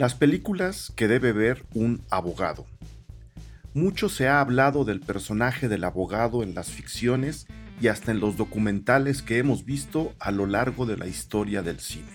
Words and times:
Las 0.00 0.14
películas 0.14 0.94
que 0.96 1.08
debe 1.08 1.32
ver 1.32 1.66
un 1.74 2.00
abogado. 2.08 2.64
Mucho 3.74 4.08
se 4.08 4.28
ha 4.28 4.40
hablado 4.40 4.86
del 4.86 5.00
personaje 5.00 5.68
del 5.68 5.84
abogado 5.84 6.42
en 6.42 6.54
las 6.54 6.70
ficciones 6.70 7.46
y 7.82 7.88
hasta 7.88 8.10
en 8.10 8.18
los 8.18 8.38
documentales 8.38 9.20
que 9.20 9.36
hemos 9.36 9.66
visto 9.66 10.14
a 10.18 10.30
lo 10.30 10.46
largo 10.46 10.86
de 10.86 10.96
la 10.96 11.06
historia 11.06 11.60
del 11.60 11.80
cine. 11.80 12.14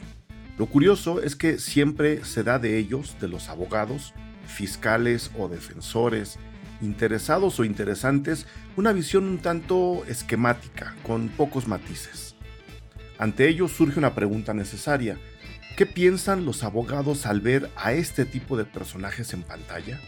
Lo 0.58 0.66
curioso 0.66 1.22
es 1.22 1.36
que 1.36 1.60
siempre 1.60 2.26
se 2.26 2.42
da 2.42 2.58
de 2.58 2.80
ellos, 2.80 3.18
de 3.22 3.28
los 3.28 3.50
abogados, 3.50 4.16
fiscales 4.48 5.30
o 5.38 5.48
defensores, 5.48 6.40
interesados 6.82 7.60
o 7.60 7.66
interesantes, 7.66 8.48
una 8.78 8.94
visión 8.94 9.26
un 9.26 9.38
tanto 9.38 10.04
esquemática, 10.08 10.96
con 11.04 11.30
pocos 11.30 11.68
matices. 11.68 12.36
Ante 13.20 13.48
ello 13.48 13.68
surge 13.68 14.00
una 14.00 14.16
pregunta 14.16 14.56
necesaria. 14.56 15.20
¿Qué 15.76 15.86
piensan 15.86 16.46
los 16.46 16.64
abogados 16.64 17.26
al 17.26 17.42
ver 17.42 17.70
a 17.76 17.92
este 17.92 18.24
tipo 18.24 18.56
de 18.56 18.64
personajes 18.64 19.34
en 19.34 19.44
pantalla? 19.44 20.00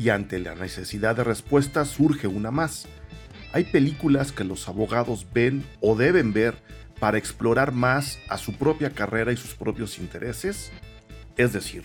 Y 0.00 0.08
ante 0.08 0.40
la 0.40 0.56
necesidad 0.56 1.14
de 1.14 1.22
respuesta 1.22 1.84
surge 1.84 2.26
una 2.26 2.50
más. 2.50 2.88
¿Hay 3.52 3.64
películas 3.64 4.32
que 4.32 4.42
los 4.42 4.68
abogados 4.68 5.28
ven 5.32 5.64
o 5.80 5.94
deben 5.94 6.32
ver 6.32 6.56
para 6.98 7.18
explorar 7.18 7.70
más 7.70 8.18
a 8.28 8.36
su 8.36 8.54
propia 8.54 8.90
carrera 8.90 9.30
y 9.30 9.36
sus 9.36 9.54
propios 9.54 9.96
intereses? 10.00 10.72
Es 11.36 11.52
decir, 11.52 11.84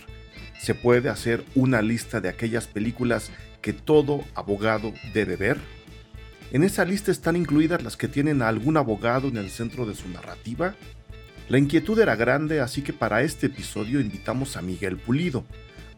¿se 0.58 0.74
puede 0.74 1.08
hacer 1.08 1.44
una 1.54 1.82
lista 1.82 2.20
de 2.20 2.28
aquellas 2.28 2.66
películas 2.66 3.30
que 3.62 3.72
todo 3.72 4.24
abogado 4.34 4.92
debe 5.14 5.36
ver? 5.36 5.58
En 6.50 6.64
esa 6.64 6.84
lista 6.84 7.12
están 7.12 7.36
incluidas 7.36 7.84
las 7.84 7.96
que 7.96 8.08
tienen 8.08 8.42
a 8.42 8.48
algún 8.48 8.76
abogado 8.76 9.28
en 9.28 9.36
el 9.36 9.50
centro 9.50 9.86
de 9.86 9.94
su 9.94 10.08
narrativa 10.08 10.74
la 11.48 11.58
inquietud 11.58 11.96
era 12.00 12.16
grande, 12.16 12.60
así 12.60 12.82
que 12.82 12.92
para 12.92 13.22
este 13.22 13.46
episodio 13.46 14.00
invitamos 14.00 14.56
a 14.56 14.62
Miguel 14.62 14.96
Pulido, 14.96 15.44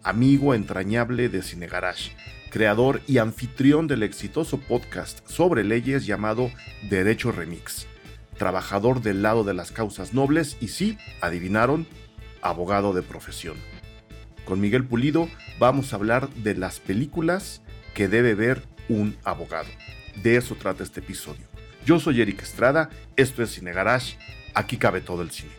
amigo 0.02 0.54
entrañable 0.54 1.30
de 1.30 1.42
Cine 1.42 1.66
Garage, 1.66 2.12
creador 2.50 3.00
y 3.06 3.16
anfitrión 3.16 3.86
del 3.86 4.02
exitoso 4.02 4.58
podcast 4.58 5.26
sobre 5.26 5.64
leyes 5.64 6.04
llamado 6.04 6.50
Derecho 6.90 7.32
Remix, 7.32 7.86
trabajador 8.36 9.00
del 9.00 9.22
lado 9.22 9.42
de 9.42 9.54
las 9.54 9.72
causas 9.72 10.12
nobles 10.12 10.58
y 10.60 10.68
sí, 10.68 10.98
adivinaron, 11.22 11.86
abogado 12.42 12.92
de 12.92 13.00
profesión. 13.00 13.56
Con 14.44 14.60
Miguel 14.60 14.84
Pulido 14.84 15.30
vamos 15.58 15.94
a 15.94 15.96
hablar 15.96 16.28
de 16.28 16.56
las 16.56 16.78
películas 16.78 17.62
que 17.94 18.06
debe 18.06 18.34
ver 18.34 18.64
un 18.90 19.16
abogado. 19.24 19.68
De 20.22 20.36
eso 20.36 20.56
trata 20.56 20.82
este 20.82 21.00
episodio. 21.00 21.46
Yo 21.86 21.98
soy 21.98 22.20
Eric 22.20 22.42
Estrada, 22.42 22.90
esto 23.16 23.42
es 23.42 23.52
Cine 23.52 23.72
Garage 23.72 24.18
Aquí 24.58 24.76
cabe 24.76 25.00
todo 25.00 25.22
el 25.22 25.30
cine. 25.30 25.52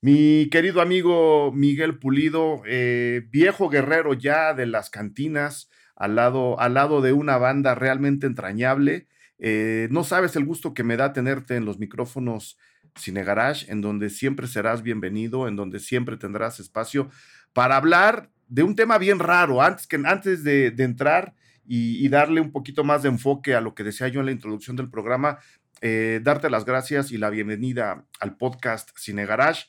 Mi 0.00 0.48
querido 0.48 0.80
amigo 0.80 1.52
Miguel 1.52 1.98
Pulido, 1.98 2.62
eh, 2.64 3.26
viejo 3.28 3.68
guerrero 3.68 4.14
ya 4.14 4.54
de 4.54 4.64
las 4.64 4.88
cantinas, 4.88 5.68
al 5.94 6.14
lado, 6.14 6.58
al 6.60 6.72
lado 6.72 7.02
de 7.02 7.12
una 7.12 7.36
banda 7.36 7.74
realmente 7.74 8.26
entrañable. 8.26 9.06
Eh, 9.38 9.86
no 9.90 10.02
sabes 10.02 10.34
el 10.34 10.46
gusto 10.46 10.72
que 10.72 10.82
me 10.82 10.96
da 10.96 11.12
tenerte 11.12 11.56
en 11.56 11.66
los 11.66 11.78
micrófonos 11.78 12.56
Cine 12.96 13.22
Garage, 13.22 13.70
en 13.70 13.82
donde 13.82 14.08
siempre 14.08 14.46
serás 14.46 14.82
bienvenido, 14.82 15.46
en 15.46 15.56
donde 15.56 15.78
siempre 15.78 16.16
tendrás 16.16 16.58
espacio 16.58 17.10
para 17.52 17.76
hablar 17.76 18.30
de 18.48 18.62
un 18.62 18.74
tema 18.74 18.98
bien 18.98 19.18
raro. 19.18 19.62
Antes, 19.62 19.86
que, 19.86 19.96
antes 20.04 20.44
de, 20.44 20.74
entrar 20.78 21.34
y, 21.66 22.08
darle 22.08 22.40
un 22.40 22.50
poquito 22.50 22.84
más 22.84 23.02
de 23.02 23.10
enfoque 23.10 23.54
a 23.54 23.60
lo 23.60 23.74
que 23.74 23.84
decía 23.84 24.08
yo 24.08 24.20
en 24.20 24.26
la 24.26 24.32
introducción 24.32 24.76
del 24.76 24.90
programa, 24.90 25.38
eh, 25.80 26.20
darte 26.22 26.50
las 26.50 26.64
gracias 26.64 27.12
y 27.12 27.18
la 27.18 27.30
bienvenida 27.30 28.06
al 28.20 28.36
podcast 28.36 28.90
Cine 28.96 29.26
Garage, 29.26 29.66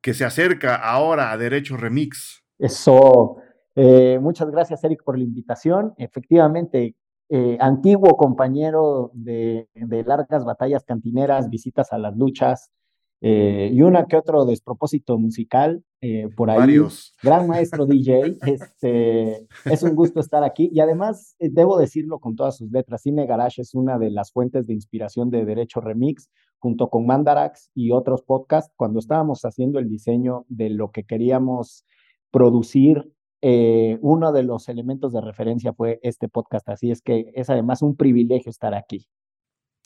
que 0.00 0.14
se 0.14 0.24
acerca 0.24 0.76
ahora 0.76 1.30
a 1.32 1.36
Derecho 1.36 1.76
Remix. 1.76 2.42
Eso. 2.58 3.36
Eh, 3.74 4.18
muchas 4.20 4.50
gracias, 4.50 4.84
Eric, 4.84 5.02
por 5.04 5.18
la 5.18 5.24
invitación. 5.24 5.94
Efectivamente, 5.96 6.94
eh, 7.28 7.56
antiguo 7.60 8.16
compañero 8.16 9.10
de, 9.14 9.68
de, 9.74 10.04
largas 10.04 10.44
batallas 10.44 10.84
cantineras, 10.84 11.48
visitas 11.48 11.92
a 11.92 11.98
las 11.98 12.16
luchas, 12.16 12.70
eh, 13.24 13.70
y 13.72 13.80
una 13.82 14.06
que 14.06 14.16
otro 14.16 14.44
despropósito 14.44 15.16
musical 15.16 15.84
eh, 16.00 16.28
por 16.36 16.50
ahí. 16.50 16.58
Varios. 16.58 17.14
Gran 17.22 17.46
maestro 17.46 17.86
DJ. 17.86 18.36
Este, 18.46 19.46
es 19.64 19.82
un 19.84 19.94
gusto 19.94 20.18
estar 20.18 20.42
aquí 20.42 20.68
y 20.72 20.80
además 20.80 21.36
eh, 21.38 21.48
debo 21.48 21.78
decirlo 21.78 22.18
con 22.18 22.34
todas 22.34 22.56
sus 22.56 22.72
letras. 22.72 23.02
Cine 23.02 23.24
Garage 23.26 23.62
es 23.62 23.74
una 23.76 23.96
de 23.98 24.10
las 24.10 24.32
fuentes 24.32 24.66
de 24.66 24.74
inspiración 24.74 25.30
de 25.30 25.44
Derecho 25.44 25.80
Remix 25.80 26.30
junto 26.58 26.90
con 26.90 27.06
Mandarax 27.06 27.70
y 27.76 27.92
otros 27.92 28.22
podcasts 28.22 28.72
cuando 28.76 28.98
estábamos 28.98 29.42
haciendo 29.44 29.78
el 29.78 29.88
diseño 29.88 30.44
de 30.48 30.70
lo 30.70 30.90
que 30.90 31.04
queríamos 31.04 31.86
producir. 32.32 33.12
uno 34.00 34.32
de 34.32 34.42
los 34.42 34.68
elementos 34.68 35.12
de 35.12 35.20
referencia 35.20 35.72
fue 35.72 36.00
este 36.02 36.28
podcast, 36.28 36.68
así 36.68 36.90
es 36.90 37.02
que 37.02 37.32
es 37.34 37.50
además 37.50 37.82
un 37.82 37.96
privilegio 37.96 38.50
estar 38.50 38.74
aquí. 38.74 39.06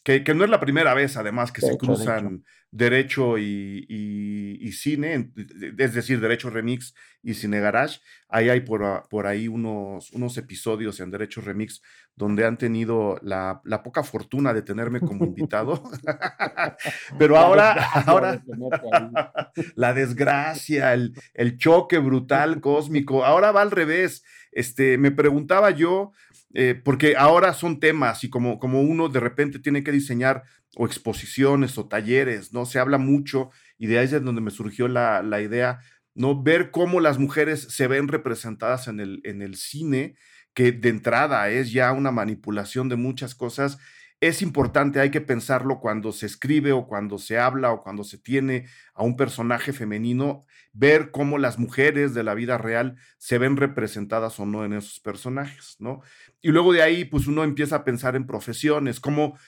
Que, 0.07 0.23
no 0.37 0.45
es 0.45 0.51
la 0.51 0.61
primera 0.61 0.95
vez, 0.95 1.17
además, 1.17 1.51
que 1.51 1.61
se 1.61 1.77
cruzan 1.77 2.45
derecho 2.71 3.39
y, 3.39 4.71
cine, 4.73 5.33
es 5.79 5.95
decir, 5.95 6.21
derecho 6.21 6.49
remix 6.49 6.95
y 7.25 7.35
cine 7.35 7.59
garage. 7.59 7.99
Ahí 8.29 8.49
hay 8.49 8.61
por, 8.61 9.09
por 9.09 9.27
ahí 9.27 9.49
unos, 9.49 10.13
unos 10.13 10.39
episodios 10.39 11.01
en 11.01 11.11
derecho 11.11 11.41
remix 11.41 11.83
donde 12.15 12.45
han 12.45 12.57
tenido 12.57 13.19
la, 13.21 13.63
poca 13.83 14.05
fortuna 14.05 14.55
de 14.55 14.63
tenerme 14.63 15.01
como 15.01 15.25
invitado. 15.25 15.83
Pero 17.19 17.37
ahora, 17.37 17.73
ahora 18.07 18.45
la 19.75 19.93
desgracia, 19.93 20.95
el, 20.95 21.21
el 21.35 21.57
choque 21.59 21.99
brutal 21.99 22.61
cósmico, 22.61 23.25
ahora 23.25 23.51
va 23.51 23.63
al 23.63 23.73
revés. 23.73 24.23
Este, 24.53 24.99
me 24.99 25.11
preguntaba 25.11 25.73
yo, 25.73 26.13
eh, 26.55 26.81
porque 26.83 27.17
ahora 27.17 27.53
son 27.53 27.81
temas 27.81 28.25
y 28.25 28.31
como, 28.31 28.59
como 28.59 28.83
uno 28.83 29.09
de 29.09 29.21
repente 29.21 29.59
tiene 29.59 29.83
que 29.85 29.93
diseñar 29.93 30.45
o 30.77 30.87
exposiciones 30.87 31.79
o 31.79 31.89
talleres, 31.89 32.53
¿no? 32.53 32.67
Se 32.67 32.79
habla 32.79 32.99
mucho 32.99 33.51
y 33.79 33.87
de 33.87 33.99
ahí 33.99 34.05
es 34.07 34.23
donde 34.23 34.41
me 34.41 34.51
surgió 34.51 34.89
la, 34.89 35.23
la 35.23 35.41
idea, 35.41 35.81
¿no? 36.15 36.43
Ver 36.43 36.71
cómo 36.71 37.01
las 37.01 37.19
mujeres 37.19 37.63
se 37.71 37.89
ven 37.89 38.09
representadas 38.09 38.89
en 38.89 39.01
el, 39.01 39.21
en 39.25 39.43
el 39.43 39.57
cine, 39.57 40.17
que 40.55 40.73
de 40.73 40.89
entrada 40.89 41.51
es 41.51 41.73
ya 41.73 41.93
una 41.93 42.11
manipulación 42.11 42.89
de 42.89 42.97
muchas 42.97 43.35
cosas 43.35 43.79
es 44.21 44.41
importante, 44.41 45.01
hay 45.01 45.11
que 45.11 45.21
pensarlo 45.21 45.81
cuando 45.81 46.13
se 46.13 46.27
escribe 46.27 46.73
o 46.73 46.87
cuando 46.87 47.19
se 47.19 47.39
habla 47.39 47.73
o 47.73 47.83
cuando 47.83 48.03
se 48.03 48.19
tiene 48.19 48.67
a 48.95 49.03
un 49.03 49.17
personaje 49.17 49.73
femenino, 49.73 50.47
ver 50.79 51.11
cómo 51.11 51.39
las 51.39 51.59
mujeres 51.59 52.13
de 52.13 52.23
la 52.23 52.35
vida 52.35 52.59
real 52.59 52.97
se 53.17 53.39
ven 53.39 53.57
representadas 53.57 54.39
o 54.39 54.45
no 54.45 54.65
en 54.65 54.75
esos 54.75 55.01
personajes, 55.01 55.77
¿no? 55.79 56.03
Y 56.43 56.51
luego 56.51 56.73
de 56.73 56.83
ahí, 56.83 57.07
pues 57.07 57.27
uno 57.27 57.45
empieza 57.45 57.77
a 57.77 57.85
pensar 57.85 58.15
en 58.15 58.27
profesiones, 58.27 59.01
cómo, 59.01 59.39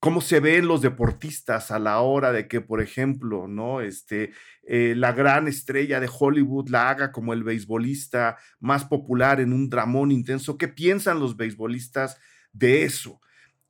cómo 0.00 0.20
se 0.20 0.38
ven 0.38 0.68
los 0.68 0.82
deportistas 0.82 1.70
a 1.70 1.78
la 1.78 2.00
hora 2.00 2.30
de 2.30 2.46
que, 2.46 2.60
por 2.60 2.82
ejemplo, 2.82 3.48
¿no? 3.48 3.80
Este, 3.80 4.32
eh, 4.64 4.92
la 4.94 5.12
gran 5.12 5.48
estrella 5.48 5.98
de 5.98 6.10
Hollywood 6.12 6.68
la 6.68 6.90
haga 6.90 7.10
como 7.10 7.32
el 7.32 7.42
beisbolista 7.42 8.36
más 8.60 8.84
popular 8.84 9.40
en 9.40 9.54
un 9.54 9.70
dramón 9.70 10.12
intenso. 10.12 10.58
¿Qué 10.58 10.68
piensan 10.68 11.20
los 11.20 11.38
beisbolistas 11.38 12.18
de 12.52 12.82
eso? 12.82 13.22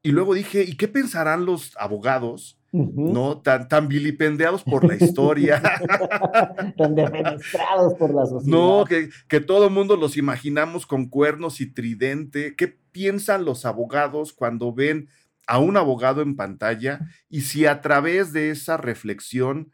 Y 0.03 0.11
luego 0.11 0.35
dije, 0.35 0.65
¿y 0.65 0.77
qué 0.77 0.89
pensarán 0.89 1.47
los 1.47 1.77
abogados? 1.77 2.59
¿No? 2.77 3.41
Tan, 3.41 3.69
tan 3.69 3.89
vilipendiados 3.89 4.63
por 4.63 4.85
la 4.85 4.97
historia. 4.97 5.63
tan 6.77 6.95
defenestrados 6.95 7.95
por 7.95 8.15
la 8.15 8.27
sociedad. 8.27 8.59
No, 8.59 8.85
que, 8.85 9.11
que 9.29 9.41
todo 9.41 9.67
el 9.67 9.73
mundo 9.73 9.97
los 9.97 10.17
imaginamos 10.17 10.87
con 10.87 11.09
cuernos 11.09 11.61
y 11.61 11.67
tridente. 11.73 12.55
¿Qué 12.57 12.69
piensan 12.69 13.45
los 13.45 13.65
abogados 13.65 14.33
cuando 14.33 14.73
ven 14.73 15.09
a 15.47 15.59
un 15.59 15.77
abogado 15.77 16.23
en 16.23 16.37
pantalla? 16.37 17.01
Y 17.29 17.43
si 17.43 17.67
a 17.67 17.81
través 17.81 18.33
de 18.33 18.51
esa 18.51 18.77
reflexión 18.77 19.73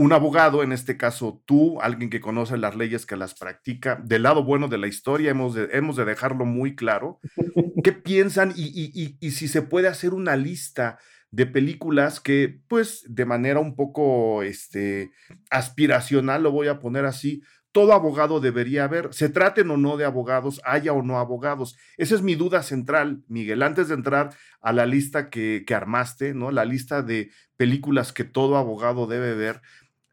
un 0.00 0.14
abogado, 0.14 0.62
en 0.62 0.72
este 0.72 0.96
caso 0.96 1.42
tú, 1.44 1.78
alguien 1.80 2.08
que 2.08 2.20
conoce 2.20 2.56
las 2.56 2.74
leyes, 2.74 3.04
que 3.04 3.16
las 3.16 3.34
practica, 3.34 4.00
del 4.02 4.22
lado 4.22 4.44
bueno 4.44 4.68
de 4.68 4.78
la 4.78 4.86
historia, 4.86 5.30
hemos 5.30 5.54
de, 5.54 5.68
hemos 5.72 5.96
de 5.96 6.06
dejarlo 6.06 6.46
muy 6.46 6.74
claro. 6.74 7.20
¿Qué 7.84 7.92
piensan 7.92 8.54
y, 8.56 9.16
y, 9.20 9.30
si 9.32 9.46
se 9.46 9.60
puede 9.60 9.88
hacer 9.88 10.14
una 10.14 10.36
lista 10.36 10.98
de 11.30 11.46
películas 11.46 12.20
que, 12.20 12.60
pues, 12.68 13.04
de 13.08 13.24
manera 13.24 13.60
un 13.60 13.76
poco 13.76 14.42
este, 14.42 15.12
aspiracional, 15.50 16.42
lo 16.42 16.50
voy 16.50 16.68
a 16.68 16.78
poner 16.80 17.04
así, 17.04 17.42
todo 17.72 17.92
abogado 17.92 18.40
debería 18.40 18.84
haber, 18.84 19.14
se 19.14 19.28
traten 19.28 19.70
o 19.70 19.76
no 19.76 19.96
de 19.96 20.04
abogados, 20.04 20.60
haya 20.64 20.92
o 20.92 21.02
no 21.02 21.18
abogados. 21.18 21.76
Esa 21.96 22.16
es 22.16 22.22
mi 22.22 22.34
duda 22.34 22.64
central, 22.64 23.22
Miguel, 23.28 23.62
antes 23.62 23.88
de 23.88 23.94
entrar 23.94 24.30
a 24.60 24.72
la 24.72 24.86
lista 24.86 25.30
que, 25.30 25.62
que 25.64 25.74
armaste, 25.74 26.34
¿no? 26.34 26.50
La 26.50 26.64
lista 26.64 27.02
de 27.02 27.30
películas 27.56 28.12
que 28.12 28.24
todo 28.24 28.56
abogado 28.56 29.06
debe 29.06 29.34
ver 29.34 29.60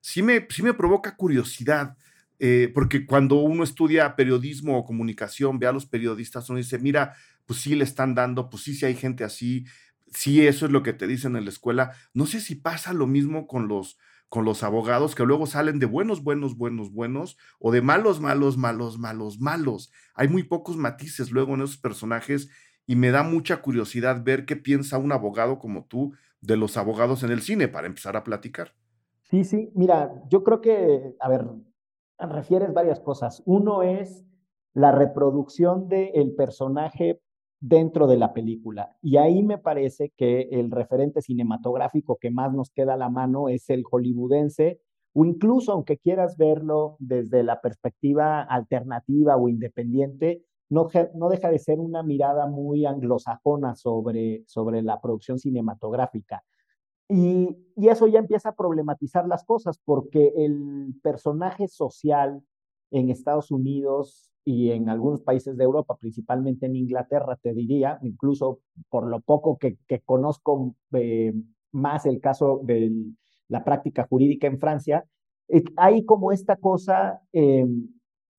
sí 0.08 0.22
me, 0.22 0.48
sí 0.50 0.64
me 0.64 0.74
provoca 0.74 1.18
curiosidad, 1.18 1.98
eh, 2.40 2.72
porque 2.74 3.06
cuando 3.06 3.36
uno 3.36 3.66
estudia 3.66 4.16
periodismo 4.16 4.78
o 4.78 4.86
comunicación, 4.86 5.60
ve 5.60 5.68
a 5.68 5.74
los 5.74 5.86
periodistas, 5.86 6.50
uno 6.50 6.60
dice, 6.60 6.80
mira, 6.80 7.14
pues 7.46 7.60
sí 7.60 7.76
le 7.76 7.84
están 7.84 8.16
dando, 8.16 8.50
pues 8.50 8.64
sí, 8.64 8.74
sí 8.74 8.86
hay 8.86 8.96
gente 8.96 9.26
así, 9.26 9.66
sí, 10.12 10.46
eso 10.46 10.66
es 10.66 10.72
lo 10.72 10.84
que 10.84 10.94
te 10.94 11.08
dicen 11.08 11.36
en 11.36 11.44
la 11.44 11.50
escuela. 11.50 11.92
No 12.14 12.26
sé 12.26 12.40
si 12.40 12.56
pasa 12.56 12.94
lo 12.94 13.08
mismo 13.08 13.48
con 13.48 13.68
los, 13.68 13.98
con 14.30 14.46
los 14.46 14.64
abogados 14.64 15.16
que 15.16 15.26
luego 15.26 15.46
salen 15.46 15.80
de 15.80 15.86
buenos, 15.86 16.24
buenos, 16.24 16.58
buenos, 16.58 16.92
buenos, 16.92 17.38
o 17.60 17.72
de 17.72 17.82
malos, 17.82 18.20
malos, 18.20 18.58
malos, 18.58 18.98
malos, 18.98 19.40
malos. 19.40 19.92
Hay 20.16 20.28
muy 20.28 20.44
pocos 20.44 20.78
matices 20.78 21.32
luego 21.32 21.56
en 21.56 21.62
esos 21.62 21.78
personajes 21.78 22.50
y 22.86 22.96
me 22.96 23.12
da 23.12 23.24
mucha 23.24 23.62
curiosidad 23.62 24.24
ver 24.24 24.46
qué 24.46 24.56
piensa 24.56 24.98
un 24.98 25.12
abogado 25.12 25.60
como 25.60 25.86
tú 25.86 26.14
de 26.42 26.58
los 26.58 26.78
abogados 26.78 27.24
en 27.24 27.32
el 27.32 27.42
cine 27.42 27.68
para 27.68 27.88
empezar 27.88 28.16
a 28.16 28.24
platicar. 28.24 28.74
Sí, 29.24 29.44
sí, 29.44 29.72
mira, 29.76 30.24
yo 30.30 30.44
creo 30.44 30.62
que, 30.62 31.16
a 31.20 31.28
ver, 31.28 31.46
refieres 32.18 32.74
varias 32.74 33.02
cosas. 33.02 33.44
Uno 33.46 33.84
es 33.84 34.26
la 34.74 34.92
reproducción 34.92 35.90
del 35.90 36.34
personaje 36.36 37.22
dentro 37.60 38.08
de 38.08 38.18
la 38.18 38.34
película. 38.34 38.96
Y 39.02 39.18
ahí 39.18 39.44
me 39.44 39.58
parece 39.58 40.12
que 40.16 40.50
el 40.52 40.72
referente 40.72 41.22
cinematográfico 41.22 42.18
que 42.18 42.32
más 42.32 42.54
nos 42.54 42.70
queda 42.72 42.94
a 42.94 42.98
la 42.98 43.10
mano 43.10 43.50
es 43.50 43.70
el 43.70 43.84
hollywoodense, 43.84 44.80
o 45.14 45.26
incluso 45.26 45.72
aunque 45.72 45.98
quieras 45.98 46.38
verlo 46.38 46.98
desde 47.00 47.44
la 47.44 47.60
perspectiva 47.62 48.42
alternativa 48.42 49.36
o 49.36 49.50
independiente, 49.50 50.44
no, 50.70 50.90
no 51.16 51.30
deja 51.30 51.50
de 51.50 51.60
ser 51.60 51.80
una 51.80 52.04
mirada 52.04 52.48
muy 52.48 52.86
anglosajona 52.86 53.76
sobre, 53.76 54.44
sobre 54.46 54.82
la 54.82 55.02
producción 55.02 55.40
cinematográfica. 55.40 56.44
Y, 57.10 57.58
y, 57.78 57.88
eso 57.88 58.06
ya 58.08 58.20
empieza 58.20 58.50
a 58.50 58.56
problematizar 58.56 59.26
las 59.28 59.46
cosas 59.46 59.80
porque 59.84 60.34
el 60.36 60.94
personaje 61.02 61.70
social 61.70 62.44
en 62.92 63.10
Estados 63.10 63.50
Unidos 63.50 64.34
y 64.48 64.72
en 64.72 64.88
algunos 64.88 65.24
países 65.24 65.58
de 65.58 65.66
Europa, 65.66 65.98
principalmente 65.98 66.68
en 66.68 66.78
Inglaterra, 66.78 67.36
te 67.36 67.54
diría, 67.54 68.00
incluso 68.02 68.62
por 68.88 69.06
lo 69.06 69.20
poco 69.20 69.58
que, 69.58 69.78
conozco 70.06 70.74
eh, 70.94 71.34
más 71.74 72.06
el 72.06 72.22
caso 72.22 72.62
de 72.64 72.94
la 73.50 73.66
práctica 73.66 74.08
jurídica 74.08 74.48
en 74.48 74.58
Francia, 74.58 75.04
eh, 75.50 75.66
hay 75.76 76.06
como 76.06 76.32
esta 76.32 76.56
cosa 76.56 77.20
eh, 77.34 77.68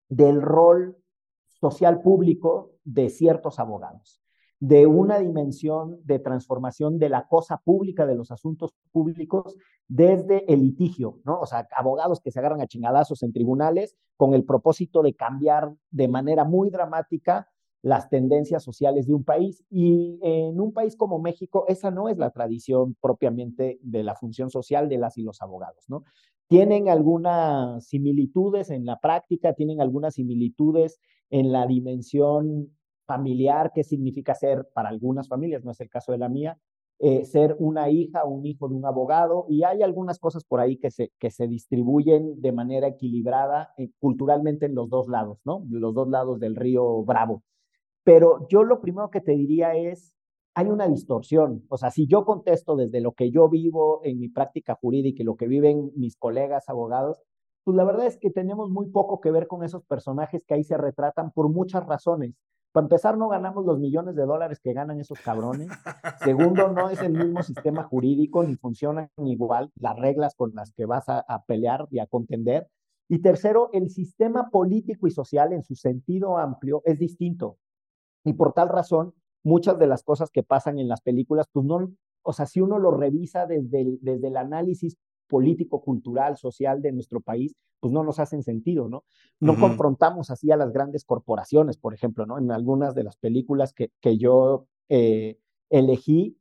del 0.08 0.40
rol 0.40 0.96
social 1.44 2.00
público 2.00 2.72
de 2.84 3.10
ciertos 3.10 3.58
abogados 3.58 4.22
de 4.60 4.86
una 4.86 5.18
dimensión 5.18 6.00
de 6.04 6.18
transformación 6.18 6.98
de 6.98 7.08
la 7.08 7.28
cosa 7.28 7.58
pública, 7.58 8.06
de 8.06 8.16
los 8.16 8.30
asuntos 8.30 8.74
públicos, 8.90 9.56
desde 9.86 10.52
el 10.52 10.60
litigio, 10.60 11.20
¿no? 11.24 11.40
O 11.40 11.46
sea, 11.46 11.68
abogados 11.76 12.20
que 12.20 12.30
se 12.30 12.40
agarran 12.40 12.60
a 12.60 12.66
chingadazos 12.66 13.22
en 13.22 13.32
tribunales 13.32 13.96
con 14.16 14.34
el 14.34 14.44
propósito 14.44 15.02
de 15.02 15.14
cambiar 15.14 15.74
de 15.90 16.08
manera 16.08 16.44
muy 16.44 16.70
dramática 16.70 17.48
las 17.82 18.08
tendencias 18.08 18.64
sociales 18.64 19.06
de 19.06 19.14
un 19.14 19.24
país. 19.24 19.64
Y 19.70 20.18
en 20.22 20.60
un 20.60 20.72
país 20.72 20.96
como 20.96 21.20
México, 21.20 21.64
esa 21.68 21.90
no 21.90 22.08
es 22.08 22.18
la 22.18 22.30
tradición 22.30 22.96
propiamente 23.00 23.78
de 23.82 24.02
la 24.02 24.16
función 24.16 24.50
social 24.50 24.88
de 24.88 24.98
las 24.98 25.16
y 25.18 25.22
los 25.22 25.40
abogados, 25.40 25.84
¿no? 25.88 26.04
Tienen 26.48 26.88
algunas 26.88 27.86
similitudes 27.86 28.70
en 28.70 28.86
la 28.86 28.98
práctica, 28.98 29.52
tienen 29.52 29.80
algunas 29.80 30.14
similitudes 30.14 30.98
en 31.30 31.52
la 31.52 31.66
dimensión 31.66 32.70
familiar, 33.08 33.72
qué 33.74 33.82
significa 33.82 34.34
ser 34.34 34.68
para 34.74 34.90
algunas 34.90 35.28
familias, 35.28 35.64
no 35.64 35.72
es 35.72 35.80
el 35.80 35.88
caso 35.88 36.12
de 36.12 36.18
la 36.18 36.28
mía, 36.28 36.58
eh, 37.00 37.24
ser 37.24 37.56
una 37.58 37.90
hija 37.90 38.24
o 38.24 38.28
un 38.28 38.44
hijo 38.46 38.68
de 38.68 38.74
un 38.74 38.84
abogado, 38.84 39.46
y 39.48 39.62
hay 39.64 39.82
algunas 39.82 40.18
cosas 40.18 40.44
por 40.44 40.60
ahí 40.60 40.76
que 40.76 40.90
se, 40.90 41.10
que 41.18 41.30
se 41.30 41.48
distribuyen 41.48 42.40
de 42.40 42.52
manera 42.52 42.88
equilibrada 42.88 43.72
eh, 43.78 43.90
culturalmente 43.98 44.66
en 44.66 44.74
los 44.74 44.90
dos 44.90 45.08
lados, 45.08 45.38
¿no? 45.44 45.64
Los 45.70 45.94
dos 45.94 46.08
lados 46.08 46.38
del 46.38 46.54
río 46.54 47.02
Bravo. 47.04 47.42
Pero 48.04 48.46
yo 48.48 48.62
lo 48.62 48.80
primero 48.80 49.10
que 49.10 49.20
te 49.20 49.32
diría 49.32 49.74
es, 49.74 50.14
hay 50.54 50.66
una 50.68 50.88
distorsión. 50.88 51.64
O 51.68 51.76
sea, 51.76 51.90
si 51.90 52.06
yo 52.08 52.24
contesto 52.24 52.74
desde 52.76 53.00
lo 53.00 53.12
que 53.12 53.30
yo 53.30 53.48
vivo 53.48 54.00
en 54.02 54.18
mi 54.18 54.28
práctica 54.28 54.74
jurídica 54.74 55.22
y 55.22 55.26
lo 55.26 55.36
que 55.36 55.46
viven 55.46 55.92
mis 55.94 56.16
colegas 56.16 56.68
abogados, 56.68 57.22
pues 57.62 57.76
la 57.76 57.84
verdad 57.84 58.06
es 58.06 58.16
que 58.16 58.30
tenemos 58.30 58.70
muy 58.70 58.86
poco 58.90 59.20
que 59.20 59.30
ver 59.30 59.46
con 59.46 59.62
esos 59.62 59.84
personajes 59.84 60.44
que 60.44 60.54
ahí 60.54 60.64
se 60.64 60.76
retratan 60.76 61.30
por 61.32 61.48
muchas 61.50 61.86
razones. 61.86 62.34
Para 62.78 62.84
empezar, 62.84 63.18
no 63.18 63.28
ganamos 63.28 63.66
los 63.66 63.80
millones 63.80 64.14
de 64.14 64.24
dólares 64.24 64.60
que 64.60 64.72
ganan 64.72 65.00
esos 65.00 65.18
cabrones. 65.18 65.68
Segundo, 66.22 66.68
no 66.68 66.90
es 66.90 67.02
el 67.02 67.10
mismo 67.10 67.42
sistema 67.42 67.82
jurídico, 67.82 68.44
ni 68.44 68.54
funcionan 68.54 69.10
igual 69.16 69.72
las 69.80 69.98
reglas 69.98 70.36
con 70.36 70.54
las 70.54 70.70
que 70.70 70.84
vas 70.84 71.08
a, 71.08 71.42
pelear 71.48 71.88
y 71.90 71.98
a 71.98 72.06
contender. 72.06 72.68
Y 73.08 73.20
tercero, 73.20 73.68
el 73.72 73.90
sistema 73.90 74.48
político 74.50 75.08
y 75.08 75.10
social 75.10 75.52
en 75.52 75.64
su 75.64 75.74
sentido 75.74 76.38
amplio 76.38 76.82
es 76.84 77.00
distinto. 77.00 77.58
Y 78.22 78.34
por 78.34 78.52
tal 78.52 78.68
razón, 78.68 79.12
muchas 79.42 79.76
de 79.76 79.88
las 79.88 80.04
cosas 80.04 80.30
que 80.30 80.44
pasan 80.44 80.78
en 80.78 80.86
las 80.86 81.00
películas, 81.00 81.48
pues 81.52 81.66
no, 81.66 81.90
o 82.22 82.32
sea, 82.32 82.46
si 82.46 82.60
uno 82.60 82.78
lo 82.78 82.92
revisa 82.92 83.46
desde 83.46 83.98
desde 84.02 84.28
el 84.28 84.36
análisis 84.36 84.96
político, 85.28 85.80
cultural, 85.80 86.36
social 86.36 86.82
de 86.82 86.92
nuestro 86.92 87.20
país, 87.20 87.54
pues 87.80 87.92
no 87.92 88.02
nos 88.02 88.18
hacen 88.18 88.42
sentido, 88.42 88.88
¿no? 88.88 89.04
No 89.38 89.58
confrontamos 89.58 90.30
así 90.30 90.50
a 90.50 90.56
las 90.56 90.72
grandes 90.72 91.04
corporaciones, 91.04 91.76
por 91.76 91.94
ejemplo, 91.94 92.26
¿no? 92.26 92.38
En 92.38 92.50
algunas 92.50 92.94
de 92.94 93.04
las 93.04 93.16
películas 93.16 93.72
que, 93.72 93.92
que 94.00 94.18
yo 94.18 94.66
eh, 94.88 95.38
elegí, 95.70 96.36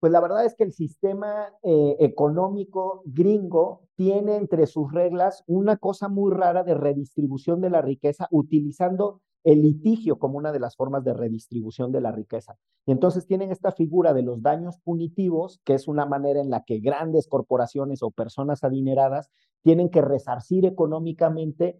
pues 0.00 0.12
la 0.12 0.20
verdad 0.20 0.44
es 0.44 0.54
que 0.54 0.64
el 0.64 0.72
sistema 0.72 1.48
eh, 1.62 1.96
económico 2.00 3.02
gringo 3.06 3.84
tiene 3.94 4.36
entre 4.36 4.66
sus 4.66 4.92
reglas 4.92 5.44
una 5.46 5.76
cosa 5.76 6.08
muy 6.08 6.32
rara 6.32 6.64
de 6.64 6.74
redistribución 6.74 7.60
de 7.60 7.70
la 7.70 7.80
riqueza 7.80 8.28
utilizando 8.30 9.22
el 9.44 9.62
litigio 9.62 10.18
como 10.18 10.38
una 10.38 10.52
de 10.52 10.58
las 10.58 10.74
formas 10.74 11.04
de 11.04 11.12
redistribución 11.12 11.92
de 11.92 12.00
la 12.00 12.10
riqueza. 12.10 12.56
Y 12.86 12.92
entonces 12.92 13.26
tienen 13.26 13.52
esta 13.52 13.72
figura 13.72 14.14
de 14.14 14.22
los 14.22 14.42
daños 14.42 14.78
punitivos, 14.82 15.60
que 15.64 15.74
es 15.74 15.86
una 15.86 16.06
manera 16.06 16.40
en 16.40 16.50
la 16.50 16.64
que 16.64 16.80
grandes 16.80 17.28
corporaciones 17.28 18.02
o 18.02 18.10
personas 18.10 18.64
adineradas 18.64 19.30
tienen 19.62 19.90
que 19.90 20.00
resarcir 20.00 20.64
económicamente 20.64 21.78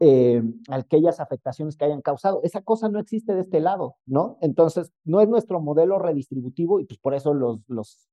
eh, 0.00 0.42
aquellas 0.70 1.18
afectaciones 1.18 1.76
que 1.76 1.84
hayan 1.84 2.00
causado. 2.00 2.40
Esa 2.44 2.62
cosa 2.62 2.88
no 2.88 3.00
existe 3.00 3.34
de 3.34 3.42
este 3.42 3.60
lado, 3.60 3.96
¿no? 4.06 4.38
Entonces, 4.40 4.92
no 5.04 5.20
es 5.20 5.28
nuestro 5.28 5.60
modelo 5.60 5.98
redistributivo 5.98 6.78
y 6.78 6.84
pues 6.84 6.98
por 6.98 7.14
eso 7.14 7.34
los, 7.34 7.60
los, 7.66 8.08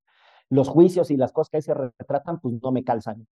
los 0.48 0.68
juicios 0.68 1.10
y 1.12 1.16
las 1.16 1.32
cosas 1.32 1.50
que 1.50 1.56
ahí 1.58 1.62
se 1.62 1.74
retratan, 1.74 2.40
pues 2.40 2.54
no 2.60 2.72
me 2.72 2.82
calzan. 2.82 3.26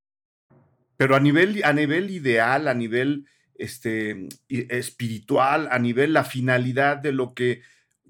Pero 0.96 1.16
a 1.16 1.20
nivel, 1.20 1.62
a 1.64 1.72
nivel 1.72 2.10
ideal, 2.10 2.68
a 2.68 2.74
nivel 2.74 3.24
este, 3.60 4.28
espiritual, 4.48 5.68
a 5.70 5.78
nivel 5.78 6.12
la 6.12 6.24
finalidad 6.24 6.96
de 6.96 7.12
lo 7.12 7.34
que 7.34 7.62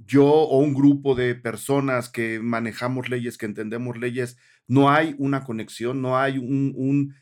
yo 0.06 0.26
o 0.26 0.58
un 0.58 0.74
grupo 0.74 1.14
de 1.14 1.34
personas 1.34 2.08
que 2.08 2.40
manejamos 2.40 3.08
leyes, 3.08 3.36
que 3.36 3.46
entendemos 3.46 3.98
leyes, 3.98 4.38
no 4.66 4.90
hay 4.90 5.14
una 5.18 5.44
conexión, 5.44 6.00
no 6.00 6.18
hay 6.18 6.38
un, 6.38 7.14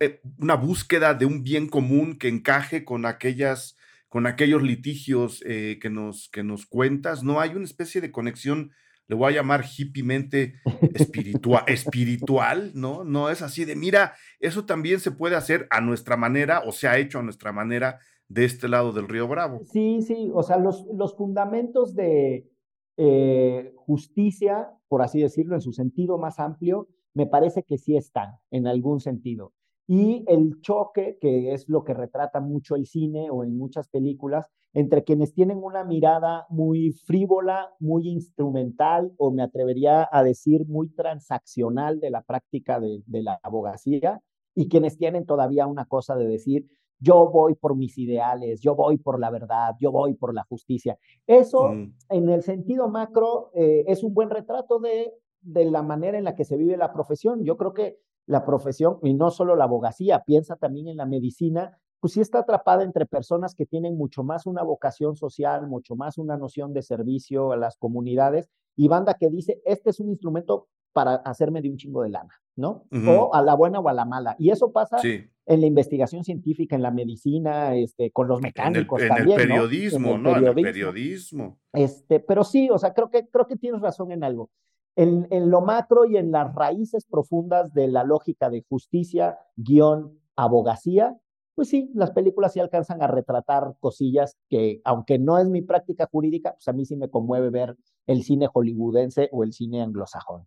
eh, 0.00 0.20
una 0.38 0.54
búsqueda 0.54 1.14
de 1.14 1.26
un 1.26 1.42
bien 1.42 1.68
común 1.68 2.16
que 2.16 2.28
encaje 2.28 2.84
con 2.84 3.06
aquellas 3.06 3.76
con 4.08 4.26
aquellos 4.26 4.62
litigios 4.62 5.42
eh, 5.46 5.78
que, 5.80 5.88
nos, 5.88 6.28
que 6.28 6.42
nos 6.42 6.66
cuentas, 6.66 7.22
no 7.22 7.40
hay 7.40 7.52
una 7.52 7.64
especie 7.64 8.02
de 8.02 8.12
conexión 8.12 8.70
le 9.08 9.16
voy 9.16 9.32
a 9.32 9.36
llamar 9.36 9.64
hippiemente 9.76 10.54
espiritual, 10.94 11.64
espiritual, 11.68 12.72
¿no? 12.74 13.04
No 13.04 13.30
es 13.30 13.42
así 13.42 13.64
de, 13.64 13.76
mira, 13.76 14.14
eso 14.40 14.64
también 14.64 15.00
se 15.00 15.10
puede 15.10 15.36
hacer 15.36 15.66
a 15.70 15.80
nuestra 15.80 16.16
manera 16.16 16.62
o 16.66 16.72
se 16.72 16.88
ha 16.88 16.98
hecho 16.98 17.18
a 17.18 17.22
nuestra 17.22 17.52
manera 17.52 17.98
de 18.28 18.44
este 18.44 18.68
lado 18.68 18.92
del 18.92 19.08
río 19.08 19.28
Bravo. 19.28 19.60
Sí, 19.66 20.00
sí, 20.02 20.30
o 20.32 20.42
sea, 20.42 20.56
los, 20.56 20.86
los 20.94 21.16
fundamentos 21.16 21.94
de 21.94 22.48
eh, 22.96 23.72
justicia, 23.76 24.70
por 24.88 25.02
así 25.02 25.20
decirlo, 25.20 25.54
en 25.54 25.60
su 25.60 25.72
sentido 25.72 26.18
más 26.18 26.38
amplio, 26.38 26.88
me 27.14 27.26
parece 27.26 27.62
que 27.62 27.78
sí 27.78 27.96
están, 27.96 28.36
en 28.50 28.66
algún 28.66 29.00
sentido. 29.00 29.52
Y 29.86 30.24
el 30.28 30.60
choque, 30.60 31.18
que 31.20 31.52
es 31.52 31.68
lo 31.68 31.84
que 31.84 31.94
retrata 31.94 32.40
mucho 32.40 32.76
el 32.76 32.86
cine 32.86 33.28
o 33.30 33.44
en 33.44 33.56
muchas 33.56 33.88
películas, 33.88 34.50
entre 34.74 35.04
quienes 35.04 35.34
tienen 35.34 35.58
una 35.62 35.84
mirada 35.84 36.46
muy 36.48 36.92
frívola, 36.92 37.70
muy 37.78 38.08
instrumental 38.08 39.12
o 39.18 39.30
me 39.30 39.42
atrevería 39.42 40.08
a 40.10 40.22
decir 40.22 40.66
muy 40.66 40.88
transaccional 40.88 42.00
de 42.00 42.10
la 42.10 42.22
práctica 42.22 42.80
de, 42.80 43.02
la 43.06 43.38
abogacía 43.42 44.20
y 44.54 44.68
quienes 44.68 44.96
tienen 44.96 45.26
todavía 45.26 45.66
una 45.66 45.84
cosa 45.84 46.14
de 46.16 46.26
decir, 46.26 46.66
yo 46.98 47.30
voy 47.30 47.54
por 47.54 47.76
mis 47.76 47.98
ideales, 47.98 48.60
yo 48.60 48.74
voy 48.74 48.96
por 48.96 49.18
la 49.18 49.30
verdad, 49.30 49.74
yo 49.80 49.90
voy 49.90 50.14
por 50.14 50.34
la 50.34 50.44
justicia. 50.44 50.96
Eso, 51.26 51.70
mm. 51.70 51.94
en 52.10 52.28
el 52.30 52.42
sentido 52.42 52.88
macro, 52.88 53.50
eh, 53.54 53.84
es 53.88 54.02
un 54.04 54.14
buen 54.14 54.30
retrato 54.30 54.78
de, 54.78 55.12
de 55.40 55.64
la 55.66 55.82
manera 55.82 56.16
en 56.16 56.24
la 56.24 56.34
que 56.34 56.44
se 56.44 56.56
vive 56.56 56.76
la 56.76 56.92
profesión. 56.92 57.44
Yo 57.44 57.56
creo 57.56 57.74
que 57.74 57.98
la 58.26 58.44
profesión, 58.44 58.98
y 59.02 59.14
no 59.14 59.30
solo 59.30 59.56
la 59.56 59.64
abogacía, 59.64 60.22
piensa 60.24 60.56
también 60.56 60.88
en 60.88 60.96
la 60.96 61.06
medicina, 61.06 61.78
pues 62.02 62.14
sí 62.14 62.20
está 62.20 62.40
atrapada 62.40 62.82
entre 62.82 63.06
personas 63.06 63.54
que 63.54 63.64
tienen 63.64 63.96
mucho 63.96 64.24
más 64.24 64.44
una 64.44 64.64
vocación 64.64 65.14
social, 65.14 65.68
mucho 65.68 65.94
más 65.94 66.18
una 66.18 66.36
noción 66.36 66.72
de 66.72 66.82
servicio 66.82 67.52
a 67.52 67.56
las 67.56 67.76
comunidades, 67.76 68.50
y 68.74 68.88
banda 68.88 69.14
que 69.14 69.30
dice, 69.30 69.62
este 69.64 69.90
es 69.90 70.00
un 70.00 70.08
instrumento 70.08 70.66
para 70.92 71.14
hacerme 71.14 71.62
de 71.62 71.70
un 71.70 71.76
chingo 71.76 72.02
de 72.02 72.10
lana, 72.10 72.34
¿no? 72.56 72.86
O 73.06 73.32
a 73.32 73.40
la 73.40 73.54
buena 73.54 73.78
o 73.78 73.88
a 73.88 73.92
la 73.92 74.04
mala. 74.04 74.34
Y 74.40 74.50
eso 74.50 74.72
pasa 74.72 74.98
en 75.04 75.60
la 75.60 75.64
investigación 75.64 76.24
científica, 76.24 76.74
en 76.74 76.82
la 76.82 76.90
medicina, 76.90 77.76
este, 77.76 78.10
con 78.10 78.26
los 78.26 78.40
mecánicos 78.42 79.00
en 79.00 79.04
el, 79.04 79.08
también, 79.16 79.36
en 79.36 79.40
el 79.40 79.48
periodismo, 79.48 80.18
¿no? 80.18 80.36
En 80.36 80.44
el 80.44 80.54
periodismo. 80.56 81.60
Este, 81.72 82.18
pero 82.18 82.42
sí, 82.42 82.68
o 82.68 82.78
sea, 82.78 82.94
creo 82.94 83.10
que, 83.10 83.28
creo 83.28 83.46
que 83.46 83.56
tienes 83.56 83.80
razón 83.80 84.10
en 84.10 84.24
algo. 84.24 84.50
En, 84.96 85.28
en 85.30 85.50
lo 85.50 85.60
macro 85.60 86.04
y 86.04 86.16
en 86.16 86.32
las 86.32 86.52
raíces 86.52 87.06
profundas 87.06 87.72
de 87.72 87.86
la 87.86 88.02
lógica 88.02 88.50
de 88.50 88.64
justicia, 88.68 89.38
guion, 89.54 90.18
abogacía, 90.34 91.16
pues 91.54 91.68
sí, 91.68 91.90
las 91.94 92.10
películas 92.12 92.52
sí 92.52 92.60
alcanzan 92.60 93.02
a 93.02 93.06
retratar 93.06 93.74
cosillas 93.80 94.36
que, 94.48 94.80
aunque 94.84 95.18
no 95.18 95.38
es 95.38 95.48
mi 95.48 95.62
práctica 95.62 96.08
jurídica, 96.10 96.52
pues 96.52 96.68
a 96.68 96.72
mí 96.72 96.86
sí 96.86 96.96
me 96.96 97.10
conmueve 97.10 97.50
ver 97.50 97.76
el 98.06 98.22
cine 98.22 98.48
hollywoodense 98.52 99.28
o 99.32 99.44
el 99.44 99.52
cine 99.52 99.82
anglosajón. 99.82 100.46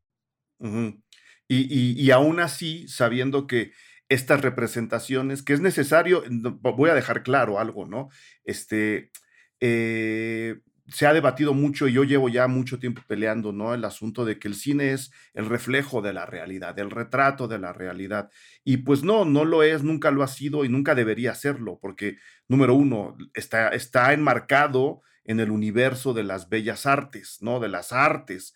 y, 1.47 2.03
y, 2.03 2.11
aún 2.11 2.39
así, 2.39 2.87
sabiendo 2.87 3.45
que 3.45 3.71
estas 4.09 4.41
representaciones, 4.41 5.43
que 5.43 5.53
es 5.53 5.61
necesario, 5.61 6.23
voy 6.61 6.89
a 6.89 6.95
dejar 6.95 7.23
claro 7.23 7.59
algo, 7.59 7.85
¿no? 7.85 8.09
Este, 8.43 9.11
eh, 9.59 10.55
se 10.87 11.07
ha 11.07 11.13
debatido 11.13 11.53
mucho 11.53 11.87
y 11.87 11.93
yo 11.93 12.03
llevo 12.03 12.29
ya 12.29 12.47
mucho 12.47 12.79
tiempo 12.79 13.01
peleando, 13.07 13.51
¿no? 13.51 13.73
El 13.73 13.85
asunto 13.85 14.23
de 14.23 14.37
que 14.37 14.47
el 14.47 14.55
cine 14.55 14.91
es 14.93 15.11
el 15.33 15.47
reflejo 15.47 16.01
de 16.01 16.13
la 16.13 16.25
realidad, 16.25 16.77
el 16.79 16.91
retrato 16.91 17.47
de 17.47 17.59
la 17.59 17.73
realidad. 17.73 18.29
Y 18.63 18.77
pues 18.77 19.03
no, 19.03 19.25
no 19.25 19.45
lo 19.45 19.63
es, 19.63 19.83
nunca 19.83 20.11
lo 20.11 20.23
ha 20.23 20.27
sido 20.27 20.63
y 20.63 20.69
nunca 20.69 20.93
debería 20.93 21.33
serlo, 21.33 21.79
porque, 21.81 22.17
número 22.47 22.75
uno, 22.75 23.17
está, 23.33 23.69
está 23.69 24.13
enmarcado 24.13 25.01
en 25.25 25.39
el 25.39 25.49
universo 25.49 26.13
de 26.13 26.23
las 26.23 26.49
bellas 26.49 26.85
artes, 26.85 27.39
¿no? 27.41 27.59
De 27.59 27.67
las 27.67 27.91
artes. 27.91 28.53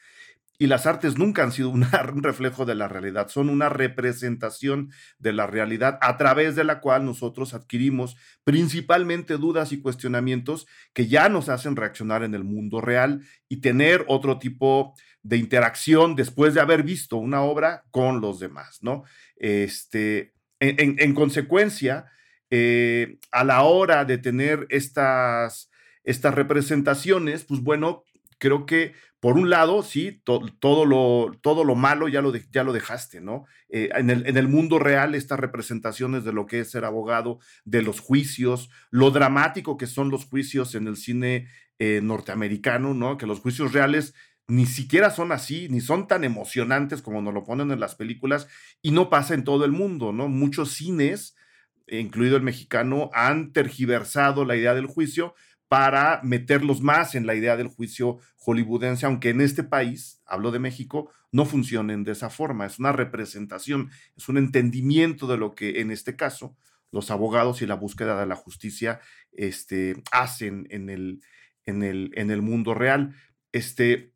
Y 0.61 0.67
las 0.67 0.85
artes 0.85 1.17
nunca 1.17 1.41
han 1.41 1.53
sido 1.53 1.69
un 1.71 1.83
reflejo 2.21 2.65
de 2.65 2.75
la 2.75 2.87
realidad, 2.87 3.29
son 3.29 3.49
una 3.49 3.69
representación 3.69 4.91
de 5.17 5.33
la 5.33 5.47
realidad 5.47 5.97
a 6.01 6.17
través 6.17 6.55
de 6.55 6.65
la 6.65 6.81
cual 6.81 7.05
nosotros 7.05 7.53
adquirimos 7.53 8.17
principalmente 8.43 9.37
dudas 9.37 9.71
y 9.71 9.81
cuestionamientos 9.81 10.67
que 10.93 11.07
ya 11.07 11.29
nos 11.29 11.47
hacen 11.49 11.77
reaccionar 11.77 12.23
en 12.23 12.35
el 12.35 12.43
mundo 12.43 12.81
real 12.81 13.21
y 13.47 13.61
tener 13.61 14.03
otro 14.07 14.37
tipo 14.37 14.93
de 15.23 15.37
interacción 15.37 16.15
después 16.15 16.53
de 16.53 16.61
haber 16.61 16.83
visto 16.83 17.15
una 17.17 17.41
obra 17.41 17.85
con 17.91 18.19
los 18.19 18.39
demás, 18.39 18.79
¿no? 18.81 19.03
Este, 19.37 20.33
en, 20.59 21.13
consecuencia, 21.13 22.11
eh, 22.49 23.17
a 23.31 23.45
la 23.45 23.63
hora 23.63 24.03
de 24.03 24.17
tener 24.17 24.67
estas, 24.69 25.69
estas 26.03 26.33
representaciones, 26.33 27.45
pues 27.45 27.61
bueno, 27.61 28.03
creo 28.39 28.65
que 28.65 28.93
por 29.19 29.38
un 29.38 29.49
lado, 29.49 29.83
sí, 29.83 30.21
todo, 30.23 30.85
lo, 30.85 31.38
todo 31.41 31.65
lo 31.65 31.75
malo 31.75 32.07
ya 32.07 32.21
lo, 32.21 32.33
ya 32.33 32.63
lo 32.63 32.71
dejaste, 32.71 33.19
¿no? 33.19 33.45
Eh, 33.67 33.89
en, 33.95 34.09
el, 34.09 34.25
en, 34.25 34.38
el, 34.38 34.47
mundo 34.47 34.79
real, 34.79 35.13
estas 35.13 35.39
representaciones 35.39 36.23
de 36.23 36.31
lo 36.31 36.45
que 36.45 36.61
es 36.61 36.71
ser 36.71 36.85
abogado, 36.85 37.39
de 37.65 37.81
los 37.81 37.99
juicios, 37.99 38.69
lo 38.91 39.11
dramático 39.11 39.75
que 39.75 39.88
son 39.88 40.09
los 40.09 40.25
juicios 40.25 40.73
en 40.73 40.88
el 40.88 40.95
cine 40.95 41.47
eh, 41.79 41.99
norteamericano, 42.01 42.93
¿no? 42.93 43.17
Que 43.17 43.25
los 43.25 43.41
juicios 43.41 43.73
reales 43.73 44.13
ni 44.47 44.65
siquiera 44.65 45.11
son 45.11 45.33
así, 45.33 45.67
ni 45.69 45.81
son 45.81 46.07
tan 46.07 46.23
emocionantes 46.23 47.01
como 47.01 47.21
nos 47.21 47.33
lo 47.33 47.43
ponen 47.43 47.71
en 47.71 47.79
las 47.81 47.95
películas, 47.95 48.47
y 48.81 48.91
no 48.91 49.09
pasa 49.09 49.33
en 49.33 49.43
todo 49.43 49.65
el 49.65 49.71
mundo, 49.73 50.13
¿no? 50.13 50.29
Muchos 50.29 50.71
cines, 50.71 51.35
incluido 51.88 52.38
el 52.38 52.43
mexicano, 52.43 53.09
han 53.13 53.51
tergiversado 53.51 54.45
la 54.45 54.55
idea 54.55 54.73
del 54.73 54.85
juicio 54.85 55.35
para 55.69 56.19
meterlos 56.23 56.81
más 56.81 57.15
en 57.15 57.27
la 57.27 57.35
idea 57.35 57.55
del 57.55 57.67
juicio 57.67 58.17
hollywoodense, 58.38 59.05
aunque 59.05 59.29
en 59.29 59.39
este 59.39 59.63
país, 59.63 60.21
hablo 60.25 60.51
de 60.51 60.59
México, 60.59 61.11
no 61.31 61.45
funcionen 61.45 62.03
de 62.03 62.11
esa 62.11 62.31
forma. 62.31 62.65
Es 62.65 62.79
una 62.79 62.91
representación, 62.91 63.91
es 64.17 64.27
un 64.27 64.38
entendimiento 64.38 65.27
de 65.27 65.38
lo 65.38 65.53
que 65.53 65.79
en 65.79 65.91
este 65.91 66.15
caso 66.15 66.57
los 66.91 67.11
abogados 67.11 67.61
y 67.61 67.67
la 67.67 67.75
búsqueda 67.75 68.19
de 68.19 68.25
la 68.25 68.35
justicia 68.35 68.99
este, 69.31 70.01
hacen 70.11 70.65
en 70.71 70.89
el, 70.89 71.21
en, 71.65 71.83
el, 71.83 72.11
en 72.15 72.31
el 72.31 72.41
mundo 72.41 72.73
real. 72.73 73.13
Este, 73.51 74.15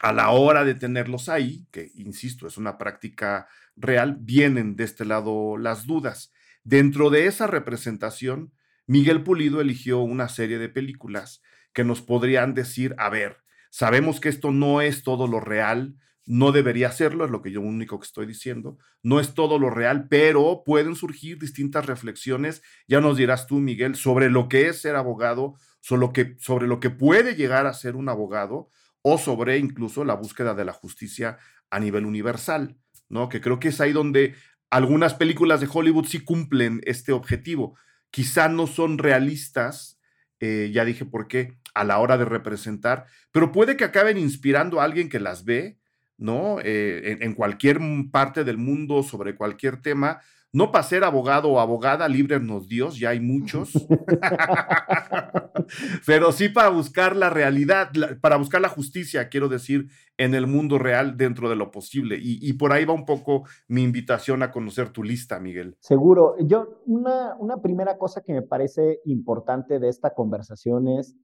a 0.00 0.12
la 0.12 0.30
hora 0.30 0.64
de 0.64 0.76
tenerlos 0.76 1.28
ahí, 1.28 1.66
que 1.72 1.90
insisto, 1.96 2.46
es 2.46 2.56
una 2.56 2.78
práctica 2.78 3.48
real, 3.74 4.16
vienen 4.20 4.76
de 4.76 4.84
este 4.84 5.04
lado 5.04 5.56
las 5.56 5.86
dudas. 5.86 6.32
Dentro 6.62 7.10
de 7.10 7.26
esa 7.26 7.48
representación, 7.48 8.52
Miguel 8.86 9.22
Pulido 9.22 9.60
eligió 9.60 10.00
una 10.00 10.28
serie 10.28 10.58
de 10.58 10.68
películas 10.68 11.42
que 11.72 11.84
nos 11.84 12.02
podrían 12.02 12.54
decir, 12.54 12.94
a 12.98 13.08
ver, 13.08 13.38
sabemos 13.70 14.20
que 14.20 14.28
esto 14.28 14.52
no 14.52 14.80
es 14.80 15.02
todo 15.02 15.26
lo 15.26 15.40
real, 15.40 15.96
no 16.26 16.52
debería 16.52 16.90
serlo, 16.90 17.24
es 17.24 17.30
lo 17.30 17.42
que 17.42 17.50
yo 17.50 17.60
único 17.60 17.98
que 17.98 18.06
estoy 18.06 18.26
diciendo, 18.26 18.78
no 19.02 19.20
es 19.20 19.34
todo 19.34 19.58
lo 19.58 19.70
real, 19.70 20.08
pero 20.08 20.62
pueden 20.64 20.96
surgir 20.96 21.38
distintas 21.38 21.86
reflexiones, 21.86 22.62
ya 22.86 23.00
nos 23.00 23.16
dirás 23.16 23.46
tú, 23.46 23.56
Miguel, 23.56 23.94
sobre 23.94 24.30
lo 24.30 24.48
que 24.48 24.68
es 24.68 24.80
ser 24.80 24.96
abogado, 24.96 25.54
sobre 25.80 26.00
lo 26.00 26.12
que, 26.12 26.36
sobre 26.38 26.66
lo 26.66 26.80
que 26.80 26.90
puede 26.90 27.34
llegar 27.34 27.66
a 27.66 27.74
ser 27.74 27.96
un 27.96 28.08
abogado 28.08 28.70
o 29.02 29.18
sobre 29.18 29.58
incluso 29.58 30.04
la 30.04 30.14
búsqueda 30.14 30.54
de 30.54 30.64
la 30.64 30.72
justicia 30.72 31.38
a 31.70 31.78
nivel 31.80 32.06
universal, 32.06 32.78
¿no? 33.08 33.28
Que 33.28 33.40
creo 33.40 33.60
que 33.60 33.68
es 33.68 33.80
ahí 33.80 33.92
donde 33.92 34.34
algunas 34.70 35.14
películas 35.14 35.60
de 35.60 35.68
Hollywood 35.70 36.06
sí 36.06 36.20
cumplen 36.20 36.80
este 36.84 37.12
objetivo 37.12 37.76
quizá 38.14 38.48
no 38.48 38.68
son 38.68 38.98
realistas, 38.98 39.98
eh, 40.38 40.70
ya 40.72 40.84
dije 40.84 41.04
por 41.04 41.26
qué, 41.26 41.58
a 41.74 41.82
la 41.82 41.98
hora 41.98 42.16
de 42.16 42.24
representar, 42.24 43.06
pero 43.32 43.50
puede 43.50 43.76
que 43.76 43.82
acaben 43.82 44.18
inspirando 44.18 44.80
a 44.80 44.84
alguien 44.84 45.08
que 45.08 45.18
las 45.18 45.44
ve, 45.44 45.80
¿no? 46.16 46.60
Eh, 46.62 47.18
en, 47.20 47.34
cualquier 47.34 47.80
parte 48.12 48.44
del 48.44 48.56
mundo, 48.56 49.02
sobre 49.02 49.34
cualquier 49.34 49.82
tema. 49.82 50.20
No 50.54 50.70
para 50.70 50.84
ser 50.84 51.02
abogado 51.02 51.50
o 51.50 51.58
abogada, 51.58 52.06
líbrenos 52.06 52.68
Dios, 52.68 52.96
ya 52.96 53.08
hay 53.08 53.18
muchos. 53.18 53.72
pero 56.06 56.30
sí 56.30 56.48
para 56.48 56.68
buscar 56.68 57.16
la 57.16 57.28
realidad, 57.28 57.90
para 58.20 58.36
buscar 58.36 58.60
la 58.60 58.68
justicia, 58.68 59.28
quiero 59.28 59.48
decir, 59.48 59.88
en 60.16 60.32
el 60.32 60.46
mundo 60.46 60.78
real 60.78 61.16
dentro 61.16 61.50
de 61.50 61.56
lo 61.56 61.72
posible. 61.72 62.18
Y, 62.20 62.52
por 62.52 62.72
ahí 62.72 62.84
va 62.84 62.94
un 62.94 63.04
poco 63.04 63.42
mi 63.66 63.82
invitación 63.82 64.44
a 64.44 64.52
conocer 64.52 64.90
tu 64.90 65.02
lista, 65.02 65.40
Miguel. 65.40 65.76
Seguro. 65.80 66.36
Yo, 66.38 66.80
una, 66.86 67.34
una 67.40 67.60
primera 67.60 67.98
cosa 67.98 68.22
que 68.22 68.32
me 68.32 68.42
parece 68.42 69.00
importante 69.06 69.80
de 69.80 69.88
esta 69.88 70.14
conversación 70.14 70.86
es 70.86 71.16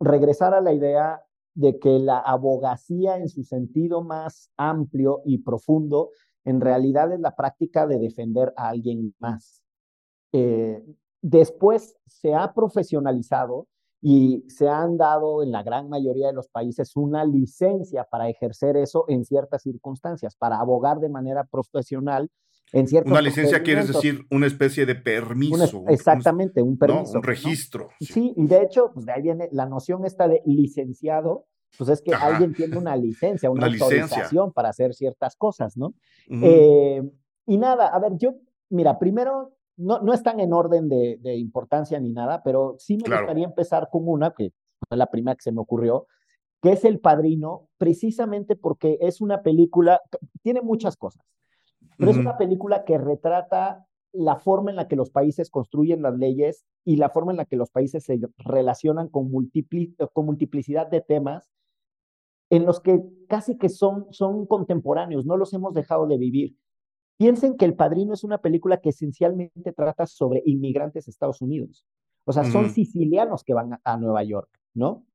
regresar 0.00 0.54
a 0.54 0.62
la 0.62 0.72
idea 0.72 1.20
de 1.54 1.78
que 1.78 1.98
la 1.98 2.20
abogacía 2.20 3.18
en 3.18 3.28
su 3.28 3.44
sentido 3.44 4.02
más 4.02 4.50
amplio 4.56 5.20
y 5.26 5.42
profundo 5.42 6.08
en 6.44 6.60
realidad 6.60 7.12
es 7.12 7.20
la 7.20 7.34
práctica 7.34 7.86
de 7.86 7.98
defender 7.98 8.52
a 8.56 8.68
alguien 8.68 9.14
más. 9.18 9.62
Eh, 10.32 10.82
después 11.20 11.96
se 12.06 12.34
ha 12.34 12.52
profesionalizado 12.52 13.68
y 14.00 14.44
se 14.48 14.68
han 14.68 14.96
dado 14.96 15.44
en 15.44 15.52
la 15.52 15.62
gran 15.62 15.88
mayoría 15.88 16.26
de 16.26 16.32
los 16.32 16.48
países 16.48 16.96
una 16.96 17.24
licencia 17.24 18.04
para 18.04 18.28
ejercer 18.28 18.76
eso 18.76 19.04
en 19.06 19.24
ciertas 19.24 19.62
circunstancias, 19.62 20.34
para 20.34 20.58
abogar 20.58 20.98
de 20.98 21.08
manera 21.08 21.44
profesional 21.44 22.28
en 22.72 22.88
ciertos 22.88 23.12
Una 23.12 23.20
licencia 23.20 23.62
quiere 23.62 23.84
decir 23.84 24.26
una 24.30 24.46
especie 24.46 24.86
de 24.86 24.94
permiso. 24.94 25.84
exactamente, 25.88 26.62
un 26.62 26.78
permiso. 26.78 27.18
Un 27.18 27.22
registro. 27.22 27.90
Sí. 28.00 28.34
y 28.36 28.46
de 28.46 28.62
hecho, 28.62 28.90
pues 28.92 29.06
de 29.06 29.12
ahí 29.12 29.22
viene 29.22 29.48
la 29.52 29.66
noción 29.66 30.04
esta 30.04 30.26
de 30.26 30.42
licenciado, 30.46 31.46
pues 31.76 31.90
es 31.90 32.02
que 32.02 32.14
alguien 32.14 32.54
tiene 32.54 32.76
una 32.76 32.96
licencia, 32.96 33.50
una, 33.50 33.66
autorización 33.66 34.52
para 34.52 34.70
hacer 34.70 34.94
ciertas 34.94 35.36
cosas, 35.36 35.76
¿no? 35.76 35.94
Eh, 36.28 37.02
y 37.46 37.58
nada, 37.58 37.88
a 37.88 37.98
ver, 37.98 38.12
yo, 38.16 38.34
mira, 38.70 38.98
primero 38.98 39.52
no, 39.76 40.00
no 40.00 40.12
están 40.12 40.40
en 40.40 40.52
orden 40.52 40.88
de, 40.88 41.36
importancia 41.36 41.98
ni 41.98 42.12
nada, 42.12 42.42
pero 42.42 42.76
sí 42.78 42.96
me 42.96 43.16
gustaría 43.16 43.44
empezar 43.44 43.88
con 43.90 44.08
una, 44.08 44.32
que 44.32 44.52
fue 44.88 44.96
la 44.96 45.06
primera 45.06 45.34
que 45.34 45.42
se 45.42 45.52
me 45.52 45.60
ocurrió, 45.60 46.06
que 46.60 46.72
es 46.72 46.84
El 46.84 47.00
Padrino, 47.00 47.68
precisamente 47.78 48.54
porque 48.54 48.98
es 49.00 49.20
una 49.20 49.42
película, 49.42 50.00
tiene 50.42 50.60
muchas 50.60 50.96
cosas, 50.96 51.24
pero 51.98 52.10
es 52.10 52.16
una 52.16 52.36
película 52.36 52.84
que 52.84 52.98
retrata 52.98 53.86
la 54.12 54.36
forma 54.36 54.70
en 54.70 54.76
la 54.76 54.88
que 54.88 54.96
los 54.96 55.10
países 55.10 55.50
construyen 55.50 56.02
las 56.02 56.16
leyes 56.16 56.64
y 56.84 56.96
la 56.96 57.08
forma 57.08 57.32
en 57.32 57.38
la 57.38 57.46
que 57.46 57.56
los 57.56 57.70
países 57.70 58.04
se 58.04 58.20
relacionan 58.38 59.08
con, 59.08 59.30
con 60.12 60.26
multiplicidad 60.26 60.86
de 60.86 61.00
temas 61.00 61.50
en 62.52 62.66
los 62.66 62.80
que 62.80 63.02
casi 63.28 63.56
que 63.56 63.70
son, 63.70 64.06
son 64.10 64.44
contemporáneos, 64.44 65.24
no 65.24 65.38
los 65.38 65.54
hemos 65.54 65.72
dejado 65.72 66.06
de 66.06 66.18
vivir. 66.18 66.54
Piensen 67.16 67.56
que 67.56 67.64
El 67.64 67.74
Padrino 67.74 68.12
es 68.12 68.24
una 68.24 68.42
película 68.42 68.78
que 68.78 68.90
esencialmente 68.90 69.72
trata 69.72 70.06
sobre 70.06 70.42
inmigrantes 70.44 71.08
a 71.08 71.10
Estados 71.10 71.40
Unidos. 71.40 71.86
O 72.26 72.32
sea, 72.32 72.44
son 72.44 72.68
sicilianos 72.68 73.42
que 73.42 73.54
van 73.54 73.80
a, 73.82 73.96
Nueva 73.96 74.22
York, 74.22 74.50
¿no? 74.74 75.06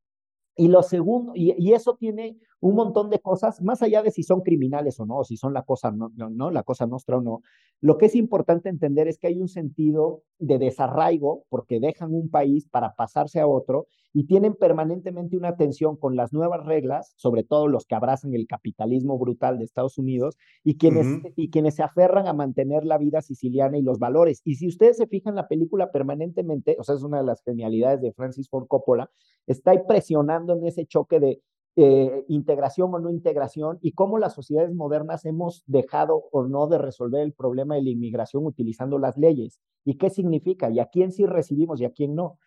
Y 0.56 0.68
lo 0.70 0.82
segundo, 0.82 1.34
y, 1.36 1.74
eso 1.74 1.96
tiene 1.96 2.40
un 2.60 2.76
montón 2.76 3.10
de 3.10 3.20
cosas, 3.20 3.62
más 3.62 3.82
allá 3.82 4.02
de 4.02 4.12
si 4.12 4.24
son 4.24 4.42
criminales 4.42 5.00
o 5.00 5.06
no, 5.06 5.24
si 5.24 5.38
son 5.38 5.54
la 5.54 5.62
cosa, 5.62 5.92
no, 5.92 6.12
no, 6.16 6.52
la 6.52 6.64
cosa 6.64 6.88
nuestra 6.88 7.18
o 7.18 7.22
no. 7.22 7.42
Lo 7.82 7.98
que 7.98 8.08
es 8.08 8.16
importante 8.16 8.70
entender 8.70 9.08
es 9.08 9.20
que 9.20 9.28
hay 9.28 9.40
un 9.40 9.48
sentido 9.48 10.24
de 10.40 10.58
desarraigo 10.58 11.46
porque 11.50 11.80
dejan 11.80 12.14
un 12.14 12.30
país 12.30 12.68
para 12.68 12.96
pasarse 12.96 13.40
a 13.40 13.48
otro 13.48 13.88
y 14.12 14.26
tienen 14.26 14.56
permanentemente 14.56 15.38
una 15.38 15.56
tensión 15.58 15.96
con 15.96 16.16
las 16.16 16.34
nuevas 16.34 16.66
reglas, 16.66 17.14
sobre 17.18 17.44
todo 17.44 17.68
los 17.68 17.86
que 17.86 17.94
abrazan 17.94 18.34
el 18.34 18.48
capitalismo 18.48 19.20
brutal 19.20 19.60
de 19.60 19.66
Estados 19.66 20.00
Unidos 20.00 20.36
y 20.64 20.78
quienes, 20.78 21.06
y 21.36 21.52
quienes 21.52 21.76
se 21.76 21.84
aferran 21.84 22.26
a 22.26 22.34
mantener 22.34 22.84
la 22.84 22.98
vida 22.98 23.22
siciliana 23.22 23.78
y 23.78 23.84
los 23.84 24.00
valores. 24.00 24.42
Y 24.44 24.56
si 24.56 24.68
ustedes 24.68 24.98
se 24.98 25.06
fijan 25.06 25.36
la 25.36 25.48
película 25.48 25.92
permanentemente, 25.92 26.76
o 26.80 26.84
sea, 26.84 26.96
es 26.96 27.04
una 27.04 27.20
de 27.20 27.26
las 27.26 27.44
genialidades 27.44 28.02
de 28.02 28.14
Francis 28.14 28.50
Ford 28.50 28.66
Coppola, 28.68 29.12
está 29.46 29.72
ahí 29.72 29.82
presionando 29.88 30.54
en 30.54 30.66
ese 30.66 30.88
choque 30.88 31.20
de 31.20 31.42
eh, 31.80 32.26
integración 32.28 32.92
o 32.92 32.98
no 32.98 33.12
integración 33.12 33.78
y 33.84 33.92
cómo 33.92 34.18
las 34.18 34.34
sociedades 34.34 34.74
modernas 34.74 35.26
hemos 35.26 35.64
dejado 35.68 36.24
o 36.32 36.48
no 36.48 36.66
de 36.66 36.80
resolver 36.80 37.22
el 37.22 37.34
problema 37.34 37.76
de 37.76 37.84
la 37.84 37.92
inmigración 37.92 38.48
utilizando 38.48 38.98
las 38.98 39.16
leyes 39.16 39.62
y 39.86 39.96
qué 40.00 40.10
significa 40.10 40.72
y 40.72 40.80
a 40.80 40.88
quién 40.88 41.12
sí 41.12 41.28
recibimos 41.28 41.80
y 41.80 41.86
a 41.86 41.92
quién 41.92 42.16
no. 42.16 42.40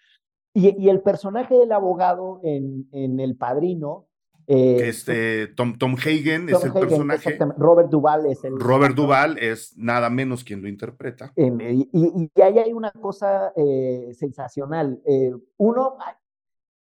Y, 0.53 0.89
el 0.89 1.01
personaje 1.01 1.55
del 1.55 1.71
abogado 1.71 2.41
en, 2.43 2.89
en 2.91 3.21
El 3.21 3.37
Padrino. 3.37 4.09
Eh, 4.49 4.89
este, 4.89 5.47
Tom, 5.47 5.79
Tom 5.79 5.95
Hagen 5.95 6.49
es 6.49 6.65
el 6.65 6.73
personaje. 6.73 7.39
Robert 7.57 7.89
Duvall 7.89 8.27
es 8.27 8.43
el. 8.43 8.59
Robert 8.59 8.97
Duvall 8.97 9.39
es 9.39 9.77
nada 9.77 10.11
menos 10.11 10.43
quien 10.43 10.61
lo 10.61 10.69
interpreta. 10.69 11.33
y, 11.37 11.89
y, 11.93 12.43
ahí 12.43 12.59
hay 12.59 12.73
una 12.73 12.91
cosa 12.91 13.53
eh, 13.55 14.11
sensacional. 14.13 15.01
uno, 15.57 15.99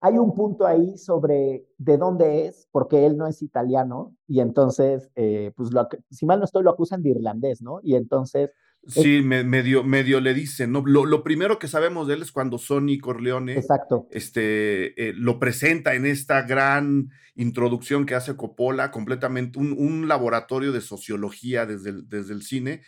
hay 0.05 0.19
un 0.19 0.35
punto 0.35 0.67
ahí 0.67 0.99
sobre 0.99 1.65
de 1.79 1.97
dónde 1.97 2.47
es, 2.47 2.69
porque 2.71 3.07
él 3.07 3.17
no 3.17 3.27
es 3.27 3.41
italiano, 3.41 4.15
y 4.29 4.41
entonces, 4.41 5.11
eh, 5.17 5.51
pues 5.57 5.71
si 6.11 6.27
mal 6.27 6.41
no 6.41 6.45
estoy, 6.45 6.63
lo 6.63 6.69
acusan 6.69 7.03
de 7.03 7.09
irlandés, 7.09 7.63
¿no? 7.63 7.81
Y 7.83 7.95
entonces... 7.95 8.51
Sí, 8.87 9.23
medio, 9.23 9.83
medio 9.83 10.21
le 10.21 10.35
dicen, 10.35 10.73
¿no? 10.73 10.85
Lo, 10.85 11.25
primero 11.25 11.59
que 11.59 11.69
sabemos 11.69 12.07
de 12.07 12.15
él 12.15 12.23
es 12.23 12.33
cuando 12.33 12.59
Sonny 12.59 12.99
Corleone 12.99 13.55
Exacto. 13.55 14.07
Este, 14.11 15.09
eh, 15.09 15.15
lo 15.15 15.39
presenta 15.39 15.95
en 15.95 16.05
esta 16.05 16.43
gran 16.43 17.09
introducción 17.35 18.05
que 18.05 18.15
hace 18.15 18.37
Coppola, 18.37 18.91
completamente 18.91 19.59
un, 19.59 19.73
un 19.73 20.07
laboratorio 20.07 20.73
de 20.73 20.83
sociología 20.83 21.65
desde 21.65 21.89
el, 21.89 22.09
desde 22.11 22.35
el 22.35 22.43
cine. 22.43 22.83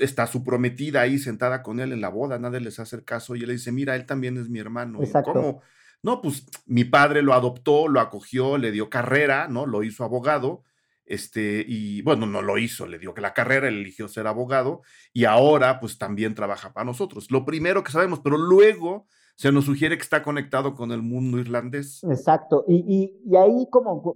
Está 0.00 0.26
su 0.26 0.42
prometida 0.42 1.02
ahí 1.02 1.18
sentada 1.18 1.62
con 1.62 1.78
él 1.78 1.92
en 1.92 2.00
la 2.00 2.08
boda, 2.08 2.40
nadie 2.40 2.58
les 2.58 2.80
hace 2.80 3.04
caso 3.04 3.36
y 3.36 3.42
él 3.42 3.46
le 3.46 3.52
dice, 3.52 3.70
mira, 3.70 3.94
él 3.94 4.06
también 4.06 4.38
es 4.38 4.48
mi 4.48 4.58
hermano. 4.58 5.00
Exacto. 5.00 5.34
¿Cómo? 5.34 5.62
No, 6.02 6.22
pues 6.22 6.46
mi 6.66 6.84
padre 6.84 7.22
lo 7.22 7.34
adoptó, 7.34 7.88
lo 7.88 8.00
acogió, 8.00 8.58
le 8.58 8.70
dio 8.70 8.88
carrera, 8.88 9.48
¿no? 9.48 9.66
Lo 9.66 9.82
hizo 9.82 10.04
abogado. 10.04 10.62
Este, 11.04 11.64
y 11.66 12.02
bueno, 12.02 12.26
no 12.26 12.42
lo 12.42 12.58
hizo, 12.58 12.86
le 12.86 12.98
dio 12.98 13.14
que 13.14 13.22
la 13.22 13.32
carrera, 13.32 13.68
él 13.68 13.78
eligió 13.78 14.08
ser 14.08 14.26
abogado 14.26 14.82
y 15.14 15.24
ahora 15.24 15.80
pues 15.80 15.96
también 15.96 16.34
trabaja 16.34 16.74
para 16.74 16.84
nosotros. 16.84 17.30
Lo 17.30 17.46
primero 17.46 17.82
que 17.82 17.90
sabemos, 17.90 18.20
pero 18.20 18.36
luego 18.36 19.06
se 19.34 19.50
nos 19.50 19.64
sugiere 19.64 19.96
que 19.96 20.02
está 20.02 20.22
conectado 20.22 20.74
con 20.74 20.92
el 20.92 21.00
mundo 21.00 21.38
irlandés. 21.38 22.04
Exacto, 22.04 22.64
y, 22.68 23.14
y, 23.24 23.36
ahí 23.36 23.66
como 23.70 24.14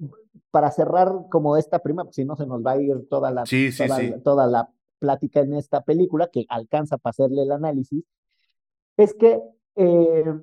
para 0.51 0.71
cerrar 0.71 1.11
como 1.31 1.57
esta 1.57 1.79
prima, 1.79 2.05
si 2.11 2.27
no 2.27 2.37
se 2.37 2.47
nos 2.47 2.61
va 2.61 2.73
a 2.73 2.77
ir 2.77 3.09
toda 3.09 3.31
la, 3.31 3.45
toda, 4.23 4.47
la 4.47 4.69
plática 4.99 5.41
en 5.41 5.55
esta 5.55 5.83
película 5.83 6.29
que 6.31 6.45
alcanza 6.49 6.99
para 6.99 7.13
hacerle 7.13 7.45
el 7.45 7.53
análisis, 7.53 8.05
es 8.99 9.15
que 9.15 9.41
eh, 9.77 10.35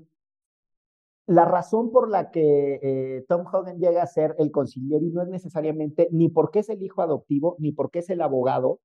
la 1.30 1.46
razón 1.46 1.92
por 1.92 2.10
la 2.10 2.32
que 2.32 2.80
eh, 2.82 3.26
Tom 3.28 3.46
Hogan 3.46 3.78
llega 3.78 4.02
a 4.02 4.08
ser 4.08 4.36
el 4.40 4.52
y 4.74 5.12
no 5.12 5.22
es 5.22 5.28
necesariamente 5.28 6.10
ni 6.12 6.28
porque 6.28 6.60
es 6.60 6.70
el 6.70 6.82
hijo 6.82 7.04
adoptivo, 7.04 7.56
ni 7.60 7.72
porque 7.72 8.00
es 8.00 8.10
el 8.10 8.22
abogado, 8.22 8.80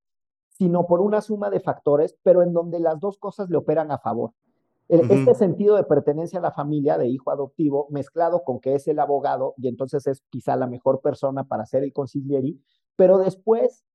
sino 0.51 0.87
por 0.87 1.01
una 1.01 1.23
suma 1.23 1.49
de 1.49 1.61
factores, 1.61 2.19
pero 2.23 2.43
en 2.43 2.53
donde 2.53 2.81
las 2.81 3.01
dos 3.01 3.17
cosas 3.17 3.49
le 3.49 3.57
operan 3.57 3.91
a 3.91 3.99
favor. 3.99 4.33
Este 4.89 5.35
sentido 5.35 5.77
de 5.77 5.85
pertenencia 5.85 6.39
a 6.39 6.43
la 6.43 6.53
familia 6.53 6.99
de 6.99 7.09
hijo 7.09 7.31
adoptivo, 7.31 7.87
mezclado 7.89 8.45
con 8.45 8.61
que 8.61 8.75
es 8.75 8.87
el 8.89 8.99
abogado 8.99 9.55
y 9.57 9.69
entonces 9.69 10.07
es 10.07 10.23
quizá 10.29 10.55
la 10.55 10.67
mejor 10.67 11.01
persona 11.01 11.45
para 11.45 11.65
ser 11.65 11.83
el 11.83 11.95
consiglieri, 11.95 12.61
pero 12.95 13.17
después 13.17 13.87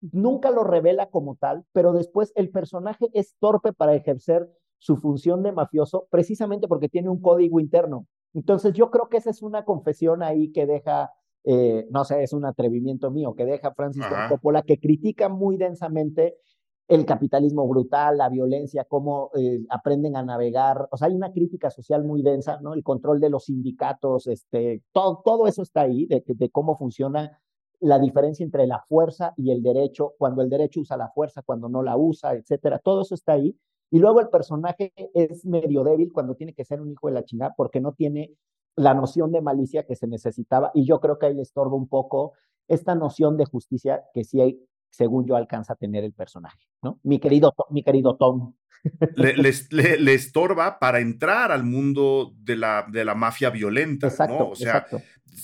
nunca 0.00 0.50
lo 0.50 0.64
revela 0.64 1.08
como 1.08 1.36
tal, 1.36 1.64
pero 1.72 1.92
después 1.92 2.32
el 2.34 2.50
personaje 2.50 3.10
es 3.12 3.36
torpe 3.38 3.72
para 3.72 3.94
ejercer 3.94 4.50
su 4.82 4.96
función 4.96 5.44
de 5.44 5.52
mafioso 5.52 6.08
precisamente 6.10 6.66
porque 6.66 6.88
tiene 6.88 7.08
un 7.08 7.20
código 7.20 7.60
interno. 7.60 8.08
Entonces 8.34 8.72
yo 8.72 8.90
creo 8.90 9.08
que 9.08 9.18
esa 9.18 9.30
es 9.30 9.40
una 9.40 9.64
confesión 9.64 10.24
ahí 10.24 10.50
que 10.50 10.66
deja, 10.66 11.12
eh, 11.44 11.86
no 11.90 12.04
sé, 12.04 12.24
es 12.24 12.32
un 12.32 12.44
atrevimiento 12.44 13.12
mío, 13.12 13.32
que 13.36 13.44
deja 13.44 13.72
Francis 13.74 14.02
Coppola, 14.28 14.62
que 14.62 14.80
critica 14.80 15.28
muy 15.28 15.56
densamente 15.56 16.36
el 16.88 17.06
capitalismo 17.06 17.68
brutal, 17.68 18.18
la 18.18 18.28
violencia, 18.28 18.84
cómo 18.84 19.30
eh, 19.36 19.60
aprenden 19.70 20.16
a 20.16 20.24
navegar. 20.24 20.88
O 20.90 20.96
sea, 20.96 21.06
hay 21.06 21.14
una 21.14 21.30
crítica 21.30 21.70
social 21.70 22.02
muy 22.02 22.22
densa, 22.22 22.58
¿no? 22.60 22.74
El 22.74 22.82
control 22.82 23.20
de 23.20 23.30
los 23.30 23.44
sindicatos, 23.44 24.26
este, 24.26 24.82
todo, 24.90 25.22
todo 25.24 25.46
eso 25.46 25.62
está 25.62 25.82
ahí, 25.82 26.06
de, 26.06 26.24
de 26.26 26.50
cómo 26.50 26.76
funciona 26.76 27.40
la 27.78 28.00
diferencia 28.00 28.42
entre 28.42 28.66
la 28.66 28.80
fuerza 28.88 29.32
y 29.36 29.52
el 29.52 29.62
derecho, 29.62 30.14
cuando 30.18 30.42
el 30.42 30.50
derecho 30.50 30.80
usa 30.80 30.96
la 30.96 31.10
fuerza, 31.10 31.42
cuando 31.42 31.68
no 31.68 31.84
la 31.84 31.96
usa, 31.96 32.34
etcétera. 32.34 32.80
Todo 32.80 33.02
eso 33.02 33.14
está 33.14 33.34
ahí. 33.34 33.56
Y 33.92 33.98
luego 33.98 34.20
el 34.20 34.30
personaje 34.30 34.94
es 35.12 35.44
medio 35.44 35.84
débil 35.84 36.10
cuando 36.14 36.34
tiene 36.34 36.54
que 36.54 36.64
ser 36.64 36.80
un 36.80 36.90
hijo 36.90 37.08
de 37.08 37.12
la 37.12 37.24
chingada 37.24 37.52
porque 37.54 37.78
no 37.78 37.92
tiene 37.92 38.32
la 38.74 38.94
noción 38.94 39.30
de 39.32 39.42
malicia 39.42 39.84
que 39.84 39.96
se 39.96 40.06
necesitaba 40.06 40.70
y 40.74 40.86
yo 40.86 40.98
creo 40.98 41.18
que 41.18 41.26
ahí 41.26 41.34
le 41.34 41.42
estorba 41.42 41.76
un 41.76 41.90
poco 41.90 42.32
esta 42.68 42.94
noción 42.94 43.36
de 43.36 43.44
justicia 43.44 44.02
que 44.14 44.24
sí 44.24 44.40
hay, 44.40 44.58
según 44.88 45.26
yo 45.26 45.36
alcanza 45.36 45.74
a 45.74 45.76
tener 45.76 46.04
el 46.04 46.14
personaje, 46.14 46.66
¿no? 46.82 47.00
Mi 47.02 47.20
querido, 47.20 47.54
mi 47.68 47.84
querido 47.84 48.16
Tom. 48.16 48.54
Le, 49.14 50.14
estorba 50.14 50.78
para 50.78 51.00
entrar 51.00 51.52
al 51.52 51.62
mundo 51.62 52.32
de 52.38 52.56
la, 52.56 52.86
de 52.90 53.04
la 53.04 53.14
mafia 53.14 53.50
violenta, 53.50 54.10
¿no? 54.26 54.48
O 54.48 54.54
sea, 54.54 54.86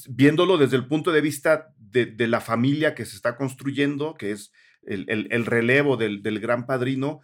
viéndolo 0.09 0.57
desde 0.57 0.77
el 0.77 0.89
punto 0.89 1.13
de 1.13 1.21
vista 1.21 1.75
de, 1.77 2.27
la 2.27 2.41
familia 2.41 2.95
que 2.95 3.05
se 3.05 3.15
está 3.15 3.37
construyendo, 3.37 4.15
que 4.15 4.31
es 4.33 4.53
el, 4.83 5.29
el, 5.31 5.45
relevo 5.45 5.99
del, 5.99 6.23
del 6.23 6.41
gran 6.41 6.65
padrino, 6.65 7.21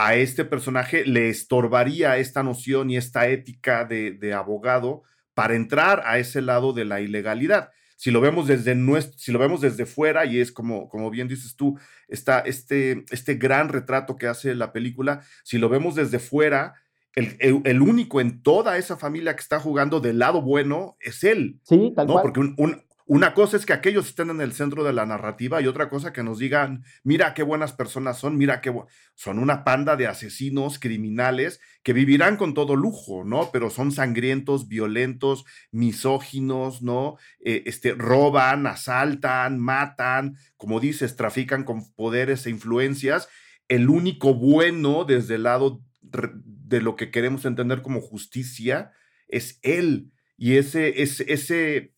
a 0.00 0.14
este 0.14 0.44
personaje 0.44 1.04
le 1.04 1.28
estorbaría 1.28 2.18
esta 2.18 2.44
noción 2.44 2.88
y 2.88 2.96
esta 2.96 3.26
ética 3.26 3.84
de, 3.84 4.32
abogado 4.32 5.02
para 5.34 5.56
entrar 5.56 6.04
a 6.06 6.20
ese 6.20 6.40
lado 6.40 6.72
de 6.72 6.84
la 6.84 7.00
ilegalidad. 7.00 7.70
Si 7.96 8.12
lo 8.12 8.20
vemos 8.20 8.46
desde 8.46 8.76
nuestro, 8.76 9.18
si 9.18 9.32
lo 9.32 9.40
vemos 9.40 9.60
desde 9.60 9.86
fuera 9.86 10.24
y 10.24 10.38
es 10.38 10.52
como, 10.52 10.88
como 10.88 11.10
bien 11.10 11.26
dices 11.26 11.56
tú, 11.56 11.76
está 12.06 12.38
este, 12.38 13.06
este 13.10 13.34
gran 13.34 13.70
retrato 13.70 14.14
que 14.14 14.28
hace 14.28 14.54
la 14.54 14.72
película, 14.72 15.22
si 15.42 15.58
lo 15.58 15.68
vemos 15.68 15.96
desde 15.96 16.20
fuera, 16.20 16.74
el, 17.16 17.36
el, 17.64 17.82
único 17.82 18.20
en 18.20 18.40
toda 18.44 18.78
esa 18.78 18.96
familia 18.96 19.34
que 19.34 19.42
está 19.42 19.58
jugando 19.58 19.98
del 19.98 20.20
lado 20.20 20.42
bueno 20.42 20.96
es 21.00 21.24
él. 21.24 21.58
Sí, 21.64 21.92
tal 21.96 22.06
¿no? 22.06 22.22
Porque 22.22 22.38
un, 22.38 22.84
una 23.10 23.32
cosa 23.32 23.56
es 23.56 23.64
que 23.64 23.72
aquellos 23.72 24.08
estén 24.08 24.28
en 24.28 24.42
el 24.42 24.52
centro 24.52 24.84
de 24.84 24.92
la 24.92 25.06
narrativa 25.06 25.62
y 25.62 25.66
otra 25.66 25.88
cosa 25.88 26.12
que 26.12 26.22
nos 26.22 26.38
digan, 26.38 26.84
mira 27.04 27.32
qué 27.32 27.42
buenas 27.42 27.72
personas 27.72 28.18
son, 28.18 28.36
mira 28.36 28.60
qué 28.60 28.70
son 29.14 29.38
una 29.38 29.64
panda 29.64 29.96
de 29.96 30.06
asesinos, 30.06 30.78
criminales 30.78 31.58
que 31.82 31.94
vivirán 31.94 32.36
con 32.36 32.52
todo 32.52 32.76
lujo, 32.76 33.24
¿no? 33.24 33.50
Pero 33.50 33.70
son 33.70 33.92
sangrientos, 33.92 34.68
violentos, 34.68 35.46
misóginos, 35.72 36.82
¿no? 36.82 37.16
Eh, 37.40 37.62
este, 37.64 37.94
roban, 37.94 38.66
asaltan, 38.66 39.58
matan, 39.58 40.36
como 40.58 40.78
dices, 40.78 41.16
trafican 41.16 41.64
con 41.64 41.90
poderes 41.94 42.44
e 42.44 42.50
influencias. 42.50 43.30
El 43.68 43.88
único 43.88 44.34
bueno 44.34 45.06
desde 45.06 45.36
el 45.36 45.44
lado 45.44 45.80
de 46.02 46.82
lo 46.82 46.94
que 46.94 47.10
queremos 47.10 47.46
entender 47.46 47.80
como 47.80 48.02
justicia 48.02 48.92
es 49.28 49.60
él. 49.62 50.12
Y 50.36 50.56
ese, 50.56 51.02
ese, 51.02 51.32
ese 51.32 51.94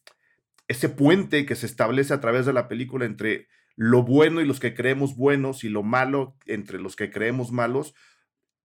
ese 0.71 0.89
puente 0.89 1.47
que 1.47 1.57
se 1.57 1.67
establece 1.67 2.15
a 2.15 2.21
través 2.21 2.47
de 2.47 2.53
la 2.53 2.69
película 2.69 3.05
entre 3.05 3.49
lo 3.75 4.05
bueno 4.05 4.41
y 4.41 4.47
los 4.47 4.61
que 4.61 4.73
creemos 4.73 5.17
buenos 5.17 5.65
y 5.65 5.69
lo 5.69 5.83
malo 5.83 6.37
entre 6.47 6.79
los 6.79 6.95
que 6.95 7.11
creemos 7.11 7.51
malos, 7.51 7.93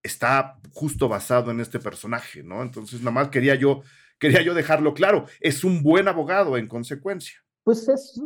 está 0.03 0.59
justo 0.69 1.09
basado 1.09 1.49
en 1.49 1.59
este 1.61 1.79
personaje, 1.79 2.43
¿no? 2.43 2.61
Entonces, 2.61 2.99
nada 2.99 3.09
más 3.09 3.29
quería 3.29 3.55
yo, 3.55 3.81
quería 4.19 4.43
yo 4.43 4.53
dejarlo 4.53 4.93
claro, 4.93 5.25
es 5.39 5.63
un 5.63 5.81
buen 5.81 6.07
abogado 6.07 6.57
en 6.57 6.67
consecuencia. 6.67 7.43
Pues 7.65 7.89
es, 7.89 8.21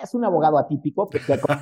es 0.00 0.14
un 0.14 0.24
abogado 0.24 0.56
atípico, 0.56 1.10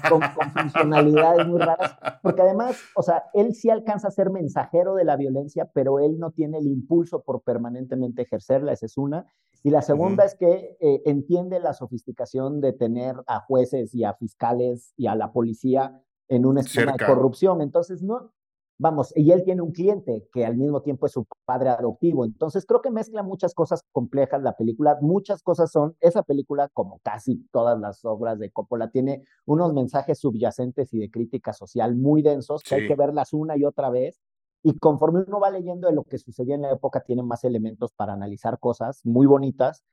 con, 0.08 0.20
con, 0.20 0.52
funcionalidades 0.52 1.48
muy 1.48 1.58
raras, 1.58 1.96
porque 2.22 2.42
además, 2.42 2.76
o 2.94 3.02
sea, 3.02 3.24
él 3.32 3.54
sí 3.54 3.70
alcanza 3.70 4.08
a 4.08 4.10
ser 4.10 4.30
mensajero 4.30 4.94
de 4.94 5.04
la 5.04 5.16
violencia, 5.16 5.70
pero 5.72 6.00
él 6.00 6.18
no 6.18 6.32
tiene 6.32 6.58
el 6.58 6.66
impulso 6.66 7.22
por 7.22 7.42
permanentemente 7.42 8.22
ejercerla, 8.22 8.72
esa 8.72 8.84
es 8.84 8.98
una. 8.98 9.26
Y 9.62 9.70
la 9.70 9.80
segunda 9.80 10.24
es 10.24 10.34
que 10.34 10.76
eh, 10.80 11.02
entiende 11.06 11.58
la 11.60 11.72
sofisticación 11.72 12.60
de 12.60 12.74
tener 12.74 13.16
a 13.26 13.40
jueces 13.40 13.94
y 13.94 14.04
a 14.04 14.12
fiscales 14.12 14.92
y 14.96 15.06
a 15.06 15.16
la 15.16 15.32
policía 15.32 16.02
en 16.28 16.44
un 16.46 16.58
esquema 16.58 16.92
de 16.92 17.06
corrupción. 17.06 17.62
Entonces, 17.62 18.02
no, 18.02 18.32
vamos, 18.78 19.12
y 19.16 19.32
él 19.32 19.42
tiene 19.44 19.60
un 19.60 19.72
cliente 19.72 20.28
que 20.32 20.46
al 20.46 20.56
mismo 20.56 20.80
tiempo 20.82 21.06
es 21.06 21.12
su 21.12 21.26
padre 21.44 21.70
adoptivo. 21.70 22.24
Entonces 22.24 22.64
creo 22.64 22.80
que 22.80 22.90
mezcla 22.90 23.22
muchas 23.22 23.54
cosas 23.54 23.82
complejas 23.92 24.42
la 24.42 24.56
película. 24.56 24.96
Muchas 25.00 25.42
cosas 25.42 25.70
son, 25.70 25.96
esa 26.00 26.22
película, 26.22 26.68
como 26.72 27.00
casi 27.00 27.46
todas 27.50 27.78
las 27.78 28.04
obras 28.04 28.38
de 28.38 28.50
Coppola, 28.50 28.90
tiene 28.90 29.24
unos 29.46 29.74
mensajes 29.74 30.20
subyacentes 30.20 30.94
y 30.94 30.98
de 30.98 31.10
crítica 31.10 31.52
social 31.52 31.96
muy 31.96 32.22
densos 32.22 32.62
que 32.62 32.76
hay 32.76 32.88
que 32.88 32.94
verlas 32.94 33.32
una 33.32 33.56
y 33.56 33.64
otra 33.64 33.90
vez. 33.90 34.20
Y 34.62 34.78
conforme 34.78 35.24
uno 35.26 35.40
va 35.40 35.50
leyendo 35.50 35.88
de 35.88 35.94
lo 35.94 36.04
que 36.04 36.18
sucedía 36.18 36.54
en 36.54 36.62
la 36.62 36.72
época, 36.72 37.00
tiene 37.00 37.22
más 37.22 37.44
elementos 37.44 37.92
para 37.92 38.12
analizar 38.12 38.58
cosas 38.58 39.00
muy 39.04 39.26
bonitas. 39.26 39.84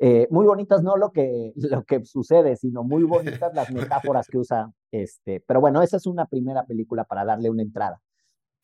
Eh, 0.00 0.26
muy 0.30 0.44
bonitas 0.44 0.82
no 0.82 0.96
lo 0.96 1.12
que, 1.12 1.52
lo 1.56 1.84
que 1.84 2.04
sucede, 2.04 2.56
sino 2.56 2.84
muy 2.84 3.04
bonitas 3.04 3.54
las 3.54 3.70
metáforas 3.72 4.26
que 4.28 4.38
usa. 4.38 4.70
Este, 4.90 5.40
pero 5.46 5.60
bueno, 5.60 5.82
esa 5.82 5.96
es 5.96 6.06
una 6.06 6.26
primera 6.26 6.66
película 6.66 7.04
para 7.04 7.24
darle 7.24 7.48
una 7.48 7.62
entrada 7.62 8.00